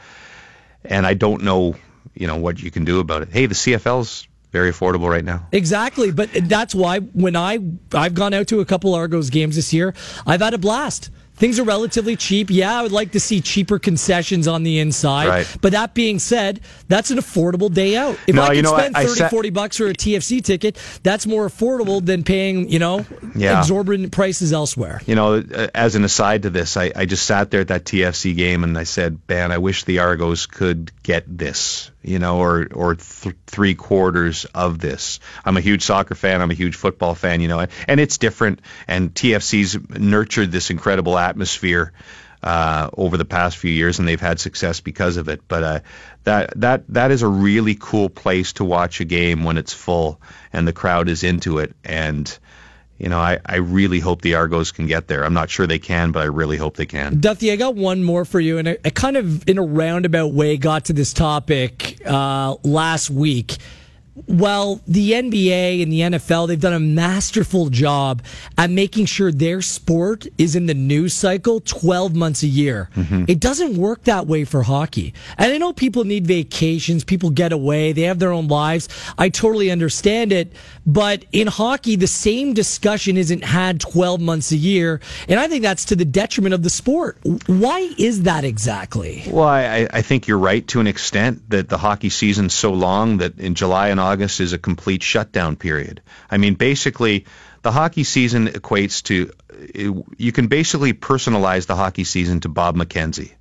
and 0.86 1.06
I 1.06 1.14
don't 1.14 1.44
know, 1.44 1.76
you 2.14 2.28
know, 2.28 2.38
what 2.38 2.62
you 2.62 2.72
can 2.72 2.86
do 2.86 3.00
about 3.00 3.24
it. 3.24 3.30
Hey, 3.30 3.46
the 3.46 3.56
CFL's 3.56 4.28
very 4.52 4.72
affordable 4.72 5.10
right 5.10 5.26
now. 5.26 5.48
Exactly, 5.52 6.12
but 6.12 6.30
that's 6.44 6.74
why 6.74 7.00
when 7.00 7.36
I 7.36 7.60
I've 7.94 8.14
gone 8.14 8.34
out 8.34 8.48
to 8.48 8.60
a 8.60 8.66
couple 8.66 8.94
Argos 8.94 9.30
games 9.30 9.56
this 9.56 9.74
year, 9.74 9.94
I've 10.26 10.42
had 10.42 10.54
a 10.54 10.58
blast. 10.58 11.10
Things 11.40 11.58
are 11.58 11.64
relatively 11.64 12.18
cheap. 12.18 12.50
Yeah, 12.50 12.78
I 12.78 12.84
would 12.84 12.92
like 12.92 13.14
to 13.14 13.20
see 13.20 13.40
cheaper 13.40 13.80
concessions 13.80 14.46
on 14.46 14.64
the 14.64 14.80
inside. 14.80 15.28
Right. 15.30 15.58
But 15.62 15.72
that 15.72 15.94
being 15.94 16.20
said, 16.20 16.60
that's 16.90 17.12
an 17.12 17.18
affordable 17.18 17.74
day 17.74 17.96
out. 17.96 18.18
If 18.28 18.36
no, 18.36 18.44
I 18.44 18.48
can 18.48 18.56
you 18.58 18.62
know, 18.64 18.78
spend 18.78 18.98
I, 18.98 19.06
30, 19.06 19.30
40 19.30 19.50
bucks 19.52 19.78
for 19.78 19.88
a 19.88 19.94
TFC 19.94 20.44
ticket, 20.44 20.78
that's 21.02 21.26
more 21.26 21.48
affordable 21.48 22.06
than 22.06 22.24
paying, 22.24 22.68
you 22.68 22.80
know, 22.80 23.06
yeah. 23.36 23.60
exorbitant 23.60 24.12
prices 24.12 24.52
elsewhere. 24.52 25.02
You 25.06 25.16
know, 25.16 25.36
uh, 25.36 25.68
as 25.74 25.96
an 25.96 26.04
aside 26.04 26.44
to 26.44 26.50
this, 26.50 26.76
I, 26.76 26.92
I 26.94 27.06
just 27.06 27.26
sat 27.26 27.52
there 27.52 27.62
at 27.62 27.70
that 27.70 27.86
TFC 27.86 28.36
game 28.36 28.66
and 28.66 28.78
I 28.78 28.84
said, 28.84 29.18
man, 29.30 29.54
I 29.54 29.60
wish 29.60 29.86
the 29.86 30.00
Argos 30.00 30.46
could 30.46 30.92
get 31.04 31.24
this 31.26 31.90
you 32.02 32.20
know, 32.20 32.39
or 32.39 32.68
or 32.74 32.95
th- 32.95 33.36
three 33.47 33.76
quarters 33.76 34.45
of 34.45 34.80
this. 34.80 35.20
I'm 35.43 35.58
a 35.58 35.62
huge 35.62 35.84
soccer 35.84 36.16
fan. 36.16 36.41
I'm 36.41 36.52
a 36.52 36.56
huge 36.56 36.76
football 36.76 37.16
fan, 37.16 37.41
you 37.41 37.47
know, 37.47 37.66
and 37.88 38.00
it's 38.00 38.18
different. 38.18 38.62
And 38.88 39.14
TFC's 39.14 39.78
nurtured 40.00 40.52
this 40.52 40.70
incredible 40.70 41.18
atmosphere 41.18 41.91
uh, 42.41 42.89
over 42.93 43.18
the 43.18 43.26
past 43.26 43.58
few 43.58 43.72
years, 43.72 44.00
and 44.00 44.08
they've 44.08 44.20
had 44.20 44.39
success 44.39 44.80
because 44.80 45.18
of 45.18 45.28
it. 45.28 45.41
But 45.47 45.64
uh, 45.64 45.80
that 46.24 46.54
that 46.60 46.84
that 46.89 47.12
is 47.12 47.22
a 47.22 47.28
really 47.28 47.76
cool 47.80 48.10
place 48.10 48.54
to 48.54 48.66
watch 48.66 49.02
a 49.02 49.06
game 49.06 49.43
when 49.43 49.58
it's 49.58 49.74
full 49.74 50.22
and 50.54 50.68
the 50.68 50.74
crowd 50.74 51.10
is 51.10 51.24
into 51.24 51.60
it. 51.60 51.76
And 51.84 52.38
you 53.00 53.08
know, 53.08 53.20
I, 53.20 53.39
I 53.45 53.58
really 53.58 54.00
hope 54.02 54.22
the 54.22 54.36
Argos 54.36 54.72
can 54.72 54.86
get 54.86 55.08
there. 55.08 55.24
I'm 55.24 55.34
not 55.34 55.50
sure 55.50 55.66
they 55.66 55.80
can, 55.80 56.12
but 56.12 56.22
I 56.22 56.26
really 56.26 56.58
hope 56.58 56.76
they 56.76 56.86
can. 56.86 57.22
Duffy, 57.22 57.50
I 57.52 57.56
got 57.56 57.76
one 57.76 58.04
more 58.04 58.26
for 58.26 58.41
you, 58.41 58.58
and 58.58 58.68
I, 58.68 58.78
I 58.84 58.89
kind 58.89 59.16
of, 59.16 59.47
in 59.47 59.58
a 59.58 59.64
roundabout 59.64 60.34
way, 60.34 60.58
got 60.58 60.86
to 60.86 60.93
this 60.93 61.14
topic 61.14 61.89
uh, 62.06 62.56
last 62.64 63.10
week. 63.10 63.58
Well, 64.28 64.82
the 64.88 65.11
NBA 65.11 65.82
and 65.82 65.91
the 65.91 65.99
NFL, 66.01 66.47
they've 66.47 66.59
done 66.59 66.74
a 66.74 66.80
masterful 66.80 67.70
job 67.70 68.22
at 68.57 68.70
making 68.70 69.05
sure 69.05 69.32
their 69.32 69.61
sport 69.61 70.28
is 70.38 70.55
in 70.55 70.65
the 70.65 70.74
news 70.74 71.13
cycle 71.13 71.61
12 71.61 72.15
months 72.15 72.43
a 72.43 72.47
year. 72.47 72.89
Mm-hmm. 72.95 73.26
It 73.28 73.39
doesn't 73.39 73.78
work 73.78 74.03
that 74.03 74.28
way 74.28 74.45
for 74.45 74.63
hockey. 74.63 75.13
And 75.38 75.51
I 75.51 75.57
know 75.57 75.74
people 75.74 76.03
need 76.03 76.28
vacations, 76.28 77.03
people 77.03 77.30
get 77.30 77.51
away, 77.51 77.91
they 77.91 78.03
have 78.03 78.20
their 78.20 78.32
own 78.32 78.47
lives. 78.47 78.89
I 79.17 79.30
totally 79.30 79.72
understand 79.72 80.32
it. 80.32 80.53
But 80.86 81.26
in 81.32 81.47
hockey, 81.47 81.95
the 81.95 82.07
same 82.07 82.53
discussion 82.53 83.17
isn't 83.17 83.43
had 83.43 83.80
12 83.80 84.20
months 84.20 84.51
a 84.51 84.57
year. 84.57 85.01
And 85.28 85.39
I 85.39 85.47
think 85.47 85.63
that's 85.63 85.86
to 85.86 85.95
the 85.95 86.05
detriment 86.05 86.53
of 86.53 86.63
the 86.63 86.70
sport. 86.70 87.17
Why 87.47 87.93
is 87.97 88.24
that 88.24 88.43
exactly? 88.43 89.24
Well, 89.28 89.47
I, 89.47 89.88
I 89.91 90.01
think 90.01 90.28
you're 90.28 90.38
right 90.38 90.67
to 90.70 90.80
an 90.80 90.88
extent 90.88 91.49
that 91.49 91.70
the 91.70 91.78
hockey 91.78 92.09
season's 92.09 92.53
so 92.53 92.72
long 92.74 93.17
that 93.17 93.39
in 93.39 93.55
July 93.55 93.89
and 93.89 93.99
August 93.99 94.09
is 94.18 94.53
a 94.53 94.57
complete 94.57 95.03
shutdown 95.03 95.55
period. 95.55 96.01
I 96.30 96.38
mean, 96.38 96.55
basically, 96.55 97.26
the 97.62 97.72
hockey 97.72 98.03
season 98.03 98.47
equates 98.47 99.03
to 99.03 99.32
you 100.18 100.32
can 100.32 100.47
basically 100.47 100.93
personalize 100.93 101.66
the 101.66 101.76
hockey 101.76 102.03
season 102.03 102.39
to 102.41 102.49
Bob 102.49 102.76
McKenzie. 102.76 103.32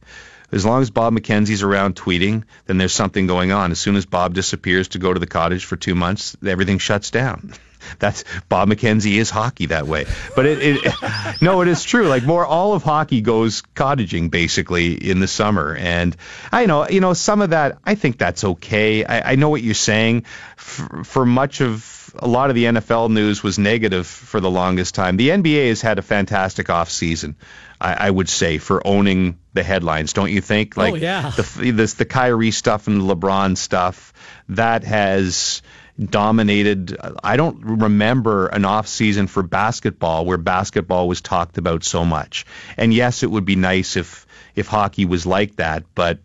As 0.51 0.65
long 0.65 0.81
as 0.81 0.91
Bob 0.91 1.13
McKenzie's 1.13 1.63
around 1.63 1.95
tweeting, 1.95 2.45
then 2.67 2.79
there's 2.79 2.95
something 2.95 3.27
going 3.27 3.53
on. 3.53 3.71
As 3.71 3.79
soon 3.79 3.97
as 3.97 4.07
Bob 4.07 4.33
disappears 4.35 4.89
to 4.89 4.99
go 4.99 5.13
to 5.13 5.21
the 5.21 5.27
cottage 5.27 5.65
for 5.65 5.77
two 5.77 5.95
months, 5.95 6.37
everything 6.45 6.79
shuts 6.79 7.11
down. 7.11 7.53
That's 7.99 8.25
Bob 8.49 8.69
McKenzie 8.69 9.17
is 9.17 9.31
hockey 9.31 9.67
that 9.67 9.87
way. 9.87 10.07
But 10.35 10.47
it, 10.47 10.59
it 10.63 10.95
no, 11.43 11.63
it 11.63 11.69
is 11.69 11.83
true. 11.83 12.09
Like 12.09 12.25
more, 12.25 12.45
all 12.47 12.75
of 12.75 12.83
hockey 12.83 13.21
goes 13.21 13.63
cottaging 13.75 14.31
basically 14.31 14.93
in 14.95 15.21
the 15.21 15.29
summer, 15.29 15.75
and 15.75 16.17
I 16.53 16.67
know, 16.67 16.89
you 16.89 17.01
know, 17.01 17.15
some 17.15 17.43
of 17.43 17.51
that. 17.51 17.79
I 17.85 17.95
think 17.95 18.19
that's 18.19 18.45
okay. 18.45 19.05
I, 19.05 19.33
I 19.33 19.35
know 19.37 19.49
what 19.49 19.63
you're 19.63 19.75
saying. 19.75 20.25
For, 20.57 21.05
for 21.05 21.27
much 21.27 21.61
of 21.61 22.13
a 22.19 22.27
lot 22.27 22.51
of 22.51 22.57
the 22.57 22.65
NFL 22.65 23.11
news 23.11 23.43
was 23.43 23.59
negative 23.59 24.07
for 24.07 24.41
the 24.41 24.51
longest 24.51 24.95
time. 24.95 25.17
The 25.17 25.29
NBA 25.31 25.69
has 25.69 25.81
had 25.81 25.99
a 25.99 26.03
fantastic 26.03 26.71
off 26.71 26.91
season. 26.91 27.37
I, 27.81 28.09
I 28.09 28.11
would 28.11 28.29
say 28.29 28.59
for 28.59 28.85
owning 28.87 29.39
the 29.53 29.63
headlines, 29.63 30.13
don't 30.13 30.31
you 30.33 30.41
think? 30.41 30.77
Oh, 30.77 30.81
like 30.81 30.95
Oh, 30.95 30.97
yeah. 30.97 31.31
the 31.37 31.73
this 31.73 31.95
the 31.95 32.05
Kyrie 32.05 32.51
stuff 32.51 32.87
and 32.89 33.01
the 33.01 33.15
LeBron 33.15 33.57
stuff 33.57 34.13
that 34.49 34.85
has 34.85 35.63
dominated. 35.99 36.97
I 37.23 37.37
don't 37.37 37.63
remember 37.65 38.47
an 38.47 38.65
off 38.65 38.87
season 38.89 39.27
for 39.27 39.43
basketball 39.43 40.25
where 40.25 40.39
basketball 40.39 41.09
was 41.09 41.21
talked 41.21 41.59
about 41.59 41.85
so 41.85 42.05
much. 42.05 42.47
And 42.77 42.93
yes, 42.95 43.23
it 43.23 43.31
would 43.31 43.45
be 43.45 43.57
nice 43.57 43.97
if 43.97 44.27
if 44.55 44.67
hockey 44.67 45.05
was 45.05 45.27
like 45.27 45.57
that, 45.57 45.85
but 45.95 46.19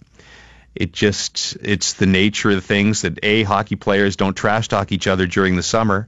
it 0.76 0.92
just 0.92 1.56
it's 1.62 1.94
the 1.94 2.06
nature 2.08 2.50
of 2.52 2.64
things 2.66 3.04
that 3.04 3.20
a 3.24 3.44
hockey 3.44 3.76
players 3.76 4.16
don't 4.16 4.36
trash 4.36 4.68
talk 4.68 4.92
each 4.92 5.08
other 5.08 5.28
during 5.28 5.56
the 5.56 5.62
summer 5.64 6.08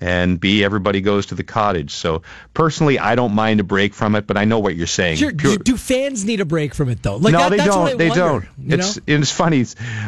and 0.00 0.40
b 0.40 0.64
everybody 0.64 1.00
goes 1.02 1.26
to 1.26 1.34
the 1.34 1.42
cottage 1.44 1.90
so 1.90 2.22
personally 2.54 2.98
i 2.98 3.14
don't 3.14 3.34
mind 3.34 3.60
a 3.60 3.62
break 3.64 3.92
from 3.94 4.14
it 4.14 4.26
but 4.26 4.36
i 4.38 4.44
know 4.44 4.58
what 4.58 4.74
you're 4.74 4.86
saying 4.86 5.16
Sure, 5.16 5.32
Pure- 5.32 5.58
do, 5.58 5.76
fans 5.76 6.24
need 6.24 6.40
a 6.40 6.44
break 6.46 6.74
from 6.74 6.88
it 6.88 7.02
though? 7.02 7.16
Like 7.16 7.32
no, 7.32 7.38
that- 7.40 7.50
they 7.50 7.56
that's 7.58 7.68
what 7.76 7.78
I 7.78 7.88
don't. 7.90 7.98
They 7.98 8.08
wonder, 8.08 8.48
don't. 8.58 8.72
It's 8.80 8.96
know? 8.96 9.02
it's 9.06 9.30
funny. 9.32 9.64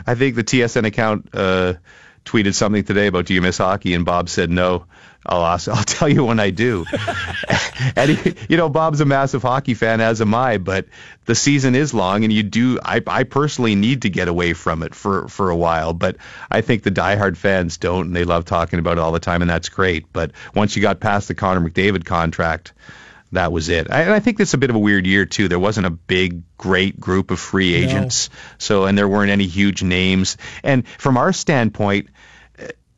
I 0.06 0.14
think 0.14 0.36
the 0.36 0.44
TSN 0.44 0.86
account 0.86 1.28
uh, 1.34 1.74
tweeted 2.28 2.54
something 2.54 2.84
today 2.84 3.06
about 3.06 3.26
do 3.26 3.34
you 3.34 3.40
miss 3.40 3.58
hockey, 3.58 3.94
and 3.94 4.04
Bob 4.04 4.28
said 4.28 4.50
no. 4.50 4.84
I'll 5.24 5.44
ask, 5.44 5.68
I'll 5.68 5.82
tell 5.82 6.08
you 6.08 6.24
when 6.24 6.40
I 6.40 6.50
do. 6.50 6.84
and 7.96 8.10
he, 8.10 8.34
you 8.48 8.56
know, 8.56 8.68
Bob's 8.68 9.00
a 9.00 9.04
massive 9.04 9.42
hockey 9.42 9.74
fan, 9.74 10.00
as 10.00 10.20
am 10.20 10.34
I. 10.34 10.58
But 10.58 10.86
the 11.24 11.34
season 11.34 11.74
is 11.74 11.94
long, 11.94 12.24
and 12.24 12.32
you 12.32 12.42
do. 12.42 12.78
I, 12.84 13.02
I 13.06 13.24
personally 13.24 13.74
need 13.74 14.02
to 14.02 14.10
get 14.10 14.28
away 14.28 14.52
from 14.52 14.82
it 14.82 14.94
for 14.94 15.28
for 15.28 15.50
a 15.50 15.56
while. 15.56 15.92
But 15.94 16.16
I 16.50 16.60
think 16.60 16.82
the 16.82 16.90
diehard 16.90 17.36
fans 17.36 17.78
don't, 17.78 18.06
and 18.06 18.16
they 18.16 18.24
love 18.24 18.44
talking 18.44 18.78
about 18.78 18.98
it 18.98 19.00
all 19.00 19.12
the 19.12 19.20
time, 19.20 19.42
and 19.42 19.50
that's 19.50 19.68
great. 19.68 20.12
But 20.12 20.32
once 20.54 20.76
you 20.76 20.82
got 20.82 21.00
past 21.00 21.28
the 21.28 21.34
Connor 21.34 21.68
McDavid 21.68 22.04
contract 22.04 22.72
that 23.32 23.52
was 23.52 23.68
it. 23.68 23.90
I, 23.90 24.02
and 24.02 24.12
I 24.12 24.20
think 24.20 24.40
it's 24.40 24.54
a 24.54 24.58
bit 24.58 24.70
of 24.70 24.76
a 24.76 24.78
weird 24.78 25.06
year 25.06 25.26
too. 25.26 25.48
There 25.48 25.58
wasn't 25.58 25.86
a 25.86 25.90
big, 25.90 26.42
great 26.56 26.98
group 26.98 27.30
of 27.30 27.38
free 27.38 27.74
agents, 27.74 28.30
so 28.56 28.86
and 28.86 28.96
there 28.96 29.08
weren't 29.08 29.30
any 29.30 29.46
huge 29.46 29.82
names. 29.82 30.36
And 30.62 30.88
from 30.88 31.16
our 31.16 31.32
standpoint, 31.32 32.08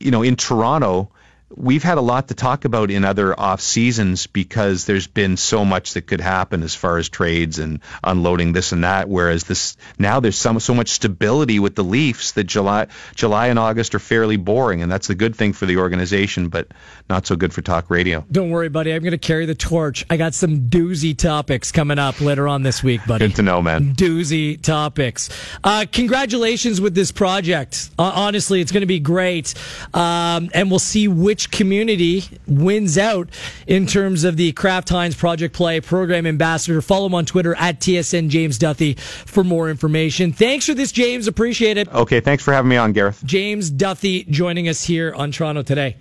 you 0.01 0.11
know, 0.11 0.23
in 0.23 0.35
Toronto, 0.35 1.09
we've 1.57 1.83
had 1.83 1.99
a 1.99 2.01
lot 2.01 2.29
to 2.29 2.35
talk 2.35 2.65
about 2.65 2.91
in 2.91 3.05
other 3.05 3.39
off 3.39 3.61
seasons 3.61 4.27
because 4.27 4.85
there's 4.85 5.07
been 5.07 5.37
so 5.37 5.65
much 5.65 5.95
that 5.95 6.03
could 6.03 6.21
happen 6.21 6.63
as 6.63 6.75
far 6.75 6.99
as 6.99 7.09
trades 7.09 7.59
and 7.59 7.81
unloading 8.05 8.53
this 8.53 8.73
and 8.73 8.85
that. 8.85 9.09
Whereas 9.09 9.45
this 9.45 9.77
now 9.99 10.21
there's 10.21 10.37
some 10.37 10.61
so 10.61 10.75
much 10.75 10.91
stability 10.91 11.59
with 11.59 11.75
the 11.75 11.85
Leafs 11.85 12.33
that 12.33 12.45
July 12.45 12.87
July 13.15 13.49
and 13.49 13.59
August 13.59 13.95
are 13.95 13.99
fairly 13.99 14.37
boring, 14.37 14.83
and 14.83 14.91
that's 14.91 15.07
the 15.09 15.15
good 15.15 15.35
thing 15.35 15.53
for 15.53 15.67
the 15.67 15.79
organization, 15.79 16.49
but 16.49 16.69
not 17.09 17.27
so 17.27 17.37
good 17.37 17.53
for 17.53 17.63
talk 17.63 17.91
radio. 17.91 18.25
Don't 18.31 18.51
worry, 18.51 18.69
buddy. 18.69 18.93
I'm 18.93 19.03
going 19.03 19.13
to 19.13 19.19
carry 19.19 19.47
the 19.47 19.55
torch. 19.55 20.05
I 20.11 20.17
got 20.17 20.35
some 20.35 20.69
doozy 20.69 21.17
topics 21.17 21.73
coming 21.73 21.99
up 21.99 22.21
later 22.21 22.47
on 22.47 22.63
this 22.63 22.83
week, 22.83 23.01
buddy. 23.07 23.27
Good 23.27 23.37
to 23.37 23.43
know, 23.43 23.63
man. 23.63 23.95
doozy 23.95 24.61
topics. 24.61 25.29
Uh, 25.65 25.87
congratulations 25.91 26.81
with 26.81 26.95
this 26.95 27.11
project. 27.11 27.91
Uh, 27.99 28.13
honestly, 28.15 28.61
it's 28.61 28.73
going 28.73 28.83
to 28.83 28.87
be 28.87 29.01
great. 29.01 29.55
Um, 29.95 30.51
and 30.55 30.71
we'll 30.71 30.79
see 30.79 31.09
which 31.09 31.40
community 31.47 32.25
wins 32.47 32.99
out 32.99 33.29
in 33.67 33.87
terms 33.87 34.25
of 34.25 34.37
the 34.37 34.53
Kraft 34.53 34.89
Heinz 34.89 35.15
Project 35.15 35.55
Play 35.55 35.81
Program 35.81 36.27
Ambassador. 36.27 36.81
Follow 36.83 37.07
him 37.07 37.15
on 37.15 37.27
Twitter 37.27 37.55
at 37.57 37.81
TSN 37.81 38.29
James 38.29 38.59
Duthie 38.59 38.99
for 38.99 39.45
more 39.45 39.71
information. 39.71 40.33
Thanks 40.33 40.67
for 40.67 40.75
this, 40.75 40.93
James. 40.93 41.27
Appreciate 41.27 41.77
it. 41.77 41.89
Okay, 41.93 42.21
thanks 42.21 42.43
for 42.43 42.53
having 42.53 42.69
me 42.69 42.77
on, 42.77 42.93
Gareth. 42.93 43.23
James 43.25 43.71
Duthie 43.71 44.29
joining 44.29 44.69
us 44.69 44.85
here 44.85 45.13
on 45.15 45.31
Toronto 45.31 45.63
today. 45.63 45.97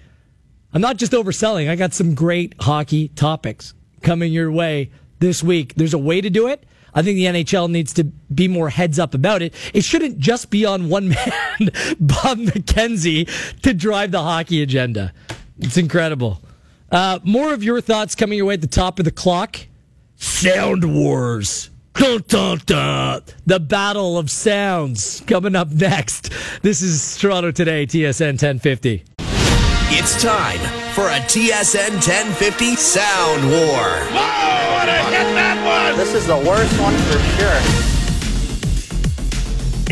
I'm 0.73 0.81
not 0.81 0.97
just 0.97 1.13
overselling. 1.13 1.69
I 1.69 1.75
got 1.75 1.93
some 1.93 2.13
great 2.13 2.55
hockey 2.59 3.07
topics 3.09 3.73
coming 4.01 4.31
your 4.31 4.51
way 4.51 4.91
this 5.19 5.43
week. 5.43 5.75
There's 5.75 5.93
a 5.93 5.99
way 5.99 6.21
to 6.21 6.29
do 6.29 6.47
it. 6.47 6.63
I 6.93 7.01
think 7.01 7.17
the 7.17 7.25
NHL 7.25 7.69
needs 7.69 7.93
to 7.93 8.03
be 8.03 8.47
more 8.47 8.69
heads 8.69 8.99
up 8.99 9.13
about 9.13 9.41
it. 9.41 9.53
It 9.73 9.83
shouldn't 9.83 10.19
just 10.19 10.49
be 10.49 10.65
on 10.65 10.89
one 10.89 11.09
man, 11.09 11.71
Bob 11.99 12.39
McKenzie, 12.39 13.29
to 13.61 13.73
drive 13.73 14.11
the 14.11 14.21
hockey 14.21 14.61
agenda. 14.61 15.13
It's 15.59 15.77
incredible. 15.77 16.41
Uh, 16.91 17.19
more 17.23 17.53
of 17.53 17.63
your 17.63 17.81
thoughts 17.81 18.15
coming 18.15 18.37
your 18.37 18.47
way 18.47 18.55
at 18.55 18.61
the 18.61 18.67
top 18.67 18.99
of 18.99 19.05
the 19.05 19.11
clock. 19.11 19.59
Sound 20.15 20.83
Wars. 20.95 21.69
Dun, 21.93 22.23
dun, 22.27 22.61
dun. 22.65 23.21
The 23.45 23.59
Battle 23.59 24.17
of 24.17 24.31
Sounds 24.31 25.21
coming 25.27 25.55
up 25.55 25.69
next. 25.69 26.31
This 26.61 26.81
is 26.81 27.17
Toronto 27.17 27.51
Today, 27.51 27.85
TSN 27.85 28.41
1050. 28.41 29.03
It's 29.91 30.21
time 30.21 30.59
for 30.93 31.07
a 31.07 31.19
TSN 31.19 31.91
1050 31.93 32.75
Sound 32.75 33.49
War. 33.49 33.85
This 35.99 36.13
is 36.13 36.27
the 36.27 36.37
worst 36.37 36.79
one 36.79 36.95
for 36.95 37.19
sure. 37.35 37.59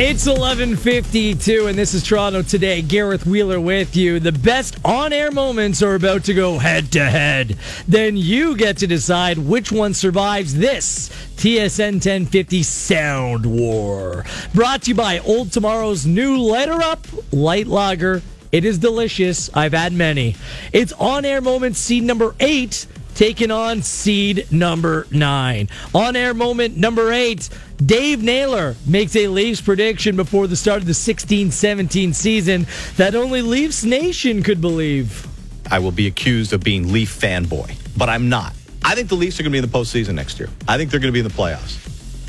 It's 0.01 0.25
11:52 0.25 1.67
and 1.67 1.77
this 1.77 1.93
is 1.93 2.01
Toronto 2.01 2.41
today. 2.43 2.81
Gareth 2.81 3.25
Wheeler 3.25 3.59
with 3.59 3.93
you. 3.97 4.21
The 4.21 4.31
best 4.31 4.77
on-air 4.85 5.31
moments 5.31 5.81
are 5.81 5.95
about 5.95 6.23
to 6.23 6.33
go 6.33 6.59
head 6.59 6.93
to 6.93 7.03
head. 7.03 7.57
Then 7.89 8.15
you 8.15 8.55
get 8.55 8.77
to 8.77 8.87
decide 8.87 9.37
which 9.37 9.69
one 9.69 9.93
survives 9.93 10.55
this 10.55 11.09
TSN 11.35 11.99
1050 11.99 12.63
Sound 12.63 13.45
War. 13.45 14.23
Brought 14.53 14.83
to 14.83 14.91
you 14.91 14.95
by 14.95 15.19
Old 15.19 15.51
Tomorrow's 15.51 16.05
new 16.05 16.37
Letter 16.37 16.81
Up 16.81 17.05
Light 17.33 17.67
Lager. 17.67 18.21
It 18.53 18.63
is 18.63 18.77
delicious. 18.77 19.49
I've 19.53 19.73
had 19.73 19.91
many. 19.91 20.37
It's 20.71 20.93
on-air 20.93 21.41
moments 21.41 21.79
seed 21.79 22.05
number 22.05 22.33
8 22.39 22.87
taking 23.17 23.49
on 23.49 23.81
seed 23.81 24.49
number 24.51 25.07
nine. 25.09 25.67
On 25.93 26.15
air 26.15 26.35
moment 26.35 26.77
number 26.77 27.11
eight, 27.11 27.49
Dave 27.83 28.21
Naylor 28.21 28.75
makes 28.85 29.15
a 29.15 29.27
Leafs 29.27 29.59
prediction 29.59 30.15
before 30.15 30.45
the 30.45 30.55
start 30.55 30.81
of 30.81 30.87
the 30.87 30.93
16 30.93 31.51
17 31.51 32.13
season 32.13 32.67
that 32.95 33.15
only 33.15 33.41
Leafs 33.41 33.83
Nation 33.83 34.43
could 34.43 34.61
believe. 34.61 35.27
I 35.69 35.79
will 35.79 35.91
be 35.91 36.07
accused 36.07 36.53
of 36.53 36.63
being 36.63 36.93
Leaf 36.93 37.19
fanboy, 37.19 37.75
but 37.97 38.07
I'm 38.07 38.29
not. 38.29 38.53
I 38.85 38.93
think 38.93 39.09
the 39.09 39.15
Leafs 39.15 39.39
are 39.39 39.43
going 39.43 39.51
to 39.51 39.61
be 39.61 39.65
in 39.65 39.69
the 39.69 39.77
postseason 39.77 40.13
next 40.13 40.39
year. 40.39 40.49
I 40.67 40.77
think 40.77 40.91
they're 40.91 40.99
going 40.99 41.11
to 41.11 41.13
be 41.13 41.19
in 41.19 41.27
the 41.27 41.33
playoffs. 41.33 41.83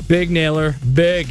Big 0.07 0.31
Naylor, 0.31 0.75
big. 0.93 1.27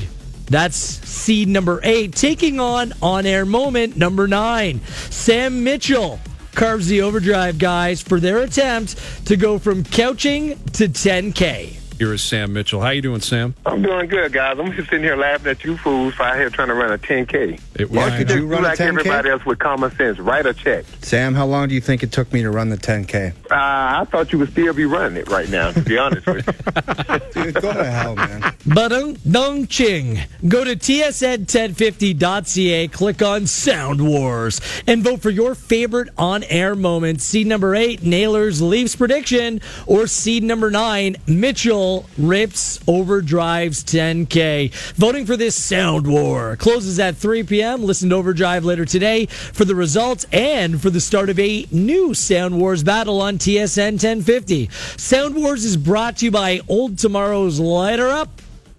That's 0.47 0.77
seed 0.77 1.49
number 1.49 1.81
eight, 1.83 2.15
taking 2.15 2.61
on 2.61 2.95
on 3.03 3.27
air 3.27 3.45
moment 3.45 3.97
number 3.97 4.29
nine. 4.29 4.81
Sam 5.11 5.65
Mitchell 5.65 6.21
carves 6.55 6.89
the 6.89 7.03
overdrive 7.03 7.59
guys 7.59 8.01
for 8.01 8.21
their 8.21 8.39
attempt 8.39 9.27
to 9.27 9.37
go 9.37 9.59
from 9.59 9.85
couching 9.85 10.59
to 10.73 10.89
10K. 10.89 11.79
Here 11.99 12.13
is 12.13 12.23
Sam 12.23 12.53
Mitchell. 12.53 12.81
How 12.81 12.91
you 12.91 13.03
doing, 13.03 13.21
Sam? 13.21 13.57
I'm 13.67 13.83
doing 13.83 14.07
good, 14.07 14.33
guys. 14.33 14.59
I'm 14.59 14.73
just 14.73 14.89
sitting 14.89 15.05
here 15.05 15.17
laughing 15.17 15.51
at 15.51 15.65
you 15.65 15.77
fools 15.77 16.15
out 16.21 16.37
here 16.37 16.49
trying 16.49 16.69
to 16.69 16.75
run 16.75 16.93
a 16.93 16.99
10K. 16.99 17.61
It 17.81 17.91
Yeah, 17.91 18.17
could 18.19 18.31
you 18.31 18.47
run 18.47 18.65
a 18.65 18.69
like 18.69 18.79
10K? 18.79 18.87
everybody 18.89 19.31
else 19.31 19.45
with 19.45 19.59
common 19.59 19.95
sense. 19.97 20.19
Write 20.19 20.47
a 20.47 20.55
check. 20.55 20.85
Sam, 21.03 21.35
how 21.35 21.47
long 21.47 21.69
do 21.69 21.75
you 21.75 21.81
think 21.81 22.03
it 22.03 22.13
took 22.13 22.33
me 22.33 22.43
to 22.43 22.51
run 22.51 22.69
the 22.71 22.77
10K? 22.77 23.33
Uh, 23.51 23.55
I 23.55 24.05
thought 24.11 24.33
you 24.33 24.39
would 24.41 24.51
still 24.51 24.75
be 24.75 24.85
running 24.85 25.17
it 25.17 25.29
right 25.29 25.49
now, 25.49 25.71
to 25.73 25.81
be 25.81 25.97
honest 25.99 26.27
with 26.27 26.47
you. 26.47 26.53
Dude, 27.45 27.55
go 27.55 27.73
to 27.73 27.85
hell, 27.85 28.15
man. 28.17 28.43
Badung 28.67 29.19
Dung 29.31 29.67
Ching. 29.67 30.19
Go 30.47 30.65
to 30.65 30.77
tsn1050.ca, 30.77 32.89
click 32.89 33.23
on 33.23 33.47
Sound 33.47 34.07
Wars, 34.07 34.61
and 34.87 35.03
vote 35.03 35.23
for 35.23 35.31
your 35.31 35.55
favorite 35.55 36.09
on 36.19 36.43
air 36.45 36.75
moment. 36.75 37.21
Seed 37.21 37.47
number 37.47 37.75
eight, 37.75 38.03
Naylor's 38.03 38.61
Leafs 38.61 38.97
prediction, 38.97 39.61
or 39.87 40.07
seed 40.07 40.43
number 40.43 40.71
nine, 40.71 41.17
Mitchell 41.27 42.07
rips 42.19 42.81
Overdrive's 42.87 43.83
10K. 43.85 44.73
Voting 44.95 45.27
for 45.27 45.37
this 45.37 45.55
Sound 45.55 46.07
War 46.07 46.57
closes 46.57 46.99
at 46.99 47.17
3 47.17 47.43
p.m. 47.45 47.68
Listen 47.77 48.09
to 48.11 48.17
Overdrive 48.17 48.65
later 48.65 48.85
today 48.85 49.27
for 49.27 49.65
the 49.65 49.75
results 49.75 50.27
and 50.33 50.81
for 50.81 50.91
the 50.91 51.01
start 51.01 51.29
of 51.29 51.39
a 51.39 51.67
new 51.71 52.15
Sound 52.15 52.59
Wars 52.59 52.83
battle 52.83 53.21
on 53.21 53.39
TSN 53.39 53.93
1050. 53.93 54.69
Sound 54.97 55.35
Wars 55.35 55.65
is 55.65 55.77
brought 55.77 56.19
to 56.19 56.25
you 56.25 56.31
by 56.31 56.61
Old 56.69 56.99
Tomorrow's 56.99 57.61
Lighter 57.61 58.09
Up, 58.09 58.31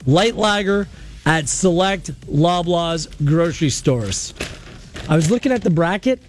Light 0.06 0.36
Lager 0.36 0.88
at 1.26 1.48
select 1.48 2.12
Loblaws 2.28 3.08
grocery 3.26 3.70
stores. 3.70 4.34
I 5.08 5.16
was 5.16 5.30
looking 5.30 5.52
at 5.52 5.62
the 5.62 5.70
bracket. 5.70 6.22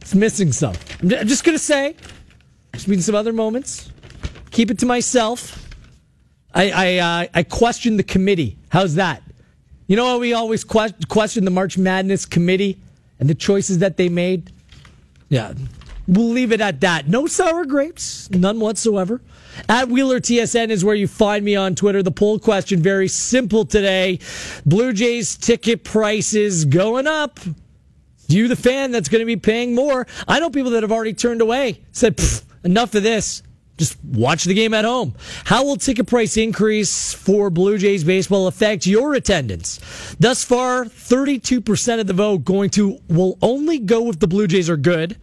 It's 0.00 0.14
missing 0.14 0.52
some. 0.52 0.74
I'm 1.00 1.08
just 1.08 1.42
going 1.42 1.56
to 1.58 1.62
say, 1.62 1.96
there's 2.72 2.86
been 2.86 3.02
some 3.02 3.14
other 3.14 3.32
moments. 3.32 3.90
Keep 4.50 4.70
it 4.70 4.78
to 4.78 4.86
myself. 4.86 5.68
I 6.54 6.70
I, 6.70 6.98
uh, 6.98 7.26
I 7.34 7.42
question 7.42 7.96
the 7.96 8.02
committee. 8.02 8.56
How's 8.68 8.94
that? 8.94 9.22
You 9.86 9.96
know 9.96 10.06
how 10.06 10.18
we 10.18 10.32
always 10.32 10.64
que- 10.64 10.94
question 11.08 11.44
the 11.44 11.50
March 11.50 11.78
Madness 11.78 12.24
committee 12.26 12.78
and 13.20 13.28
the 13.28 13.34
choices 13.34 13.78
that 13.78 13.96
they 13.96 14.08
made? 14.08 14.52
Yeah. 15.28 15.54
We'll 16.08 16.28
leave 16.28 16.52
it 16.52 16.60
at 16.60 16.80
that. 16.80 17.08
No 17.08 17.26
sour 17.26 17.64
grapes, 17.64 18.30
none 18.30 18.60
whatsoever. 18.60 19.20
At 19.68 19.88
Wheeler 19.88 20.20
TSN 20.20 20.70
is 20.70 20.84
where 20.84 20.94
you 20.94 21.08
find 21.08 21.44
me 21.44 21.56
on 21.56 21.74
Twitter. 21.74 22.02
The 22.02 22.10
poll 22.10 22.38
question 22.38 22.80
very 22.80 23.08
simple 23.08 23.64
today. 23.64 24.18
Blue 24.64 24.92
Jays 24.92 25.36
ticket 25.36 25.82
prices 25.82 26.64
going 26.64 27.06
up. 27.06 27.40
You, 28.28 28.48
the 28.48 28.56
fan, 28.56 28.90
that's 28.90 29.08
going 29.08 29.20
to 29.20 29.26
be 29.26 29.36
paying 29.36 29.74
more. 29.74 30.06
I 30.26 30.40
know 30.40 30.50
people 30.50 30.72
that 30.72 30.82
have 30.82 30.92
already 30.92 31.14
turned 31.14 31.40
away, 31.40 31.80
said, 31.92 32.20
enough 32.64 32.94
of 32.94 33.02
this. 33.02 33.42
Just 33.76 34.02
watch 34.04 34.44
the 34.44 34.54
game 34.54 34.72
at 34.72 34.84
home. 34.84 35.14
How 35.44 35.64
will 35.64 35.76
ticket 35.76 36.06
price 36.06 36.36
increase 36.36 37.12
for 37.12 37.50
Blue 37.50 37.76
Jays 37.76 38.04
baseball 38.04 38.46
affect 38.46 38.86
your 38.86 39.14
attendance? 39.14 39.78
Thus 40.18 40.44
far, 40.44 40.84
32% 40.84 42.00
of 42.00 42.06
the 42.06 42.14
vote 42.14 42.44
going 42.44 42.70
to 42.70 42.98
will 43.08 43.36
only 43.42 43.78
go 43.78 44.08
if 44.08 44.18
the 44.18 44.26
Blue 44.26 44.46
Jays 44.46 44.70
are 44.70 44.78
good. 44.78 45.18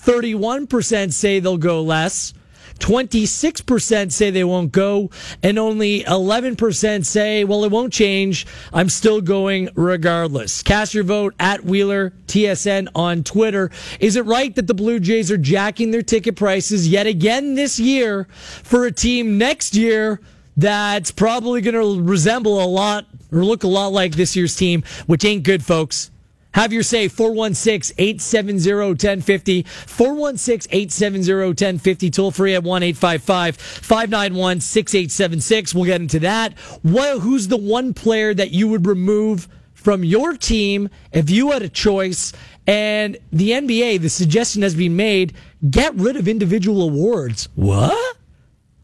31% 0.00 1.12
say 1.12 1.40
they'll 1.40 1.56
go 1.56 1.82
less. 1.82 2.34
26% 2.78 4.12
say 4.12 4.30
they 4.30 4.44
won't 4.44 4.72
go, 4.72 5.10
and 5.42 5.58
only 5.58 6.04
11% 6.04 7.04
say, 7.04 7.44
well, 7.44 7.64
it 7.64 7.70
won't 7.70 7.92
change. 7.92 8.46
I'm 8.72 8.88
still 8.88 9.20
going 9.20 9.68
regardless. 9.74 10.62
Cast 10.62 10.94
your 10.94 11.04
vote 11.04 11.34
at 11.38 11.64
Wheeler 11.64 12.12
TSN 12.26 12.88
on 12.94 13.24
Twitter. 13.24 13.70
Is 14.00 14.16
it 14.16 14.24
right 14.24 14.54
that 14.54 14.66
the 14.66 14.74
Blue 14.74 15.00
Jays 15.00 15.30
are 15.30 15.38
jacking 15.38 15.90
their 15.90 16.02
ticket 16.02 16.36
prices 16.36 16.88
yet 16.88 17.06
again 17.06 17.54
this 17.54 17.78
year 17.78 18.26
for 18.30 18.84
a 18.86 18.92
team 18.92 19.38
next 19.38 19.74
year 19.74 20.20
that's 20.56 21.10
probably 21.10 21.60
going 21.60 21.74
to 21.74 22.02
resemble 22.02 22.62
a 22.62 22.66
lot 22.66 23.06
or 23.32 23.44
look 23.44 23.62
a 23.62 23.68
lot 23.68 23.92
like 23.92 24.16
this 24.16 24.34
year's 24.34 24.56
team, 24.56 24.82
which 25.06 25.24
ain't 25.24 25.44
good, 25.44 25.64
folks? 25.64 26.10
Have 26.58 26.72
your 26.72 26.82
say 26.82 27.06
416 27.06 27.94
870 27.96 28.74
1050. 28.74 29.62
416 29.62 30.68
870 30.72 31.46
1050. 31.46 32.10
Toll 32.10 32.32
free 32.32 32.56
at 32.56 32.64
1 32.64 32.82
855 32.82 33.56
591 33.56 34.60
6876. 34.60 35.72
We'll 35.72 35.84
get 35.84 36.00
into 36.00 36.18
that. 36.18 36.58
What, 36.82 37.20
who's 37.20 37.46
the 37.46 37.56
one 37.56 37.94
player 37.94 38.34
that 38.34 38.50
you 38.50 38.66
would 38.66 38.88
remove 38.88 39.46
from 39.72 40.02
your 40.02 40.36
team 40.36 40.88
if 41.12 41.30
you 41.30 41.52
had 41.52 41.62
a 41.62 41.68
choice? 41.68 42.32
And 42.66 43.18
the 43.30 43.52
NBA, 43.52 44.00
the 44.00 44.08
suggestion 44.08 44.62
has 44.62 44.74
been 44.74 44.96
made 44.96 45.34
get 45.70 45.94
rid 45.94 46.16
of 46.16 46.26
individual 46.26 46.82
awards. 46.82 47.48
What? 47.54 48.16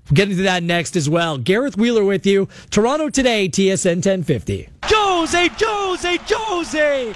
We'll 0.08 0.14
get 0.14 0.30
into 0.30 0.44
that 0.44 0.62
next 0.62 0.94
as 0.94 1.10
well. 1.10 1.38
Gareth 1.38 1.76
Wheeler 1.76 2.04
with 2.04 2.24
you. 2.24 2.48
Toronto 2.70 3.10
today, 3.10 3.48
TSN 3.48 3.96
1050. 3.96 4.68
Jose, 4.84 5.48
Jose, 5.58 6.18
Jose! 6.28 7.12